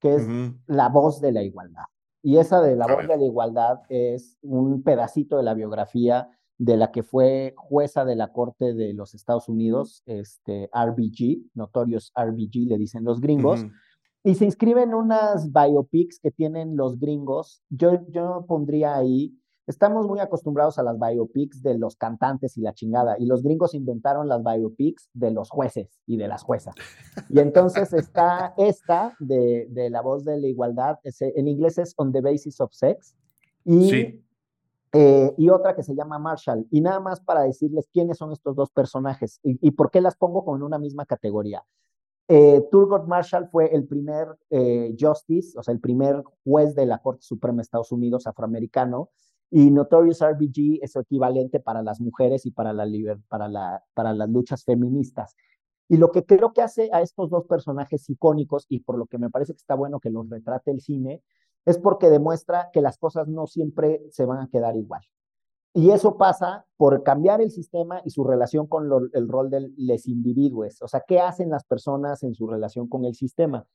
que 0.00 0.14
es 0.14 0.26
La 0.66 0.88
voz 0.88 1.20
de 1.20 1.32
la 1.32 1.42
igualdad. 1.42 1.84
Y 2.22 2.36
esa 2.36 2.60
de 2.60 2.76
la 2.76 2.86
voz 2.86 3.06
de 3.06 3.16
la 3.16 3.24
igualdad 3.24 3.80
es 3.88 4.36
un 4.42 4.82
pedacito 4.82 5.36
de 5.38 5.42
la 5.42 5.54
biografía 5.54 6.28
de 6.60 6.76
la 6.76 6.92
que 6.92 7.02
fue 7.02 7.54
jueza 7.56 8.04
de 8.04 8.16
la 8.16 8.32
Corte 8.32 8.74
de 8.74 8.92
los 8.92 9.14
Estados 9.14 9.48
Unidos, 9.48 10.02
este 10.04 10.68
RBG, 10.74 11.50
Notorious 11.54 12.12
RBG, 12.14 12.68
le 12.68 12.76
dicen 12.76 13.02
los 13.02 13.22
gringos, 13.22 13.64
y 14.22 14.34
se 14.34 14.44
inscriben 14.44 14.92
unas 14.92 15.50
biopics 15.50 16.20
que 16.20 16.30
tienen 16.30 16.76
los 16.76 17.00
gringos. 17.00 17.62
Yo, 17.70 18.06
yo 18.10 18.44
pondría 18.46 18.94
ahí 18.94 19.34
estamos 19.66 20.06
muy 20.06 20.18
acostumbrados 20.18 20.78
a 20.78 20.82
las 20.82 20.98
biopics 20.98 21.62
de 21.62 21.78
los 21.78 21.96
cantantes 21.96 22.58
y 22.58 22.60
la 22.60 22.74
chingada, 22.74 23.16
y 23.18 23.24
los 23.24 23.42
gringos 23.42 23.72
inventaron 23.72 24.28
las 24.28 24.42
biopics 24.42 25.08
de 25.14 25.30
los 25.30 25.48
jueces 25.48 26.02
y 26.06 26.18
de 26.18 26.28
las 26.28 26.42
juezas. 26.42 26.74
Y 27.30 27.38
entonces 27.38 27.92
está 27.92 28.52
esta 28.58 29.14
de, 29.20 29.68
de 29.70 29.88
la 29.88 30.02
voz 30.02 30.24
de 30.24 30.38
la 30.38 30.48
igualdad, 30.48 30.98
en 31.04 31.48
inglés 31.48 31.78
es 31.78 31.94
On 31.96 32.12
the 32.12 32.20
Basis 32.20 32.60
of 32.60 32.72
Sex, 32.72 33.16
y, 33.64 34.20
eh, 34.92 35.32
y 35.36 35.48
otra 35.50 35.76
que 35.76 35.82
se 35.82 35.94
llama 35.94 36.18
Marshall. 36.18 36.66
Y 36.70 36.80
nada 36.80 37.00
más 37.00 37.20
para 37.20 37.42
decirles 37.42 37.88
quiénes 37.92 38.18
son 38.18 38.32
estos 38.32 38.56
dos 38.56 38.70
personajes 38.70 39.40
y, 39.42 39.70
por 39.72 39.90
qué 39.90 40.00
las 40.00 40.16
pongo 40.16 40.44
como 40.44 40.56
en 40.56 40.62
una 40.64 40.78
misma 40.78 41.06
categoría. 41.06 41.64
Eh, 42.28 42.62
Turgot 42.70 43.06
Marshall 43.06 43.48
fue 43.50 43.74
el 43.74 43.86
primer 43.86 44.28
eh, 44.50 44.94
justice, 44.98 45.58
o 45.58 45.62
sea, 45.62 45.74
el 45.74 45.80
primer 45.80 46.22
juez 46.44 46.74
de 46.74 46.86
la 46.86 46.98
Corte 46.98 47.22
Suprema 47.22 47.56
de 47.56 47.62
Estados 47.62 47.90
Unidos 47.90 48.26
afroamericano, 48.26 49.10
y 49.50 49.70
Notorious 49.72 50.20
RBG 50.20 50.78
es 50.80 50.94
equivalente 50.94 51.58
para 51.58 51.82
las 51.82 52.00
mujeres 52.00 52.46
y 52.46 52.52
para, 52.52 52.72
la, 52.72 52.86
para, 53.28 53.48
la, 53.48 53.82
para 53.94 54.12
las 54.14 54.28
luchas 54.28 54.64
feministas. 54.64 55.34
Y 55.88 55.96
lo 55.96 56.12
que 56.12 56.24
creo 56.24 56.52
que 56.52 56.62
hace 56.62 56.88
a 56.92 57.02
estos 57.02 57.30
dos 57.30 57.46
personajes 57.46 58.08
icónicos, 58.08 58.64
y 58.68 58.78
por 58.80 58.96
lo 58.96 59.06
que 59.06 59.18
me 59.18 59.28
parece 59.28 59.52
que 59.52 59.58
está 59.58 59.74
bueno 59.74 59.98
que 59.98 60.10
los 60.10 60.30
retrate 60.30 60.70
el 60.70 60.80
cine, 60.80 61.20
es 61.64 61.78
porque 61.78 62.10
demuestra 62.10 62.70
que 62.72 62.80
las 62.80 62.98
cosas 62.98 63.28
no 63.28 63.46
siempre 63.46 64.02
se 64.10 64.24
van 64.24 64.38
a 64.40 64.48
quedar 64.48 64.76
igual. 64.76 65.02
Y 65.72 65.90
eso 65.90 66.16
pasa 66.16 66.66
por 66.76 67.04
cambiar 67.04 67.40
el 67.40 67.50
sistema 67.50 68.02
y 68.04 68.10
su 68.10 68.24
relación 68.24 68.66
con 68.66 68.90
el 69.12 69.28
rol 69.28 69.50
de 69.50 69.70
los 69.76 70.06
individuos. 70.08 70.82
O 70.82 70.88
sea, 70.88 71.04
¿qué 71.06 71.20
hacen 71.20 71.50
las 71.50 71.64
personas 71.64 72.24
en 72.24 72.34
su 72.34 72.48
relación 72.48 72.88
con 72.88 73.04
el 73.04 73.14
sistema? 73.14 73.66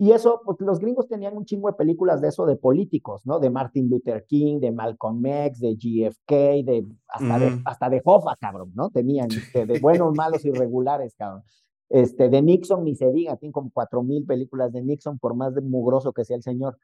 Y 0.00 0.12
eso, 0.12 0.40
pues 0.46 0.58
los 0.60 0.78
gringos 0.78 1.08
tenían 1.08 1.36
un 1.36 1.44
chingo 1.44 1.68
de 1.68 1.74
películas 1.74 2.22
de 2.22 2.28
eso, 2.28 2.46
de 2.46 2.56
políticos, 2.56 3.20
¿no? 3.26 3.38
De 3.38 3.50
Martin 3.50 3.90
Luther 3.90 4.24
King, 4.26 4.58
de 4.58 4.72
Malcolm 4.72 5.26
X, 5.26 5.60
de 5.60 5.76
JFK, 5.76 6.64
de 6.64 6.86
hasta, 7.06 7.38
de, 7.38 7.60
hasta 7.66 7.90
de 7.90 8.00
Hoffa, 8.02 8.34
cabrón, 8.40 8.72
¿no? 8.74 8.88
Tenían 8.88 9.28
de, 9.28 9.78
buenos, 9.78 10.14
malos 10.14 10.42
y 10.46 10.52
regulares, 10.52 11.14
cabrón. 11.16 11.42
Este, 11.90 12.30
de 12.30 12.40
Nixon 12.40 12.84
ni 12.84 12.94
se 12.94 13.12
diga, 13.12 13.36
tienen 13.36 13.52
como 13.52 13.70
cuatro 13.74 14.02
mil 14.02 14.24
películas 14.24 14.72
de 14.72 14.80
Nixon, 14.80 15.18
por 15.18 15.34
más 15.34 15.54
de 15.54 15.60
mugroso 15.60 16.14
que 16.14 16.24
sea 16.24 16.36
el 16.36 16.42
señor. 16.42 16.78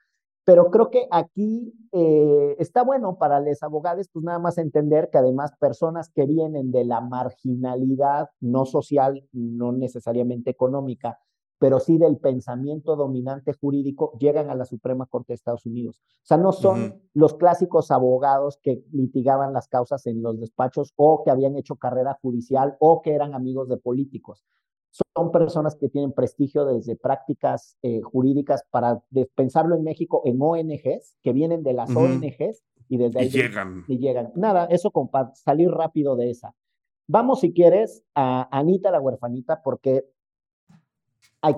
Pero 0.47 0.71
creo 0.71 0.91
que 0.91 1.09
aquí 1.11 1.75
eh, 1.91 2.55
está 2.61 2.85
bueno 2.85 3.19
para 3.19 3.41
los 3.41 3.65
abogados, 3.65 4.09
pues 4.13 4.25
nada 4.25 4.39
más 4.39 4.59
entender 4.59 5.11
que 5.11 5.19
además 5.19 5.51
personas 5.59 6.09
que 6.09 6.25
vienen 6.25 6.71
de 6.71 6.85
la 6.85 7.01
marginalidad, 7.01 8.29
no 8.39 8.65
social, 8.65 9.29
no 9.33 9.73
necesariamente 9.73 10.53
económica, 10.53 11.19
pero 11.59 11.81
sí 11.81 11.99
del 11.99 12.19
pensamiento 12.19 12.95
dominante 12.95 13.55
jurídico, 13.55 14.17
llegan 14.21 14.49
a 14.49 14.55
la 14.55 14.67
Suprema 14.67 15.07
Corte 15.07 15.33
de 15.33 15.35
Estados 15.35 15.67
Unidos. 15.67 16.01
O 16.23 16.27
sea, 16.27 16.37
no 16.37 16.53
son 16.53 17.03
los 17.13 17.35
clásicos 17.35 17.91
abogados 17.91 18.61
que 18.63 18.85
litigaban 18.93 19.53
las 19.53 19.67
causas 19.67 20.07
en 20.07 20.23
los 20.23 20.39
despachos 20.39 20.93
o 20.95 21.25
que 21.25 21.33
habían 21.33 21.57
hecho 21.57 21.75
carrera 21.75 22.17
judicial 22.23 22.77
o 22.79 23.03
que 23.03 23.15
eran 23.15 23.35
amigos 23.35 23.69
de 23.69 23.79
políticos. 23.79 24.45
Son 25.15 25.33
personas 25.33 25.77
que 25.77 25.89
tienen 25.89 26.13
prestigio 26.13 26.65
desde 26.65 26.97
prácticas 26.97 27.77
eh, 27.83 28.01
jurídicas 28.03 28.65
para 28.71 29.03
pensarlo 29.35 29.75
en 29.77 29.85
México 29.85 30.23
en 30.25 30.41
ONGs, 30.41 31.17
que 31.23 31.33
vienen 31.33 31.63
de 31.63 31.73
las 31.73 31.95
ONGs 31.95 32.63
y 32.89 32.97
desde 32.99 33.21
ahí 33.21 33.29
llegan. 33.29 33.85
Y 33.89 33.99
llegan. 33.99 34.33
Nada, 34.35 34.67
eso 34.67 34.91
para 34.91 35.35
salir 35.35 35.71
rápido 35.71 36.17
de 36.17 36.31
esa. 36.31 36.55
Vamos, 37.09 37.41
si 37.41 37.53
quieres, 37.53 38.03
a 38.15 38.49
Anita 38.57 38.91
la 38.91 39.01
huerfanita, 39.01 39.63
porque 39.63 40.05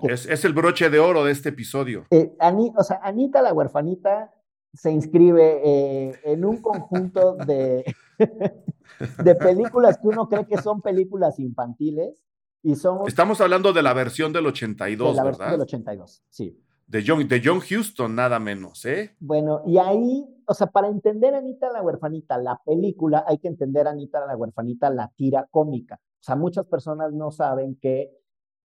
es, 0.09 0.45
el 0.45 0.53
broche 0.53 0.91
de 0.91 0.99
oro 0.99 1.24
de 1.24 1.32
este 1.32 1.51
episodio. 1.51 2.07
Eh, 2.11 2.32
o 2.76 2.82
sea, 2.82 3.01
Anita 3.03 3.43
la 3.43 3.53
huerfanita 3.53 4.32
se 4.74 4.91
inscribe 4.91 5.61
eh, 5.64 6.20
en 6.24 6.45
un 6.45 6.61
conjunto 6.61 7.36
de, 7.36 7.84
de 9.24 9.34
películas 9.34 9.99
que 9.99 10.09
uno 10.09 10.28
cree 10.28 10.47
que 10.47 10.59
son 10.59 10.82
películas 10.82 11.39
infantiles 11.39 12.14
y 12.62 12.74
son... 12.74 13.06
Estamos 13.06 13.40
hablando 13.40 13.72
de 13.72 13.82
la 13.82 13.94
versión 13.94 14.32
del 14.32 14.46
82, 14.46 15.11
de 15.11 15.16
la 15.16 15.24
versión 15.24 15.50
del 15.50 15.61
82, 15.61 16.24
sí. 16.28 16.59
De 16.86 17.04
John, 17.06 17.28
de 17.28 17.42
John 17.44 17.61
Houston, 17.61 18.14
nada 18.14 18.38
menos, 18.38 18.84
¿eh? 18.86 19.14
Bueno, 19.20 19.62
y 19.66 19.76
ahí, 19.76 20.24
o 20.46 20.54
sea, 20.54 20.68
para 20.68 20.88
entender 20.88 21.34
a 21.34 21.38
Anita 21.38 21.70
la 21.70 21.82
huerfanita, 21.82 22.38
la 22.38 22.59
película, 22.64 23.24
hay 23.26 23.38
que 23.38 23.48
entender 23.48 23.86
a 23.86 23.90
Anita 23.90 24.24
la 24.26 24.36
huerfanita, 24.36 24.88
la 24.88 25.12
tira 25.14 25.46
cómica. 25.50 26.00
O 26.00 26.22
sea, 26.22 26.34
muchas 26.34 26.64
personas 26.64 27.12
no 27.12 27.30
saben 27.30 27.76
que 27.76 28.11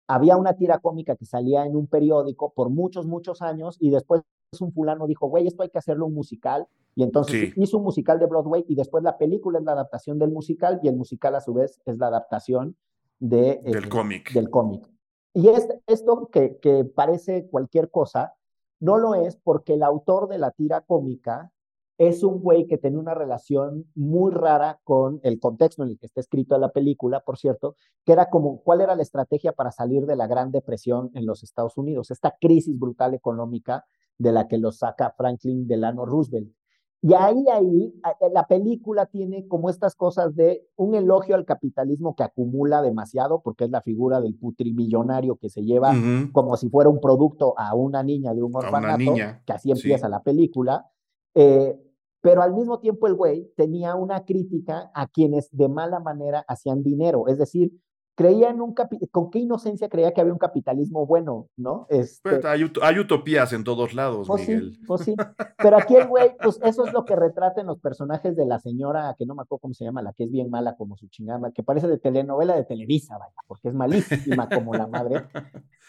había 0.08 0.36
una 0.36 0.54
tira 0.54 0.80
cómica 0.80 1.16
que 1.16 1.26
salía 1.26 1.66
en 1.66 1.76
un 1.76 1.88
periódico 1.88 2.52
por 2.54 2.70
muchos, 2.70 3.06
muchos 3.06 3.42
años 3.42 3.78
y 3.80 3.90
después 3.90 4.22
un 4.60 4.74
fulano 4.74 5.08
dijo, 5.08 5.28
güey, 5.28 5.48
esto 5.48 5.64
hay 5.64 5.70
que 5.70 5.78
hacerlo 5.78 6.08
un 6.08 6.14
musical. 6.14 6.68
Y 6.96 7.04
entonces 7.04 7.54
hizo 7.56 7.78
un 7.78 7.84
musical 7.84 8.20
de 8.20 8.26
Broadway 8.26 8.66
y 8.68 8.76
después 8.76 9.04
la 9.04 9.18
película 9.18 9.60
es 9.60 9.66
la 9.66 9.74
adaptación 9.74 10.20
del 10.20 10.32
musical 10.32 10.80
y 10.84 10.88
el 10.88 10.98
musical 10.98 11.36
a 11.36 11.42
su 11.42 11.54
vez 11.54 11.80
es 11.86 11.98
la 11.98 12.08
adaptación 12.08 12.76
de, 13.20 13.62
del 13.64 13.90
cómic. 13.90 14.34
Del 14.34 14.50
cómic. 14.50 14.90
Y 15.34 15.50
es, 15.50 15.68
esto 15.88 16.30
que, 16.32 16.58
que 16.58 16.86
parece 16.86 17.48
cualquier 17.50 17.92
cosa, 17.92 18.34
no 18.80 18.98
lo 18.98 19.16
es 19.16 19.38
porque 19.38 19.74
el 19.74 19.84
autor 19.84 20.28
de 20.28 20.38
la 20.38 20.52
tira 20.52 20.82
cómica 20.82 21.52
es 22.00 22.24
un 22.24 22.40
güey 22.40 22.66
que 22.66 22.78
tiene 22.78 22.98
una 22.98 23.14
relación 23.14 23.86
muy 23.94 24.32
rara 24.32 24.80
con 24.86 25.20
el 25.22 25.38
contexto 25.38 25.84
en 25.84 25.90
el 25.90 26.00
que 26.00 26.06
está 26.06 26.22
escrito 26.22 26.58
la 26.58 26.72
película, 26.72 27.20
por 27.20 27.38
cierto, 27.38 27.76
que 28.06 28.14
era 28.14 28.30
como 28.30 28.62
cuál 28.64 28.80
era 28.80 28.96
la 28.96 29.02
estrategia 29.02 29.52
para 29.52 29.72
salir 29.72 30.06
de 30.06 30.16
la 30.16 30.26
Gran 30.26 30.50
Depresión 30.50 31.12
en 31.14 31.26
los 31.26 31.44
Estados 31.44 31.78
Unidos, 31.78 32.10
esta 32.10 32.38
crisis 32.40 32.80
brutal 32.80 33.14
económica 33.14 33.84
de 34.18 34.32
la 34.32 34.48
que 34.48 34.58
lo 34.58 34.72
saca 34.72 35.14
Franklin 35.18 35.68
Delano 35.68 36.06
Roosevelt. 36.06 36.54
Y 37.02 37.14
ahí, 37.14 37.46
ahí, 37.54 37.94
eh, 38.20 38.30
la 38.34 38.46
película 38.46 39.06
tiene 39.06 39.48
como 39.48 39.70
estas 39.70 39.96
cosas 39.96 40.36
de 40.36 40.68
un 40.76 40.96
elogio 40.96 41.36
al 41.36 41.46
capitalismo 41.46 42.14
que 42.14 42.24
acumula 42.24 42.82
demasiado, 42.82 43.42
porque 43.42 43.66
es 43.66 43.70
la 43.70 43.82
figura 43.82 44.20
del 44.20 44.36
putrimillonario 44.36 45.38
que 45.38 45.50
se 45.50 45.64
lleva 45.64 45.94
como 46.34 46.58
si 46.58 46.70
fuera 46.70 46.90
un 46.90 47.00
producto 47.00 47.54
a 47.58 47.74
una 47.74 48.04
niña 48.04 48.34
de 48.34 48.44
un 48.44 48.54
orfanato, 48.54 49.14
que 49.46 49.54
así 49.54 49.72
empieza 49.72 50.10
la 50.10 50.24
película. 50.24 50.90
Eh, 51.36 51.80
pero 52.22 52.42
al 52.42 52.54
mismo 52.54 52.80
tiempo 52.80 53.08
el 53.08 53.16
güey 53.16 53.50
tenía 53.56 53.96
una 53.96 54.26
crítica 54.26 54.92
a 54.94 55.08
quienes 55.08 55.50
de 55.56 55.70
mala 55.70 56.02
manera 56.02 56.44
hacían 56.50 56.84
dinero, 56.84 57.28
es 57.28 57.38
decir, 57.38 57.72
creía 58.20 58.50
en 58.50 58.60
un 58.60 58.76
con 59.12 59.30
qué 59.30 59.40
inocencia 59.40 59.88
creía 59.88 60.14
que 60.14 60.20
había 60.20 60.34
un 60.34 60.40
capitalismo 60.40 61.06
bueno, 61.06 61.48
¿no? 61.56 61.88
Este, 61.90 62.46
hay, 62.46 63.00
utopías 63.00 63.54
en 63.54 63.64
todos 63.64 63.94
lados, 63.94 64.28
pues 64.28 64.46
Miguel. 64.46 64.74
Sí, 64.74 64.82
pues 64.86 65.02
sí. 65.04 65.16
Pero 65.58 65.78
aquí 65.78 65.96
el 65.96 66.06
güey, 66.06 66.36
pues 66.44 66.60
eso 66.62 66.86
es 66.86 66.92
lo 66.92 67.06
que 67.06 67.16
retrata 67.16 67.62
en 67.62 67.68
los 67.68 67.80
personajes 67.80 68.36
de 68.36 68.46
la 68.46 68.60
señora, 68.60 69.16
que 69.18 69.26
no 69.26 69.36
me 69.36 69.44
acuerdo 69.44 69.62
cómo 69.62 69.74
se 69.74 69.86
llama, 69.86 70.02
la 70.02 70.12
que 70.12 70.26
es 70.26 70.32
bien 70.32 70.50
mala 70.50 70.76
como 70.76 70.98
su 70.98 71.08
chingada, 71.08 71.50
que 71.54 71.64
parece 71.64 71.88
de 71.88 71.98
telenovela 71.98 72.58
de 72.58 72.66
Televisa, 72.66 73.18
vaya, 73.18 73.32
porque 73.48 73.70
es 73.70 73.74
malísima 73.74 74.50
como 74.50 74.74
la 74.74 74.88
madre. 74.88 75.24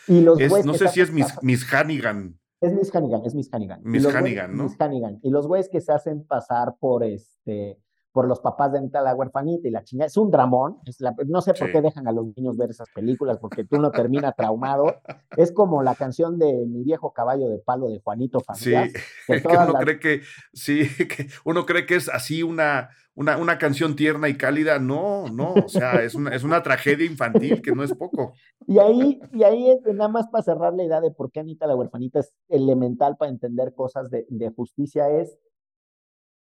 Y 0.07 0.20
los 0.20 0.39
güeyes. 0.39 0.64
No 0.64 0.74
sé 0.74 0.87
si 0.87 1.01
es 1.01 1.11
Miss, 1.12 1.37
Miss 1.43 1.66
Hannigan. 1.74 2.39
Es 2.61 2.72
Miss 2.72 2.95
Hannigan, 2.95 3.22
es 3.24 3.35
Miss 3.35 3.53
Hannigan. 3.53 3.81
Miss 3.83 4.07
Hannigan, 4.07 4.57
¿no? 4.57 4.62
Miss 4.64 4.81
Hannigan. 4.81 5.18
Y 5.24 5.31
los 5.31 5.49
güeyes 5.49 5.68
que 5.68 5.81
se 5.81 5.93
hacen 5.93 6.24
pasar 6.24 6.76
por 6.78 7.03
este 7.03 7.81
por 8.13 8.27
los 8.27 8.41
papás 8.41 8.73
de 8.73 8.79
Anita 8.79 9.01
la 9.03 9.15
huerfanita 9.15 9.69
y 9.69 9.71
la 9.71 9.85
chingada. 9.85 10.07
Es 10.07 10.17
un 10.17 10.31
dramón. 10.31 10.79
Es 10.85 11.01
la, 11.01 11.15
no 11.27 11.41
sé 11.41 11.55
por 11.55 11.71
qué 11.71 11.81
dejan 11.81 12.09
a 12.09 12.13
los 12.13 12.27
niños 12.37 12.57
ver 12.57 12.71
esas 12.71 12.89
películas, 12.95 13.39
porque 13.39 13.65
tú 13.65 13.79
no 13.79 13.91
termina 13.91 14.33
traumado. 14.33 15.01
Es 15.37 15.53
como 15.53 15.83
la 15.83 15.95
canción 15.95 16.39
de 16.39 16.67
Mi 16.67 16.83
viejo 16.83 17.13
caballo 17.13 17.49
de 17.49 17.59
palo 17.59 17.89
de 17.89 18.01
Juanito 18.01 18.41
Farías. 18.41 18.91
Sí, 19.27 19.43
que, 19.43 19.57
uno 19.57 19.75
cree 19.75 20.01
que, 20.01 20.21
sí, 20.53 20.89
que 21.09 21.29
uno 21.45 21.65
cree 21.65 21.87
que 21.87 21.95
es 21.95 22.09
así 22.09 22.43
una, 22.43 22.91
una, 23.15 23.37
una, 23.37 23.59
canción 23.59 23.95
tierna 23.95 24.29
y 24.29 24.37
cálida. 24.37 24.79
No, 24.79 25.29
no, 25.29 25.53
o 25.53 25.69
sea, 25.69 26.03
es 26.03 26.15
una, 26.15 26.35
es 26.35 26.43
una 26.43 26.63
tragedia 26.63 27.07
infantil 27.07 27.63
que 27.63 27.73
no 27.73 27.85
es 27.85 27.95
poco. 27.95 28.33
Y 28.67 28.79
ahí, 28.79 29.21
y 29.33 29.45
ahí 29.45 29.79
nada 29.93 30.09
más 30.09 30.29
para 30.29 30.43
cerrar 30.43 30.75
la 30.75 30.83
idea 30.83 31.01
de 31.01 31.13
por 31.13 31.31
qué 31.31 31.41
Anita 31.41 31.67
la 31.67 31.77
huerfanita 31.77 32.21
es 32.21 32.33
elemental 32.49 33.17
para 33.17 33.31
entender 33.31 33.73
cosas 33.75 34.11
de, 34.11 34.27
de 34.29 34.51
justicia 34.51 35.09
es 35.11 35.39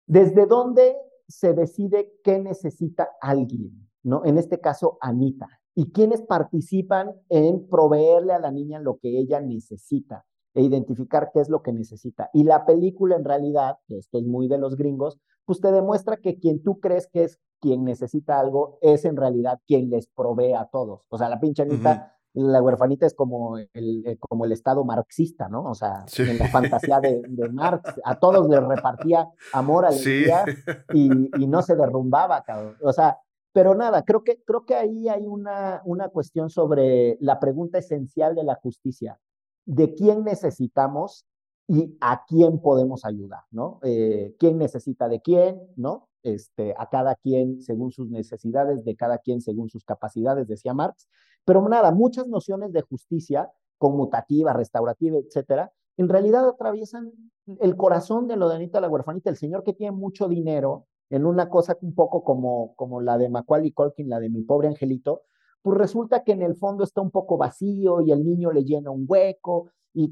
desde 0.07 0.45
dónde 0.45 0.95
se 1.31 1.53
decide 1.53 2.13
qué 2.23 2.39
necesita 2.39 3.09
alguien, 3.21 3.89
¿no? 4.03 4.23
En 4.25 4.37
este 4.37 4.59
caso, 4.59 4.97
Anita. 5.01 5.47
Y 5.73 5.91
quienes 5.91 6.21
participan 6.21 7.13
en 7.29 7.67
proveerle 7.67 8.33
a 8.33 8.39
la 8.39 8.51
niña 8.51 8.79
lo 8.79 8.97
que 8.97 9.17
ella 9.17 9.39
necesita 9.39 10.25
e 10.53 10.61
identificar 10.61 11.31
qué 11.33 11.39
es 11.39 11.49
lo 11.49 11.61
que 11.61 11.71
necesita. 11.71 12.29
Y 12.33 12.43
la 12.43 12.65
película 12.65 13.15
en 13.15 13.23
realidad, 13.23 13.77
que 13.87 13.97
esto 13.97 14.19
es 14.19 14.25
muy 14.25 14.47
de 14.49 14.57
los 14.57 14.75
gringos, 14.75 15.17
pues 15.45 15.61
te 15.61 15.71
demuestra 15.71 16.17
que 16.17 16.39
quien 16.39 16.61
tú 16.61 16.79
crees 16.79 17.07
que 17.07 17.23
es 17.23 17.39
quien 17.61 17.85
necesita 17.85 18.39
algo 18.39 18.77
es 18.81 19.05
en 19.05 19.15
realidad 19.15 19.59
quien 19.65 19.89
les 19.89 20.07
provee 20.07 20.53
a 20.53 20.65
todos. 20.65 21.05
O 21.09 21.17
sea, 21.17 21.29
la 21.29 21.39
pinche 21.39 21.61
Anita 21.61 22.17
la 22.33 22.61
huerfanita 22.61 23.05
es 23.05 23.13
como 23.13 23.57
el, 23.57 24.05
eh, 24.05 24.17
como 24.17 24.45
el 24.45 24.51
Estado 24.51 24.83
marxista, 24.85 25.49
¿no? 25.49 25.63
O 25.63 25.75
sea, 25.75 26.05
en 26.17 26.37
la 26.37 26.47
fantasía 26.47 26.99
de, 26.99 27.21
Marx, 27.51 27.93
a 28.05 28.19
todos 28.19 28.47
les 28.49 28.63
repartía 28.63 29.29
amor, 29.53 29.85
alegría 29.85 30.45
y, 30.93 31.09
y, 31.43 31.47
no 31.47 31.61
se 31.61 31.75
derrumbaba, 31.75 32.41
cabrón. 32.43 32.77
O 32.81 32.93
sea, 32.93 33.19
pero 33.53 33.75
nada, 33.75 34.03
creo 34.03 34.23
que, 34.23 34.41
creo 34.43 34.65
que 34.65 34.75
ahí 34.75 35.09
hay 35.09 35.27
una, 35.27 35.81
una 35.85 36.09
cuestión 36.09 36.49
sobre 36.49 37.17
la 37.19 37.39
pregunta 37.39 37.79
esencial 37.79 38.33
de 38.35 38.43
la 38.43 38.55
justicia, 38.55 39.19
de 39.65 39.93
quién 39.93 40.23
necesitamos 40.23 41.25
y 41.67 41.97
a 42.01 42.23
quién 42.25 42.59
podemos 42.59 43.05
ayudar, 43.05 43.43
¿no? 43.51 43.79
Eh, 43.83 44.35
¿Quién 44.39 44.57
necesita 44.57 45.07
de 45.07 45.21
quién, 45.21 45.61
¿no? 45.75 46.09
Este, 46.23 46.75
a 46.77 46.87
cada 46.87 47.15
quien 47.15 47.61
según 47.61 47.91
sus 47.91 48.09
necesidades, 48.09 48.83
de 48.85 48.95
cada 48.95 49.17
quien 49.17 49.41
según 49.41 49.69
sus 49.69 49.83
capacidades, 49.83 50.47
decía 50.47 50.73
Marx. 50.73 51.07
Pero 51.45 51.67
nada, 51.67 51.91
muchas 51.91 52.27
nociones 52.27 52.71
de 52.73 52.81
justicia, 52.81 53.49
conmutativa, 53.77 54.53
restaurativa, 54.53 55.17
etcétera, 55.17 55.71
en 55.97 56.09
realidad 56.09 56.47
atraviesan 56.47 57.11
el 57.59 57.75
corazón 57.75 58.27
de 58.27 58.35
lo 58.35 58.49
de 58.49 58.55
Anita 58.55 58.79
la 58.81 58.89
huerfanita, 58.89 59.29
el 59.29 59.37
señor 59.37 59.63
que 59.63 59.73
tiene 59.73 59.91
mucho 59.91 60.27
dinero, 60.27 60.85
en 61.09 61.25
una 61.25 61.49
cosa 61.49 61.77
un 61.81 61.93
poco 61.93 62.23
como, 62.23 62.73
como 62.75 63.01
la 63.01 63.17
de 63.17 63.29
Macaulay 63.29 63.71
Culkin, 63.71 64.09
la 64.09 64.19
de 64.19 64.29
mi 64.29 64.43
pobre 64.43 64.69
angelito, 64.69 65.23
pues 65.61 65.77
resulta 65.77 66.23
que 66.23 66.31
en 66.31 66.41
el 66.41 66.55
fondo 66.55 66.83
está 66.83 67.01
un 67.01 67.11
poco 67.11 67.37
vacío 67.37 68.01
y 68.01 68.11
el 68.11 68.23
niño 68.23 68.51
le 68.51 68.63
llena 68.63 68.91
un 68.91 69.05
hueco 69.07 69.69
y 69.93 70.11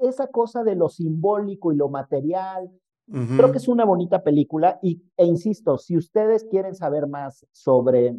esa 0.00 0.26
cosa 0.26 0.64
de 0.64 0.74
lo 0.74 0.88
simbólico 0.88 1.72
y 1.72 1.76
lo 1.76 1.88
material. 1.88 2.70
Creo 3.12 3.50
que 3.50 3.58
es 3.58 3.66
una 3.66 3.84
bonita 3.84 4.22
película 4.22 4.78
y, 4.82 5.02
e 5.16 5.26
insisto, 5.26 5.78
si 5.78 5.96
ustedes 5.96 6.44
quieren 6.44 6.74
saber 6.76 7.08
más 7.08 7.44
sobre 7.50 8.16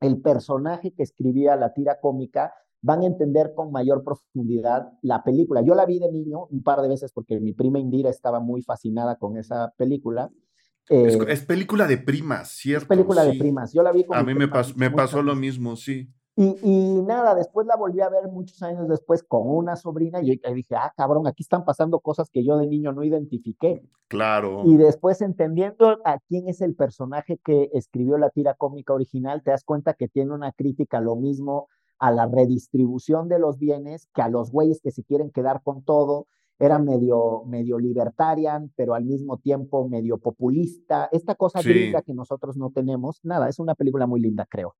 el 0.00 0.20
personaje 0.20 0.92
que 0.92 1.02
escribía 1.02 1.56
la 1.56 1.74
tira 1.74 1.98
cómica, 2.00 2.54
van 2.82 3.02
a 3.02 3.06
entender 3.06 3.52
con 3.54 3.72
mayor 3.72 4.04
profundidad 4.04 4.92
la 5.02 5.22
película. 5.22 5.62
Yo 5.62 5.74
la 5.74 5.84
vi 5.84 5.98
de 5.98 6.10
niño 6.10 6.46
un 6.46 6.62
par 6.62 6.80
de 6.80 6.88
veces 6.88 7.12
porque 7.12 7.40
mi 7.40 7.52
prima 7.52 7.78
Indira 7.78 8.08
estaba 8.08 8.40
muy 8.40 8.62
fascinada 8.62 9.16
con 9.16 9.36
esa 9.36 9.74
película. 9.76 10.30
es, 10.88 11.14
eh, 11.14 11.46
película 11.46 11.86
de 11.86 11.98
primas, 11.98 12.50
¿cierto? 12.50 12.84
Es 12.84 12.88
película 12.88 13.24
de 13.24 13.34
primas. 13.34 13.72
Yo 13.72 13.82
la 13.82 13.92
vi 13.92 14.04
con 14.04 14.16
A 14.16 14.22
mí 14.22 14.34
me, 14.34 14.48
pasó, 14.48 14.74
me 14.76 14.90
pasó 14.90 15.22
lo 15.22 15.34
mismo, 15.34 15.76
sí. 15.76 16.08
Y, 16.42 17.02
nada, 17.02 17.34
después 17.34 17.66
la 17.66 17.76
volví 17.76 18.00
a 18.00 18.08
ver 18.08 18.28
muchos 18.28 18.62
años 18.62 18.88
después 18.88 19.22
con 19.22 19.42
una 19.46 19.76
sobrina 19.76 20.22
y 20.22 20.40
yo 20.42 20.54
dije, 20.54 20.74
ah, 20.74 20.90
cabrón, 20.96 21.26
aquí 21.26 21.42
están 21.42 21.66
pasando 21.66 22.00
cosas 22.00 22.30
que 22.30 22.42
yo 22.42 22.56
de 22.56 22.66
niño 22.66 22.92
no 22.92 23.04
identifiqué. 23.04 23.82
Claro. 24.08 24.62
Y 24.64 24.78
después 24.78 25.20
entendiendo 25.20 25.98
a 26.02 26.18
quién 26.18 26.48
es 26.48 26.62
el 26.62 26.74
personaje 26.74 27.38
que 27.44 27.68
escribió 27.74 28.16
la 28.16 28.30
tira 28.30 28.54
cómica 28.54 28.94
original, 28.94 29.42
te 29.42 29.50
das 29.50 29.64
cuenta 29.64 29.92
que 29.92 30.08
tiene 30.08 30.32
una 30.32 30.50
crítica 30.52 31.02
lo 31.02 31.14
mismo 31.14 31.68
a 31.98 32.10
la 32.10 32.26
redistribución 32.26 33.28
de 33.28 33.38
los 33.38 33.58
bienes 33.58 34.08
que 34.14 34.22
a 34.22 34.30
los 34.30 34.50
güeyes 34.50 34.80
que 34.80 34.92
se 34.92 35.04
quieren 35.04 35.30
quedar 35.30 35.62
con 35.62 35.82
todo. 35.82 36.26
Era 36.58 36.78
medio, 36.78 37.44
medio 37.44 37.78
libertarian, 37.78 38.72
pero 38.76 38.94
al 38.94 39.04
mismo 39.04 39.36
tiempo 39.36 39.86
medio 39.86 40.16
populista. 40.16 41.10
Esta 41.12 41.34
cosa 41.34 41.60
que 41.62 42.14
nosotros 42.14 42.56
no 42.56 42.70
tenemos. 42.70 43.20
Nada, 43.24 43.46
es 43.50 43.58
una 43.58 43.74
película 43.74 44.06
muy 44.06 44.20
linda, 44.20 44.46
creo. 44.48 44.74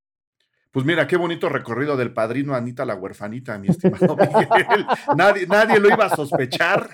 Pues 0.70 0.86
mira, 0.86 1.08
qué 1.08 1.16
bonito 1.16 1.48
recorrido 1.48 1.96
del 1.96 2.12
padrino 2.12 2.54
Anita 2.54 2.84
la 2.84 2.94
huerfanita, 2.94 3.58
mi 3.58 3.68
estimado 3.68 4.16
Miguel. 4.16 4.86
nadie, 5.16 5.46
nadie 5.46 5.80
lo 5.80 5.88
iba 5.88 6.06
a 6.06 6.14
sospechar 6.14 6.88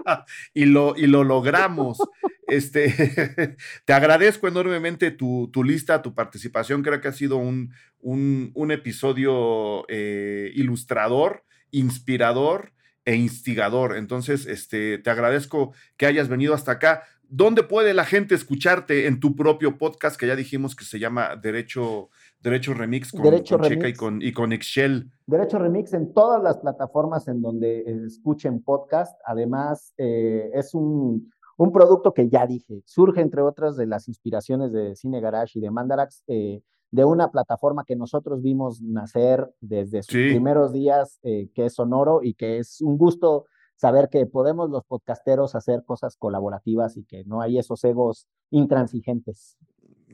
y, 0.54 0.66
lo, 0.66 0.94
y 0.96 1.06
lo 1.08 1.24
logramos. 1.24 1.98
Este, 2.46 3.56
te 3.84 3.92
agradezco 3.92 4.46
enormemente 4.46 5.10
tu, 5.10 5.50
tu, 5.52 5.64
lista, 5.64 6.02
tu 6.02 6.14
participación. 6.14 6.82
Creo 6.82 7.00
que 7.00 7.08
ha 7.08 7.12
sido 7.12 7.36
un, 7.36 7.72
un, 7.98 8.52
un 8.54 8.70
episodio 8.70 9.84
eh, 9.88 10.52
ilustrador, 10.54 11.44
inspirador 11.72 12.72
e 13.04 13.16
instigador. 13.16 13.96
Entonces, 13.96 14.46
este, 14.46 14.98
te 14.98 15.10
agradezco 15.10 15.74
que 15.96 16.06
hayas 16.06 16.28
venido 16.28 16.54
hasta 16.54 16.72
acá. 16.72 17.02
¿Dónde 17.28 17.64
puede 17.64 17.92
la 17.92 18.04
gente 18.04 18.36
escucharte 18.36 19.06
en 19.06 19.18
tu 19.18 19.34
propio 19.34 19.78
podcast 19.78 20.16
que 20.16 20.28
ya 20.28 20.36
dijimos 20.36 20.76
que 20.76 20.84
se 20.84 21.00
llama 21.00 21.34
Derecho 21.34 22.10
Derecho 22.40 22.74
Remix 22.74 23.10
con, 23.10 23.22
Checa 23.42 23.88
y 23.88 23.94
con, 23.94 24.22
y 24.22 24.32
con 24.32 24.52
Excel. 24.52 25.10
Derecho 25.26 25.58
Remix 25.58 25.92
en 25.94 26.12
todas 26.12 26.42
las 26.42 26.58
plataformas 26.58 27.26
en 27.28 27.42
donde 27.42 27.82
escuchen 28.06 28.62
podcast. 28.62 29.18
Además, 29.24 29.92
eh, 29.98 30.50
es 30.54 30.74
un, 30.74 31.32
un, 31.56 31.72
producto 31.72 32.14
que 32.14 32.28
ya 32.28 32.46
dije, 32.46 32.82
surge 32.84 33.20
entre 33.20 33.42
otras 33.42 33.76
de 33.76 33.86
las 33.86 34.06
inspiraciones 34.08 34.72
de 34.72 34.94
Cine 34.94 35.20
Garage 35.20 35.58
y 35.58 35.62
de 35.62 35.70
Mandarax, 35.70 36.22
eh, 36.28 36.62
de 36.90 37.04
una 37.04 37.30
plataforma 37.30 37.84
que 37.84 37.96
nosotros 37.96 38.42
vimos 38.42 38.80
nacer 38.80 39.50
desde 39.60 40.02
sus 40.02 40.14
primeros 40.14 40.72
días, 40.72 41.18
eh, 41.22 41.50
que 41.54 41.66
es 41.66 41.74
Sonoro 41.74 42.22
y 42.22 42.34
que 42.34 42.58
es 42.58 42.80
un 42.80 42.96
gusto 42.96 43.46
saber 43.76 44.08
que 44.08 44.26
podemos 44.26 44.70
los 44.70 44.84
podcasteros 44.84 45.54
hacer 45.54 45.84
cosas 45.84 46.16
colaborativas 46.16 46.96
y 46.96 47.04
que 47.04 47.24
no 47.24 47.42
hay 47.42 47.58
esos 47.58 47.84
egos 47.84 48.26
intransigentes. 48.50 49.56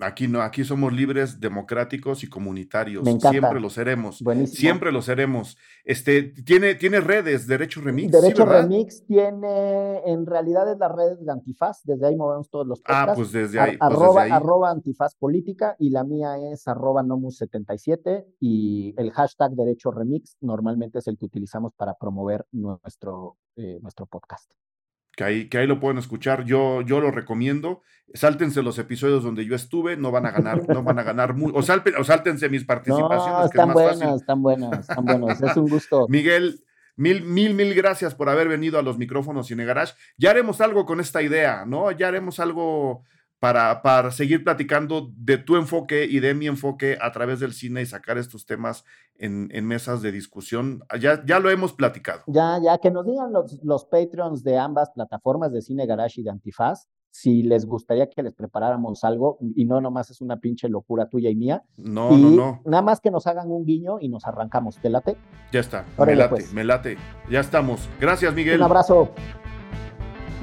Aquí 0.01 0.27
no, 0.27 0.41
aquí 0.41 0.65
somos 0.65 0.93
libres, 0.93 1.39
democráticos 1.39 2.25
y 2.25 2.29
comunitarios. 2.29 3.07
Siempre 3.21 3.61
lo 3.61 3.69
seremos. 3.69 4.23
Siempre 4.47 4.91
lo 4.91 5.03
seremos. 5.03 5.59
Este, 5.85 6.23
tiene, 6.23 6.75
tiene 6.77 7.01
redes, 7.01 7.47
Derecho 7.47 7.83
Remix. 7.83 8.11
Derecho 8.11 8.47
Remix 8.47 9.05
tiene, 9.07 9.99
en 10.07 10.25
realidad 10.25 10.71
es 10.73 10.79
la 10.79 10.89
red 10.89 11.19
de 11.19 11.31
Antifaz, 11.31 11.83
desde 11.85 12.07
ahí 12.07 12.17
movemos 12.17 12.49
todos 12.49 12.67
los 12.67 12.81
podcasts. 12.81 13.11
Ah, 13.11 13.15
pues 13.15 13.33
desde 13.33 13.61
ahí. 13.61 13.77
Pues 13.77 13.93
arroba, 13.93 14.23
arroba 14.23 14.71
Antifaz 14.71 15.15
Política 15.15 15.77
y 15.79 15.91
la 15.91 16.05
mía 16.05 16.37
es 16.39 16.67
arroba 16.67 17.03
Nomus77 17.03 18.25
y 18.41 18.95
el 18.97 19.11
hashtag 19.11 19.53
Derecho 19.53 19.91
Remix 19.91 20.37
normalmente 20.41 21.01
es 21.01 21.07
el 21.07 21.19
que 21.19 21.27
utilizamos 21.27 21.75
para 21.75 21.95
promover 21.95 22.47
nuestro, 22.51 23.37
eh, 23.57 23.79
nuestro 23.83 24.07
podcast 24.07 24.51
que 25.23 25.29
ahí, 25.29 25.49
que 25.49 25.59
ahí 25.59 25.67
lo 25.67 25.79
pueden 25.79 25.99
escuchar. 25.99 26.45
Yo, 26.45 26.83
yo 26.83 27.01
lo 27.01 27.11
recomiendo. 27.11 27.83
Sáltense 28.15 28.63
los 28.63 28.79
episodios 28.79 29.23
donde 29.23 29.47
yo 29.47 29.55
estuve, 29.55 29.97
no 29.97 30.11
van 30.11 30.27
a 30.27 30.33
ganar, 30.33 30.69
no 30.69 30.83
van 30.83 30.99
a 30.99 31.03
ganar 31.03 31.35
mucho. 31.35 31.57
O, 31.57 31.63
sáltense 31.63 32.49
mis 32.49 32.65
participaciones. 32.65 33.47
están 33.47 33.73
buenas, 33.73 34.21
están 34.21 34.43
buenas, 34.43 34.81
están 34.81 35.05
buenas. 35.05 35.41
Es 35.41 35.57
un 35.57 35.69
gusto. 35.69 36.07
Miguel, 36.11 36.61
mil, 36.97 37.23
mil, 37.23 37.55
mil 37.55 37.73
gracias 37.75 38.15
por 38.15 38.29
haber 38.29 38.49
venido 38.49 38.79
a 38.79 38.83
los 38.83 38.99
micrófonos 38.99 39.47
Cine 39.47 39.65
Garage. 39.65 39.95
Ya 40.19 40.31
haremos 40.31 40.61
algo 40.61 40.85
con 40.85 41.01
esta 41.01 41.23
idea, 41.23 41.65
¿no? 41.67 41.91
Ya 41.93 42.09
haremos 42.09 42.41
algo 42.41 43.05
para, 43.43 43.83
para 43.83 44.13
seguir 44.13 44.45
platicando 44.45 45.11
de 45.17 45.37
tu 45.37 45.57
enfoque 45.57 46.05
y 46.09 46.21
de 46.21 46.33
mi 46.33 46.47
enfoque 46.47 46.97
a 47.03 47.11
través 47.11 47.41
del 47.41 47.53
cine 47.53 47.83
y 47.83 47.87
sacar 47.87 48.17
estos 48.17 48.47
temas 48.47 48.85
en, 49.17 49.49
en 49.51 49.67
mesas 49.67 50.01
de 50.01 50.13
discusión. 50.13 50.85
Ya, 51.01 51.25
ya 51.27 51.41
lo 51.41 51.51
hemos 51.51 51.73
platicado. 51.73 52.23
Ya, 52.29 52.61
ya, 52.63 52.79
que 52.79 52.93
nos 52.93 53.05
digan 53.05 53.33
los, 53.33 53.59
los 53.65 53.85
Patreons 53.87 54.45
de 54.45 54.59
ambas 54.59 54.91
plataformas 54.91 55.53
de 55.53 55.61
Cine 55.61 55.87
Garage 55.87 56.21
y 56.21 56.23
de 56.23 56.31
Antifaz 56.31 56.87
si 57.11 57.43
les 57.43 57.67
gustaría 57.67 58.09
que 58.09 58.23
les 58.23 58.33
preparáramos 58.33 59.03
algo 59.03 59.39
y 59.41 59.65
no 59.65 59.81
nomás 59.81 60.11
es 60.11 60.21
una 60.21 60.37
pinche 60.37 60.69
locura 60.69 61.09
tuya 61.09 61.29
y 61.29 61.35
mía. 61.35 61.65
No, 61.77 62.17
no, 62.17 62.31
no. 62.31 62.63
Nada 62.65 62.83
más 62.83 63.01
que 63.01 63.11
nos 63.11 63.27
hagan 63.27 63.51
un 63.51 63.67
guiño 63.67 63.99
y 64.01 64.09
nos 64.09 64.25
arrancamos. 64.25 64.79
¿Te 64.79 64.89
late? 64.89 65.17
Ya 65.51 65.59
está. 65.59 65.85
me 65.99 66.15
late, 66.15 66.31
pues. 66.31 66.53
me 66.53 66.63
late. 66.63 66.97
Ya 67.29 67.41
estamos. 67.41 67.89
Gracias, 68.01 68.33
Miguel. 68.35 68.59
Un 68.59 68.67
abrazo. 68.67 69.11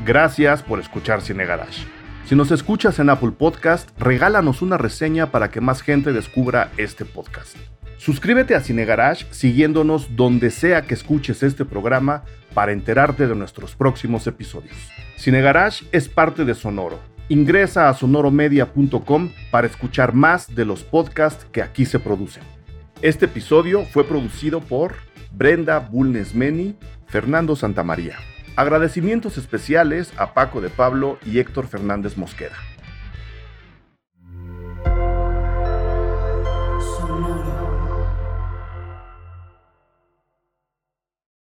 Gracias 0.06 0.62
por 0.64 0.82
escuchar 0.82 1.22
Cine 1.22 1.45
Garage. 1.45 1.99
Si 2.26 2.36
nos 2.36 2.51
escuchas 2.51 2.99
en 2.99 3.09
Apple 3.09 3.32
Podcast, 3.32 3.89
regálanos 3.99 4.61
una 4.61 4.78
reseña 4.78 5.32
para 5.32 5.49
que 5.49 5.61
más 5.61 5.82
gente 5.82 6.13
descubra 6.13 6.72
este 6.78 7.05
podcast. 7.05 7.57
Suscríbete 7.97 8.55
a 8.55 8.61
Cine 8.61 8.86
Garage 8.86 9.26
siguiéndonos 9.32 10.15
donde 10.15 10.51
sea 10.51 10.84
que 10.84 10.93
escuches 10.93 11.43
este 11.43 11.65
programa 11.65 12.24
para 12.53 12.72
enterarte 12.72 13.28
de 13.28 13.36
nuestros 13.36 13.76
próximos 13.76 14.26
episodios. 14.28 14.76
Cine 15.17 15.41
Garage 15.41 15.86
es 15.91 16.07
parte 16.07 16.45
de 16.45 16.55
Sonoro. 16.55 16.99
Ingresa 17.28 17.89
a 17.89 17.93
sonoromedia.com 17.93 19.30
para 19.51 19.67
escuchar 19.67 20.13
más 20.13 20.55
de 20.55 20.65
los 20.65 20.84
podcasts 20.84 21.45
que 21.51 21.61
aquí 21.61 21.86
se 21.86 21.99
producen. 21.99 22.43
Este 23.01 23.26
episodio 23.26 23.86
fue 23.86 24.03
producido 24.03 24.61
por 24.61 24.95
Brenda 25.32 25.80
Bulnesmeni, 25.80 26.76
Fernando 27.07 27.55
Santamaría. 27.55 28.17
Agradecimientos 28.56 29.38
especiales 29.38 30.12
a 30.18 30.34
Paco 30.34 30.62
de 30.62 30.70
Pablo 30.70 31.18
y 31.26 31.39
Héctor 31.39 31.68
Fernández 31.68 32.18
Mosqueda. 32.18 32.56